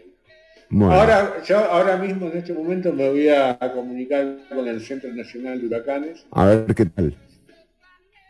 Bueno. 0.73 0.95
Ahora, 0.95 1.43
yo 1.45 1.59
ahora 1.59 1.97
mismo 1.97 2.29
en 2.29 2.39
este 2.39 2.53
momento 2.53 2.93
me 2.93 3.09
voy 3.09 3.29
a, 3.29 3.59
a 3.61 3.73
comunicar 3.73 4.37
con 4.49 4.69
el 4.69 4.81
Centro 4.81 5.13
Nacional 5.13 5.61
de 5.61 5.67
Huracanes 5.67 6.25
A 6.31 6.47
ver 6.47 6.75
qué 6.75 6.87
tal. 6.87 7.17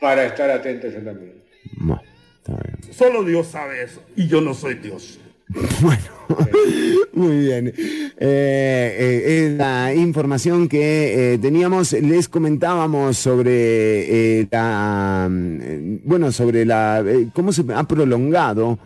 para 0.00 0.24
estar 0.24 0.50
atento 0.50 0.88
yo 0.88 1.00
también. 1.02 1.34
Bueno, 1.76 2.02
está 2.38 2.52
bien. 2.62 2.92
Solo 2.94 3.22
Dios 3.24 3.46
sabe 3.48 3.82
eso. 3.82 4.02
Y 4.16 4.26
yo 4.26 4.40
no 4.40 4.54
soy 4.54 4.74
Dios. 4.76 5.20
Muy 7.12 7.38
bien. 7.38 7.68
Eh, 7.68 7.74
eh, 8.18 9.54
la 9.56 9.94
información 9.94 10.68
que 10.68 11.34
eh, 11.34 11.38
teníamos. 11.38 11.92
Les 11.92 12.28
comentábamos 12.28 13.16
sobre 13.16 14.46
la, 14.50 15.28
mm, 15.30 16.00
bueno, 16.04 16.32
sobre 16.32 16.64
la, 16.64 17.04
cómo 17.34 17.52
se 17.52 17.64
ha 17.74 17.84
prolongado 17.84 18.78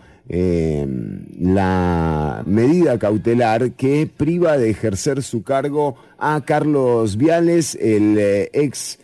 la 1.36 2.42
medida 2.46 2.98
cautelar 2.98 3.72
que 3.72 4.06
priva 4.06 4.56
de 4.56 4.70
ejercer 4.70 5.22
su 5.22 5.42
cargo 5.42 5.96
a 6.18 6.40
Carlos 6.46 7.18
Viales, 7.18 7.76
el 7.78 8.48
ex 8.54 8.98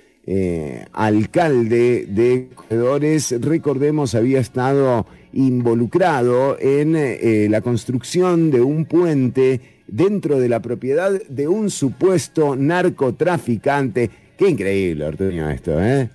alcalde 0.94 2.06
de 2.08 2.48
Corredores, 2.54 3.34
recordemos, 3.38 4.14
había 4.14 4.40
estado 4.40 5.04
involucrado 5.32 6.56
en 6.60 6.94
eh, 6.96 7.46
la 7.50 7.60
construcción 7.60 8.50
de 8.50 8.60
un 8.60 8.84
puente 8.86 9.60
dentro 9.86 10.38
de 10.38 10.48
la 10.48 10.60
propiedad 10.60 11.10
de 11.28 11.48
un 11.48 11.70
supuesto 11.70 12.56
narcotraficante. 12.56 14.10
Qué 14.36 14.48
increíble, 14.48 15.04
Ortuño, 15.04 15.50
esto, 15.50 15.82
¿eh? 15.82 16.08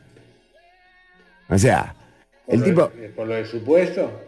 O 1.50 1.58
sea, 1.58 1.96
el 2.48 2.60
Por 2.60 2.68
tipo... 2.68 2.82
lo 2.82 3.16
por 3.16 3.28
lo 3.28 3.34
de 3.36 3.46
supuesto. 3.46 4.22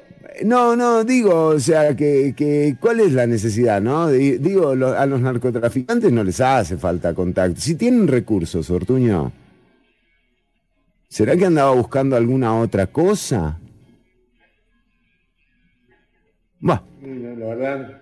No, 0.43 0.75
no, 0.75 1.03
digo, 1.03 1.45
o 1.47 1.59
sea, 1.59 1.95
que, 1.95 2.33
que 2.35 2.75
¿cuál 2.79 2.99
es 2.99 3.13
la 3.13 3.25
necesidad, 3.25 3.81
no? 3.81 4.09
Di- 4.09 4.37
Digo, 4.37 4.75
lo- 4.75 4.95
a 4.97 5.05
los 5.05 5.19
narcotraficantes 5.21 6.11
no 6.11 6.23
les 6.23 6.39
hace 6.41 6.77
falta 6.77 7.13
contacto. 7.13 7.59
Si 7.59 7.75
tienen 7.75 8.07
recursos, 8.07 8.69
Ortuño, 8.69 9.31
¿será 11.07 11.35
que 11.37 11.45
andaba 11.45 11.71
buscando 11.71 12.15
alguna 12.15 12.59
otra 12.59 12.87
cosa? 12.87 13.57
Bueno, 16.59 16.81
No, 17.01 17.35
la 17.35 17.55
verdad, 17.55 18.01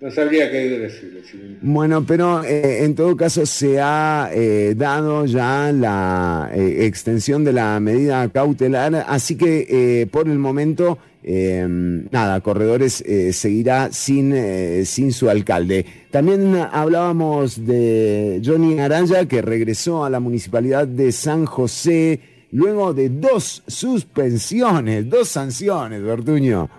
no 0.00 0.10
sabría 0.10 0.50
qué 0.50 0.78
decirle. 0.78 1.20
sí. 1.30 1.58
Bueno, 1.60 2.04
pero 2.06 2.42
eh, 2.42 2.84
en 2.84 2.94
todo 2.94 3.16
caso 3.16 3.44
se 3.44 3.78
ha 3.80 4.30
eh, 4.32 4.74
dado 4.76 5.26
ya 5.26 5.70
la 5.72 6.50
eh, 6.54 6.86
extensión 6.86 7.44
de 7.44 7.52
la 7.52 7.78
medida 7.80 8.26
cautelar, 8.30 9.04
así 9.06 9.36
que 9.36 10.08
por 10.10 10.26
el 10.26 10.38
momento, 10.38 10.98
eh, 11.22 11.66
nada, 11.68 12.40
Corredores 12.40 13.02
eh, 13.02 13.34
seguirá 13.34 13.92
sin, 13.92 14.32
eh, 14.34 14.84
sin 14.86 15.12
su 15.12 15.28
alcalde. 15.28 15.84
También 16.10 16.56
hablábamos 16.72 17.66
de 17.66 18.40
Johnny 18.42 18.78
Araya, 18.78 19.26
que 19.26 19.42
regresó 19.42 20.02
a 20.04 20.08
la 20.10 20.18
municipalidad 20.18 20.88
de 20.88 21.12
San 21.12 21.44
José 21.44 22.20
luego 22.52 22.94
de 22.94 23.10
dos 23.10 23.62
suspensiones, 23.66 25.08
dos 25.10 25.28
sanciones, 25.28 26.02
Bertuño. 26.02 26.70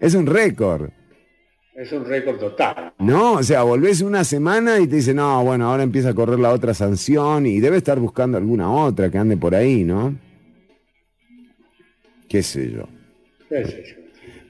Es 0.00 0.14
un 0.14 0.26
récord. 0.26 0.88
Es 1.74 1.92
un 1.92 2.04
récord 2.04 2.38
total. 2.38 2.92
No, 2.98 3.34
o 3.34 3.42
sea, 3.42 3.62
volvés 3.62 4.00
una 4.00 4.24
semana 4.24 4.80
y 4.80 4.86
te 4.86 4.96
dice, 4.96 5.14
no, 5.14 5.44
bueno, 5.44 5.70
ahora 5.70 5.82
empieza 5.82 6.10
a 6.10 6.14
correr 6.14 6.38
la 6.38 6.50
otra 6.50 6.74
sanción 6.74 7.46
y 7.46 7.60
debe 7.60 7.76
estar 7.76 8.00
buscando 8.00 8.36
alguna 8.38 8.70
otra 8.72 9.10
que 9.10 9.18
ande 9.18 9.36
por 9.36 9.54
ahí, 9.54 9.84
¿no? 9.84 10.14
Qué 12.28 12.42
sé 12.42 12.70
yo. 12.70 12.88
qué 13.48 13.64
sé 13.64 13.84
yo. 13.86 14.00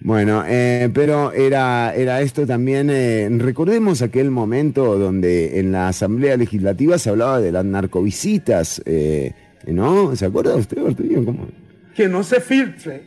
Bueno, 0.03 0.45
eh, 0.47 0.89
pero 0.95 1.31
era, 1.33 1.95
era 1.95 2.23
esto 2.23 2.47
también, 2.47 2.89
eh, 2.91 3.29
recordemos 3.31 4.01
aquel 4.01 4.31
momento 4.31 4.99
donde 4.99 5.61
en 5.61 5.73
la 5.73 5.89
Asamblea 5.89 6.39
Legislativa 6.39 6.97
se 6.97 7.11
hablaba 7.11 7.39
de 7.41 7.53
las 7.53 7.67
narcovisitas, 7.67 8.81
eh, 8.87 9.35
¿no? 9.67 10.17
¿Se 10.17 10.25
acuerda 10.25 10.57
usted? 10.57 10.79
¿Cómo? 11.25 11.49
Que 11.95 12.09
no 12.09 12.23
se 12.23 12.41
filtre, 12.41 13.03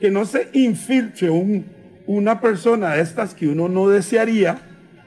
que 0.00 0.10
no 0.10 0.24
se 0.24 0.48
infiltre 0.54 1.30
un- 1.30 1.64
una 2.06 2.40
persona 2.40 2.94
de 2.94 3.02
estas 3.02 3.34
que 3.34 3.46
uno 3.46 3.68
no 3.68 3.88
desearía, 3.88 4.60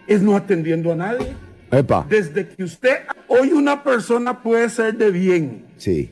es 0.07 0.21
no 0.21 0.35
atendiendo 0.35 0.91
a 0.91 0.95
nadie. 0.95 1.33
Epa, 1.71 2.05
Desde 2.07 2.47
que 2.47 2.63
usted, 2.63 2.97
hoy 3.27 3.51
una 3.51 3.83
persona 3.83 4.43
puede 4.43 4.69
ser 4.69 4.95
de 4.95 5.09
bien 5.11 5.65
sí, 5.77 6.11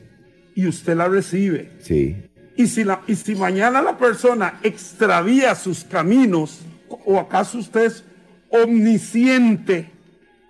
y 0.54 0.66
usted 0.66 0.96
la 0.96 1.08
recibe. 1.08 1.70
sí. 1.78 2.16
Y 2.54 2.66
si, 2.66 2.84
la, 2.84 3.00
y 3.06 3.16
si 3.16 3.34
mañana 3.34 3.80
la 3.80 3.96
persona 3.96 4.58
extravía 4.62 5.54
sus 5.54 5.84
caminos, 5.84 6.60
o 7.06 7.18
acaso 7.18 7.56
usted 7.58 7.86
es 7.86 8.04
omnisciente 8.50 9.90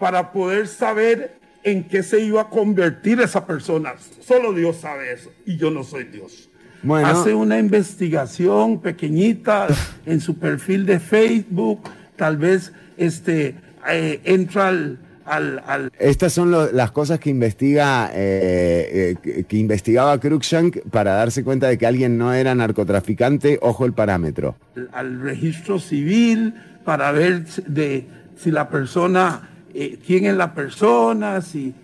para 0.00 0.32
poder 0.32 0.66
saber 0.66 1.36
en 1.62 1.84
qué 1.84 2.02
se 2.02 2.18
iba 2.20 2.40
a 2.42 2.48
convertir 2.48 3.20
esa 3.20 3.46
persona. 3.46 3.94
Solo 4.20 4.52
Dios 4.52 4.78
sabe 4.78 5.12
eso 5.12 5.30
y 5.46 5.56
yo 5.56 5.70
no 5.70 5.84
soy 5.84 6.04
Dios. 6.04 6.48
Bueno. 6.82 7.06
Hace 7.06 7.34
una 7.34 7.58
investigación 7.58 8.80
pequeñita 8.80 9.68
en 10.06 10.20
su 10.20 10.36
perfil 10.38 10.84
de 10.86 10.98
Facebook, 10.98 11.80
tal 12.16 12.36
vez 12.36 12.72
este, 12.96 13.54
eh, 13.88 14.20
entra 14.24 14.68
al, 14.68 14.98
al- 15.24 15.62
al, 15.66 15.92
Estas 15.98 16.32
son 16.32 16.50
lo- 16.50 16.72
las 16.72 16.90
cosas 16.90 17.20
que 17.20 17.30
investiga 17.30 18.10
eh, 18.12 19.14
eh, 19.24 19.44
que, 19.48 19.56
investigaba 19.56 20.18
Cruikshank 20.18 20.78
para 20.90 21.12
darse 21.14 21.44
cuenta 21.44 21.68
de 21.68 21.78
que 21.78 21.86
alguien 21.86 22.18
no 22.18 22.32
era 22.34 22.54
narcotraficante. 22.54 23.58
Ojo 23.62 23.86
el 23.86 23.92
parámetro. 23.92 24.56
al 24.92 25.20
registro 25.20 25.78
civil 25.78 26.54
para 26.84 27.12
ver 27.12 27.46
si- 27.46 27.62
de 27.66 28.06
si 28.36 28.50
la 28.50 28.68
persona, 28.68 29.48
eh, 29.72 29.98
quién 30.04 30.26
es 30.26 30.34
la 30.36 30.52
persona, 30.52 31.40
si, 31.42 31.74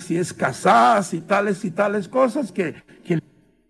si 0.00 0.16
es 0.18 0.32
casada, 0.34 1.02
si 1.04 1.20
tales 1.20 1.64
y 1.64 1.70
tales 1.70 2.08
cosas 2.08 2.50
que, 2.52 2.74
que 3.06 3.20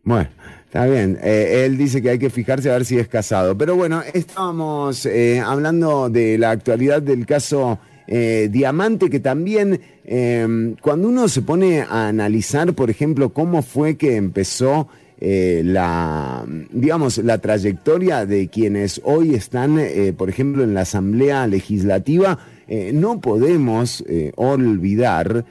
Bueno, 0.03 0.31
está 0.73 0.87
bien. 0.87 1.19
Eh, 1.23 1.65
él 1.67 1.77
dice 1.77 2.01
que 2.01 2.09
hay 2.09 2.19
que 2.19 2.31
fijarse 2.31 2.71
a 2.71 2.73
ver 2.73 2.87
si 2.87 2.99
es 2.99 3.07
casado. 3.07 3.59
Pero 3.59 3.77
bueno, 3.77 4.03
estábamos 4.15 5.05
eh, 5.05 5.39
hablando 5.39 6.09
de 6.09 6.39
la 6.39 6.51
actualidad 6.51 7.03
del 7.03 7.27
caso 7.27 7.79
eh, 8.07 8.49
Diamante, 8.51 9.11
que 9.11 9.21
también 9.21 9.79
eh, 10.07 10.75
cuando 10.81 11.09
uno 11.09 11.29
se 11.29 11.43
pone 11.43 11.83
a 11.83 12.09
analizar, 12.09 12.73
por 12.73 12.89
ejemplo, 12.89 13.35
cómo 13.35 13.61
fue 13.61 13.99
que 13.99 14.17
empezó 14.17 14.89
eh, 15.21 15.61
la, 15.63 16.43
digamos, 16.73 17.19
la 17.19 17.37
trayectoria 17.37 18.25
de 18.25 18.49
quienes 18.49 19.03
hoy 19.05 19.35
están, 19.35 19.79
eh, 19.79 20.15
por 20.17 20.31
ejemplo, 20.31 20.65
en 20.65 20.73
la 20.73 20.81
Asamblea 20.81 21.47
Legislativa, 21.49 22.39
eh, 22.67 22.93
no 22.95 23.21
podemos 23.21 24.03
olvidar 24.37 25.45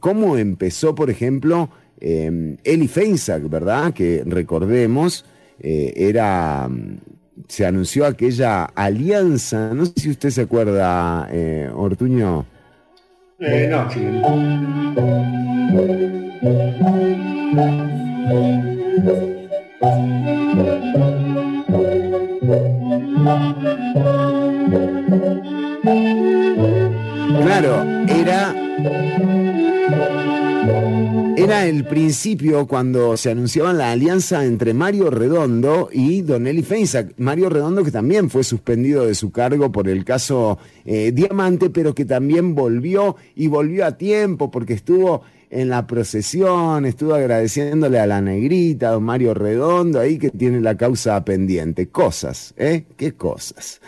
cómo 0.00 0.36
empezó, 0.36 0.94
por 0.94 1.08
ejemplo, 1.08 1.70
eh, 2.00 2.56
Eli 2.64 2.88
Feinsack, 2.88 3.48
¿verdad? 3.48 3.92
Que 3.92 4.22
recordemos, 4.26 5.24
eh, 5.60 5.92
era, 5.96 6.68
mm, 6.68 6.98
se 7.48 7.66
anunció 7.66 8.06
aquella 8.06 8.64
alianza, 8.64 9.72
no 9.74 9.86
sé 9.86 9.92
si 9.96 10.10
usted 10.10 10.30
se 10.30 10.42
acuerda, 10.42 11.28
eh, 11.30 11.70
Ortuño. 11.74 12.46
Eh, 13.40 13.68
no, 13.70 13.90
sí. 13.90 14.00
Claro, 27.42 27.84
era 28.08 28.54
Era 31.38 31.66
el 31.66 31.84
principio 31.84 32.66
cuando 32.66 33.16
se 33.16 33.30
anunciaba 33.30 33.72
la 33.72 33.92
alianza 33.92 34.44
entre 34.44 34.74
Mario 34.74 35.08
Redondo 35.08 35.88
y 35.92 36.22
Don 36.22 36.48
Eli 36.48 36.64
Feinsack. 36.64 37.14
Mario 37.18 37.48
Redondo 37.48 37.84
que 37.84 37.92
también 37.92 38.28
fue 38.28 38.42
suspendido 38.42 39.06
de 39.06 39.14
su 39.14 39.30
cargo 39.30 39.70
por 39.70 39.88
el 39.88 40.04
caso 40.04 40.58
eh, 40.84 41.12
Diamante, 41.14 41.70
pero 41.70 41.94
que 41.94 42.04
también 42.04 42.56
volvió 42.56 43.14
y 43.36 43.46
volvió 43.46 43.86
a 43.86 43.96
tiempo 43.96 44.50
porque 44.50 44.72
estuvo 44.72 45.22
en 45.48 45.68
la 45.68 45.86
procesión, 45.86 46.84
estuvo 46.84 47.14
agradeciéndole 47.14 48.00
a 48.00 48.06
la 48.08 48.20
negrita, 48.20 48.90
don 48.90 49.04
Mario 49.04 49.32
Redondo, 49.32 50.00
ahí 50.00 50.18
que 50.18 50.30
tiene 50.30 50.60
la 50.60 50.76
causa 50.76 51.24
pendiente. 51.24 51.86
Cosas, 51.88 52.52
¿eh? 52.56 52.84
¿Qué 52.96 53.12
cosas? 53.12 53.80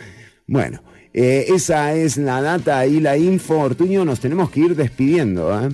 Bueno, 0.47 0.81
eh, 1.13 1.47
esa 1.49 1.93
es 1.95 2.15
la 2.15 2.41
data 2.41 2.85
y 2.85 3.01
la 3.01 3.17
info. 3.17 3.59
Ortuño, 3.59 4.05
nos 4.05 4.21
tenemos 4.21 4.49
que 4.49 4.61
ir 4.61 4.75
despidiendo, 4.77 5.61
¿eh? 5.61 5.69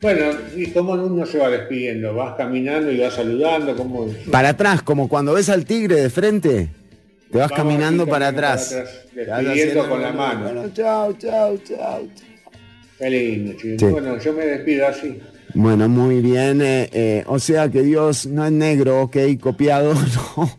Bueno, 0.00 0.26
¿y 0.56 0.66
cómo 0.70 0.92
uno 0.92 1.26
se 1.26 1.38
va 1.38 1.48
despidiendo? 1.48 2.14
¿Vas 2.14 2.36
caminando 2.36 2.92
y 2.92 2.98
vas 3.00 3.14
saludando? 3.14 3.74
¿Cómo? 3.76 4.06
Para 4.30 4.50
atrás, 4.50 4.80
como 4.82 5.08
cuando 5.08 5.32
ves 5.34 5.48
al 5.48 5.64
tigre 5.64 5.96
de 5.96 6.08
frente, 6.08 6.68
te 7.32 7.38
vas 7.38 7.50
caminando 7.50 8.06
para 8.06 8.28
atrás. 8.28 8.68
para 8.70 8.82
atrás, 8.82 9.06
Te 9.12 9.24
vas 9.26 9.44
despidiendo 9.44 9.88
con 9.88 10.00
la 10.02 10.12
mano. 10.12 10.44
Bueno, 10.44 10.70
chao, 10.72 11.12
chao, 11.14 11.58
chao. 11.66 12.02
Qué 12.96 13.10
lindo. 13.10 13.54
Sí. 13.60 13.76
Bueno, 13.86 14.18
yo 14.20 14.32
me 14.34 14.46
despido 14.46 14.86
así. 14.86 15.18
Bueno, 15.54 15.88
muy 15.88 16.20
bien. 16.20 16.62
eh, 16.62 16.88
eh, 16.92 17.24
o 17.26 17.40
sea 17.40 17.68
que 17.68 17.82
Dios 17.82 18.26
no 18.26 18.44
es 18.46 18.52
negro, 18.52 19.02
ok, 19.02 19.16
copiado, 19.40 19.94
no. 20.36 20.58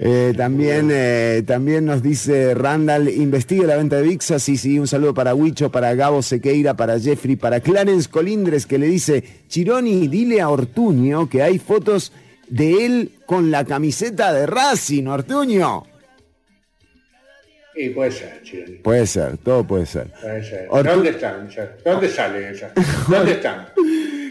Eh, 0.00 0.32
también, 0.36 0.90
eh, 0.92 1.42
también 1.44 1.84
nos 1.84 2.02
dice 2.04 2.54
Randall, 2.54 3.08
investigue 3.08 3.66
la 3.66 3.76
venta 3.76 3.96
de 3.96 4.02
Vixa, 4.02 4.38
sí, 4.38 4.56
sí, 4.56 4.78
un 4.78 4.86
saludo 4.86 5.12
para 5.12 5.34
Huicho, 5.34 5.72
para 5.72 5.92
Gabo 5.96 6.22
Sequeira, 6.22 6.74
para 6.74 7.00
Jeffrey, 7.00 7.34
para 7.34 7.58
Clarence 7.58 8.08
Colindres, 8.08 8.64
que 8.64 8.78
le 8.78 8.86
dice, 8.86 9.24
Chironi, 9.48 10.06
dile 10.06 10.40
a 10.40 10.50
Ortuño 10.50 11.28
que 11.28 11.42
hay 11.42 11.58
fotos 11.58 12.12
de 12.48 12.86
él 12.86 13.10
con 13.26 13.50
la 13.50 13.64
camiseta 13.64 14.32
de 14.32 14.46
Racing, 14.46 15.06
Ortuño. 15.08 15.82
Y 17.74 17.88
puede 17.90 18.12
ser, 18.12 18.40
Chironi. 18.44 18.76
Puede 18.78 19.06
ser, 19.06 19.36
todo 19.38 19.64
puede 19.66 19.86
ser. 19.86 20.12
Puede 20.20 20.44
ser. 20.44 20.68
Ortu- 20.68 20.84
¿Dónde 20.94 21.10
están? 21.10 21.48
¿Dónde 21.84 22.06
esas? 22.06 22.72
¿Dónde 23.08 23.32
están? 23.32 23.66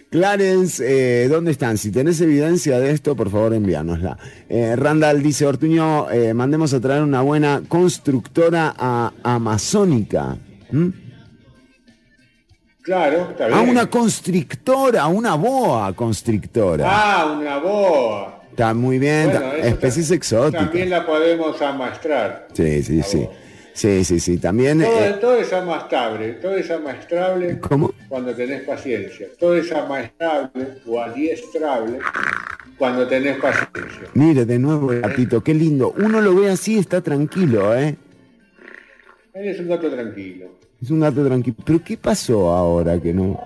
Clarence, 0.10 0.82
eh, 0.86 1.28
¿dónde 1.28 1.52
están? 1.52 1.78
Si 1.78 1.92
tenés 1.92 2.22
evidencia 2.22 2.80
de 2.80 2.92
esto, 2.92 3.16
por 3.16 3.30
favor 3.30 3.54
envíanosla. 3.54 4.18
Eh, 4.48 4.76
Randall 4.78 5.22
dice, 5.22 5.46
Ortuño, 5.46 6.10
eh, 6.10 6.34
mandemos 6.34 6.74
a 6.74 6.80
traer 6.80 7.04
una 7.04 7.22
buena 7.22 7.62
constructora 7.68 8.74
a- 8.78 9.12
amazónica. 9.24 10.38
¿Mm? 10.72 10.88
Claro, 12.82 13.28
está 13.32 13.48
bien. 13.48 13.60
A 13.60 13.62
una 13.64 13.90
constrictora, 13.90 15.08
una 15.08 15.36
boa 15.36 15.94
constrictora. 15.94 16.86
Ah, 16.90 17.38
una 17.38 17.58
boa. 17.58 18.44
Está 18.50 18.74
muy 18.74 18.98
bien, 18.98 19.30
Bueno, 19.30 19.52
especies 19.56 20.10
exóticas. 20.12 20.64
También 20.68 20.90
la 20.90 21.06
podemos 21.06 21.62
amaestrar. 21.62 22.48
Sí, 22.54 22.82
sí, 22.82 23.04
sí. 23.04 23.28
Sí, 23.78 24.04
sí, 24.04 24.20
sí. 24.20 24.38
También... 24.40 24.80
Todo, 24.82 25.06
eh, 25.06 25.16
todo 25.22 25.36
es 25.36 25.54
amastrable, 25.54 26.32
todo 26.34 26.56
es 26.56 26.72
amaestrable 26.72 27.60
¿Cómo? 27.60 27.94
cuando 28.10 28.34
tenés 28.34 28.64
paciencia. 28.64 29.28
Todo 29.40 29.56
es 29.56 29.72
amaestrable 29.72 30.80
o 30.88 31.00
adiestrable 31.00 32.00
cuando 32.76 33.08
tenés 33.08 33.38
paciencia. 33.38 34.08
mire, 34.16 34.46
de 34.46 34.58
nuevo 34.58 34.92
el 34.92 35.02
gatito, 35.02 35.44
qué 35.44 35.54
lindo. 35.54 35.94
Uno 36.00 36.22
lo 36.22 36.34
ve 36.34 36.50
así, 36.50 36.80
está 36.80 37.02
tranquilo, 37.02 37.76
¿eh? 37.76 37.96
Él 39.36 39.48
es 39.48 39.60
un 39.60 39.68
gato 39.70 39.92
tranquilo. 39.92 40.48
Es 40.82 40.90
un 40.90 41.00
gato 41.00 41.24
tranquilo. 41.24 41.58
Pero 41.64 41.84
¿qué 41.84 41.98
pasó 41.98 42.50
ahora 42.52 43.00
que 43.00 43.14
no? 43.14 43.40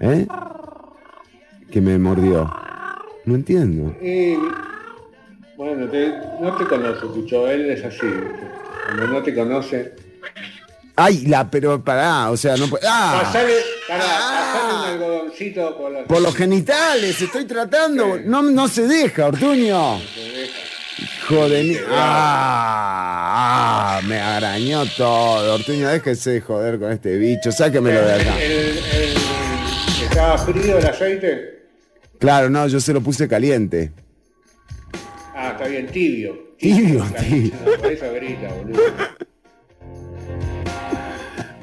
¿Eh? 0.00 0.26
Que 1.70 1.82
me 1.82 1.98
mordió. 1.98 2.50
No 3.26 3.34
entiendo. 3.34 3.94
Bueno, 5.58 5.86
te- 5.90 6.14
no 6.40 6.56
te 6.56 6.64
conoce, 6.64 7.06
Cucho, 7.06 7.46
él 7.50 7.68
es 7.70 7.84
así. 7.84 8.06
¿viste? 8.06 8.65
Cuando 8.86 9.06
no 9.08 9.22
te 9.22 9.34
conoce, 9.34 9.92
Ay, 10.98 11.26
la, 11.26 11.50
pero 11.50 11.84
pará, 11.84 12.30
o 12.30 12.38
sea, 12.38 12.56
no 12.56 12.68
puede. 12.68 12.86
¡Ah! 12.88 13.20
pasale, 13.22 13.52
pará, 13.86 14.02
pasale 14.04 14.74
un 14.74 14.84
algodoncito 15.02 15.76
por 15.76 15.92
la... 15.92 16.04
Por 16.04 16.22
los 16.22 16.34
genitales, 16.34 17.20
estoy 17.20 17.44
tratando. 17.44 18.18
No, 18.24 18.40
no 18.42 18.66
se 18.66 18.86
deja, 18.88 19.26
Ortuño. 19.26 19.98
Hijo 19.98 21.48
de 21.50 21.62
mi. 21.64 21.76
¡Ah! 21.90 23.98
ah, 23.98 24.00
Me 24.06 24.18
arañó 24.18 24.86
todo. 24.96 25.56
Ortuño, 25.56 25.86
déjese 25.88 26.30
de 26.30 26.40
joder 26.40 26.78
con 26.78 26.90
este 26.90 27.18
bicho. 27.18 27.52
Sáquemelo 27.52 28.00
de 28.02 28.14
acá. 28.14 28.42
El- 28.42 28.52
el- 28.52 28.78
el- 28.78 29.16
¿Estaba 30.02 30.38
frío 30.38 30.78
el 30.78 30.86
aceite? 30.86 31.66
Claro, 32.18 32.48
no, 32.48 32.66
yo 32.68 32.80
se 32.80 32.94
lo 32.94 33.02
puse 33.02 33.28
caliente. 33.28 33.92
Ah, 35.34 35.50
está 35.52 35.68
bien, 35.68 35.88
tibio. 35.88 36.45
Tibio, 36.58 37.04
tibio. 37.20 37.52
eso 37.90 38.12
grita, 38.14 38.52
boludo. 38.54 38.80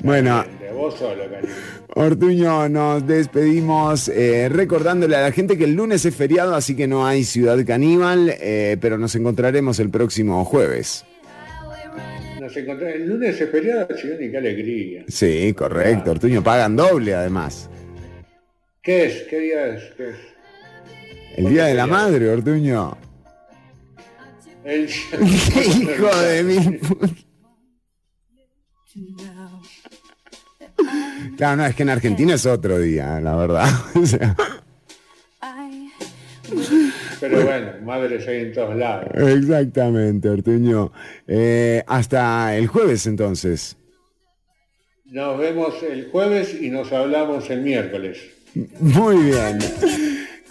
Bueno, 0.01 0.43
vos 0.73 0.95
solo. 0.95 1.23
Ortuño, 1.95 2.67
nos 2.69 3.05
despedimos 3.05 4.09
eh, 4.09 4.49
recordándole 4.49 5.15
a 5.15 5.21
la 5.21 5.31
gente 5.31 5.57
que 5.57 5.65
el 5.65 5.75
lunes 5.75 6.05
es 6.05 6.15
feriado, 6.15 6.55
así 6.55 6.75
que 6.75 6.87
no 6.87 7.05
hay 7.05 7.23
Ciudad 7.23 7.57
Caníbal, 7.65 8.33
eh, 8.39 8.77
pero 8.81 8.97
nos 8.97 9.15
encontraremos 9.15 9.79
el 9.79 9.89
próximo 9.89 10.43
jueves. 10.43 11.05
Nos 12.39 12.57
encontramos 12.57 12.95
el 12.95 13.07
lunes 13.07 13.39
es 13.39 13.49
feriado, 13.49 13.87
Chironi, 13.95 14.29
qué 14.29 14.37
alegría. 14.37 15.05
Sí, 15.07 15.53
correcto, 15.53 16.11
Ortuño, 16.11 16.43
pagan 16.43 16.75
doble 16.75 17.13
además. 17.13 17.69
¿Qué 18.81 19.05
es? 19.05 19.23
¿Qué 19.29 19.39
día 19.39 19.67
es? 19.67 19.83
¿Qué 19.95 20.09
es? 20.09 20.15
El 21.37 21.49
Día 21.49 21.65
de 21.65 21.73
la 21.73 21.87
Madre, 21.87 22.29
Ortuño. 22.29 22.97
El... 24.65 24.89
Hijo 24.89 26.15
de 26.17 26.43
mí. 26.43 26.79
Claro, 31.37 31.57
no, 31.57 31.65
es 31.65 31.75
que 31.75 31.83
en 31.83 31.89
Argentina 31.89 32.35
es 32.35 32.45
otro 32.45 32.79
día, 32.79 33.19
la 33.19 33.35
verdad. 33.35 33.69
O 33.95 34.05
sea, 34.05 34.35
Pero 37.19 37.43
bueno, 37.45 37.71
madres 37.83 38.27
hay 38.27 38.41
en 38.41 38.53
todos 38.53 38.75
lados. 38.75 39.09
exactamente, 39.15 40.29
Ortuño. 40.29 40.91
Eh, 41.27 41.83
hasta 41.87 42.55
el 42.55 42.67
jueves 42.67 43.05
entonces. 43.07 43.77
Nos 45.05 45.37
vemos 45.37 45.75
el 45.83 46.09
jueves 46.11 46.55
y 46.59 46.69
nos 46.69 46.91
hablamos 46.91 47.49
el 47.49 47.61
miércoles. 47.61 48.19
Muy 48.79 49.17
bien. 49.23 49.59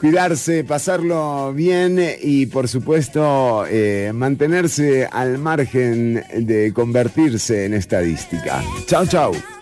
Cuidarse, 0.02 0.64
pasarlo 0.64 1.52
bien 1.54 1.96
y 2.20 2.46
por 2.46 2.66
supuesto 2.66 3.64
eh, 3.68 4.10
mantenerse 4.12 5.06
al 5.06 5.38
margen 5.38 6.24
de 6.34 6.72
convertirse 6.74 7.66
en 7.66 7.74
estadística. 7.74 8.64
Chao, 8.88 9.06
chao. 9.06 9.61